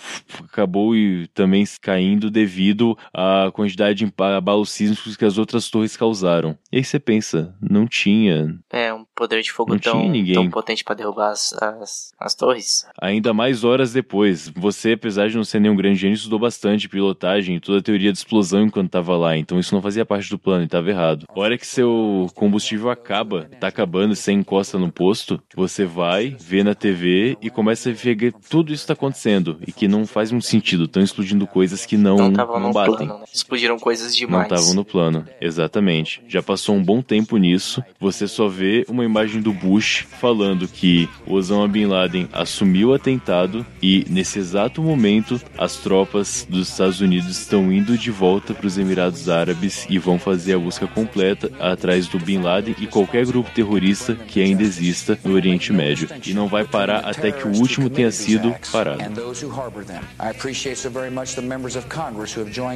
acabou 0.44 0.94
e 0.94 1.26
também 1.28 1.64
caindo 1.80 2.30
devido 2.30 2.96
à 3.12 3.50
quantidade 3.52 4.04
de 4.04 4.12
abalos 4.36 4.70
sísmicos 4.70 5.16
que 5.16 5.24
as 5.24 5.38
outras 5.38 5.68
torres 5.68 5.96
causaram. 5.96 6.56
E 6.70 6.76
aí 6.76 6.84
você 6.84 7.00
pensa, 7.00 7.54
não 7.60 7.86
tinha. 7.86 8.56
É, 8.70 8.92
um 8.94 9.04
poder 9.14 9.42
de 9.42 9.52
fogo 9.52 9.72
Não 9.72 9.78
tão, 9.78 10.00
tinha 10.00 10.12
ninguém. 10.12 10.34
Tão 10.42 10.50
potente 10.50 10.84
pra 10.84 10.94
derrubar 10.94 11.30
as, 11.30 11.52
as, 11.54 12.12
as 12.18 12.34
torres. 12.34 12.86
Ainda 13.00 13.32
mais 13.32 13.64
horas 13.64 13.92
depois. 13.92 14.48
Você, 14.56 14.92
apesar 14.92 15.28
de 15.28 15.36
não 15.36 15.44
ser 15.44 15.60
nenhum 15.60 15.76
grande 15.76 15.98
gênio, 16.00 16.14
estudou 16.14 16.38
bastante 16.38 16.88
pilotagem 16.88 17.56
e 17.56 17.60
toda 17.60 17.78
a 17.78 17.82
teoria 17.82 18.12
de 18.12 18.18
explosão 18.18 18.62
enquanto 18.64 18.86
estava 18.86 19.16
lá. 19.16 19.36
Então 19.36 19.58
isso 19.58 19.74
não 19.74 19.82
fazia 19.82 20.04
parte 20.04 20.30
do 20.30 20.38
plano 20.38 20.62
e 20.62 20.66
estava 20.66 20.88
errado. 20.90 21.26
A 21.28 21.38
hora 21.40 21.58
que 21.58 21.66
seu 21.66 22.28
combustível 22.34 22.90
acaba, 22.90 23.48
tá 23.60 23.68
acabando 23.68 24.12
e 24.12 24.16
você 24.16 24.32
encosta 24.32 24.78
no 24.78 24.90
posto, 24.90 25.40
você 25.54 25.84
vai, 25.84 26.36
vê 26.40 26.62
na 26.62 26.74
TV 26.74 27.36
e 27.40 27.50
começa 27.50 27.90
a 27.90 27.92
ver 27.92 28.16
que 28.16 28.32
tudo 28.48 28.72
isso 28.72 28.86
tá 28.86 28.92
acontecendo 28.92 29.58
e 29.66 29.72
que 29.72 29.86
não 29.88 30.06
faz 30.06 30.30
muito 30.30 30.46
sentido. 30.46 30.84
Estão 30.84 31.02
explodindo 31.02 31.46
coisas 31.46 31.84
que 31.86 31.96
não, 31.96 32.16
Não 32.16 32.30
não, 32.30 32.72
batem. 32.72 32.96
plano, 32.96 33.18
né? 33.18 33.24
Explodiram 33.32 33.78
coisas 33.78 34.12
Não 34.12 34.18
demais. 34.18 34.50
estavam 34.50 34.74
no 34.74 34.84
plano, 34.84 35.26
exatamente. 35.40 36.22
Já 36.26 36.42
passou 36.42 36.74
um 36.74 36.82
bom 36.82 37.02
tempo 37.02 37.36
nisso. 37.36 37.82
Você 37.98 38.26
só 38.26 38.48
vê 38.48 38.84
uma 38.88 39.04
imagem 39.04 39.40
do 39.40 39.52
Bush 39.52 40.06
falando 40.10 40.29
que 40.72 41.08
Osama 41.26 41.66
Bin 41.66 41.86
Laden 41.86 42.28
assumiu 42.32 42.90
o 42.90 42.94
atentado 42.94 43.64
e, 43.82 44.06
nesse 44.08 44.38
exato 44.38 44.82
momento, 44.82 45.40
as 45.58 45.76
tropas 45.76 46.46
dos 46.48 46.68
Estados 46.68 47.00
Unidos 47.00 47.30
estão 47.30 47.72
indo 47.72 47.96
de 47.96 48.10
volta 48.10 48.54
para 48.54 48.66
os 48.66 48.78
Emirados 48.78 49.28
Árabes 49.28 49.86
e 49.88 49.98
vão 49.98 50.18
fazer 50.18 50.54
a 50.54 50.58
busca 50.58 50.86
completa 50.86 51.50
atrás 51.58 52.06
do 52.06 52.18
Bin 52.18 52.38
Laden 52.38 52.76
e 52.78 52.86
qualquer 52.86 53.26
grupo 53.26 53.50
terrorista 53.50 54.14
que 54.14 54.40
ainda 54.40 54.62
exista 54.62 55.18
no 55.24 55.34
Oriente 55.34 55.72
Médio. 55.72 56.08
E 56.24 56.32
não 56.32 56.48
vai 56.48 56.64
parar 56.64 57.00
até 57.00 57.32
que 57.32 57.46
o 57.46 57.52
último 57.56 57.90
tenha 57.90 58.10
sido 58.10 58.54
parado. 58.72 59.00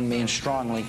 Me 0.05 0.27
strongly 0.27 0.83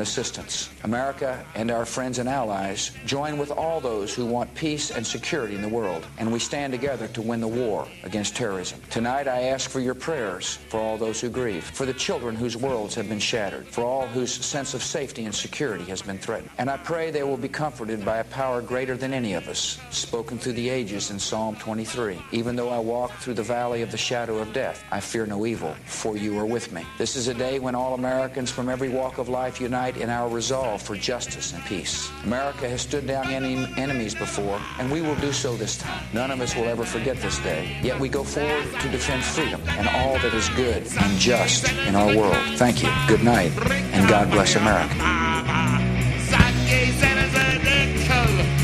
assistance. 0.00 0.70
America 0.82 1.44
and 1.54 1.70
our 1.70 1.84
friends 1.84 2.18
and 2.18 2.28
allies 2.28 2.90
join 3.06 3.38
with 3.38 3.50
all 3.50 3.80
those 3.80 4.14
who 4.14 4.26
want 4.26 4.54
peace 4.54 4.90
and 4.90 5.06
security 5.06 5.54
in 5.54 5.62
the 5.62 5.68
world, 5.68 6.06
and 6.18 6.32
we 6.32 6.38
stand 6.38 6.72
together 6.72 7.08
to 7.08 7.22
win 7.22 7.40
the 7.40 7.48
war 7.48 7.86
against 8.02 8.36
terrorism. 8.36 8.80
Tonight, 8.90 9.28
I 9.28 9.42
ask 9.42 9.70
for 9.70 9.80
your 9.80 9.94
prayers 9.94 10.58
for 10.68 10.80
all 10.80 10.96
those 10.96 11.20
who 11.20 11.28
grieve, 11.28 11.64
for 11.64 11.86
the 11.86 11.92
children 11.92 12.34
whose 12.34 12.56
worlds 12.56 12.94
have 12.94 13.08
been 13.08 13.18
shattered, 13.18 13.66
for 13.66 13.84
all 13.84 14.06
whose 14.06 14.32
sense 14.32 14.74
of 14.74 14.82
safety 14.82 15.24
and 15.24 15.34
security 15.34 15.84
has 15.84 16.02
been 16.02 16.18
threatened. 16.18 16.50
And 16.58 16.70
I 16.70 16.76
pray 16.78 17.10
they 17.10 17.22
will 17.22 17.36
be 17.36 17.48
comforted 17.48 18.04
by 18.04 18.18
a 18.18 18.24
power 18.24 18.60
greater 18.62 18.96
than 18.96 19.12
any 19.12 19.34
of 19.34 19.48
us, 19.48 19.78
spoken 19.90 20.38
through 20.38 20.54
the 20.54 20.68
ages 20.68 21.10
in 21.10 21.18
Psalm 21.18 21.56
23. 21.56 22.22
Even 22.32 22.56
though 22.56 22.70
I 22.70 22.78
walk 22.78 23.12
through 23.18 23.34
the 23.34 23.42
valley 23.42 23.82
of 23.82 23.90
the 23.90 23.96
shadow 23.96 24.38
of 24.38 24.52
death, 24.52 24.82
I 24.90 25.00
fear 25.00 25.26
no 25.26 25.46
evil, 25.46 25.74
for 25.84 26.16
you 26.16 26.38
are 26.38 26.46
with 26.46 26.72
me. 26.72 26.84
This 26.98 27.16
is 27.16 27.28
a 27.28 27.34
day 27.34 27.58
when 27.58 27.74
all 27.74 27.94
Americans 27.94 28.50
from 28.50 28.68
every 28.68 28.88
walk 28.88 29.18
of 29.18 29.28
life 29.28 29.60
unite 29.60 29.83
in 29.92 30.08
our 30.08 30.28
resolve 30.28 30.80
for 30.80 30.96
justice 30.96 31.52
and 31.52 31.62
peace. 31.64 32.10
America 32.24 32.68
has 32.68 32.80
stood 32.80 33.06
down 33.06 33.26
any 33.26 33.66
enemies 33.76 34.14
before, 34.14 34.58
and 34.78 34.90
we 34.90 35.02
will 35.02 35.14
do 35.16 35.32
so 35.32 35.54
this 35.56 35.76
time. 35.76 36.02
None 36.12 36.30
of 36.30 36.40
us 36.40 36.56
will 36.56 36.64
ever 36.64 36.84
forget 36.84 37.18
this 37.18 37.38
day. 37.40 37.76
Yet 37.82 38.00
we 38.00 38.08
go 38.08 38.24
forward 38.24 38.64
to 38.80 38.88
defend 38.88 39.22
freedom 39.22 39.60
and 39.68 39.86
all 39.88 40.14
that 40.20 40.32
is 40.34 40.48
good 40.50 40.86
and 41.00 41.18
just 41.18 41.70
in 41.86 41.94
our 41.94 42.16
world. 42.16 42.36
Thank 42.58 42.82
you. 42.82 42.90
Good 43.06 43.22
night, 43.22 43.52
and 43.92 44.08
God 44.08 44.30
bless 44.30 44.56
America. 44.56 44.94
And 44.96 45.84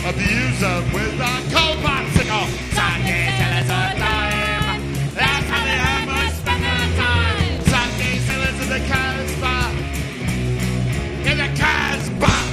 a 0.05 0.09
abuser 0.09 0.83
without 0.95 1.51
Bye. 12.21 12.50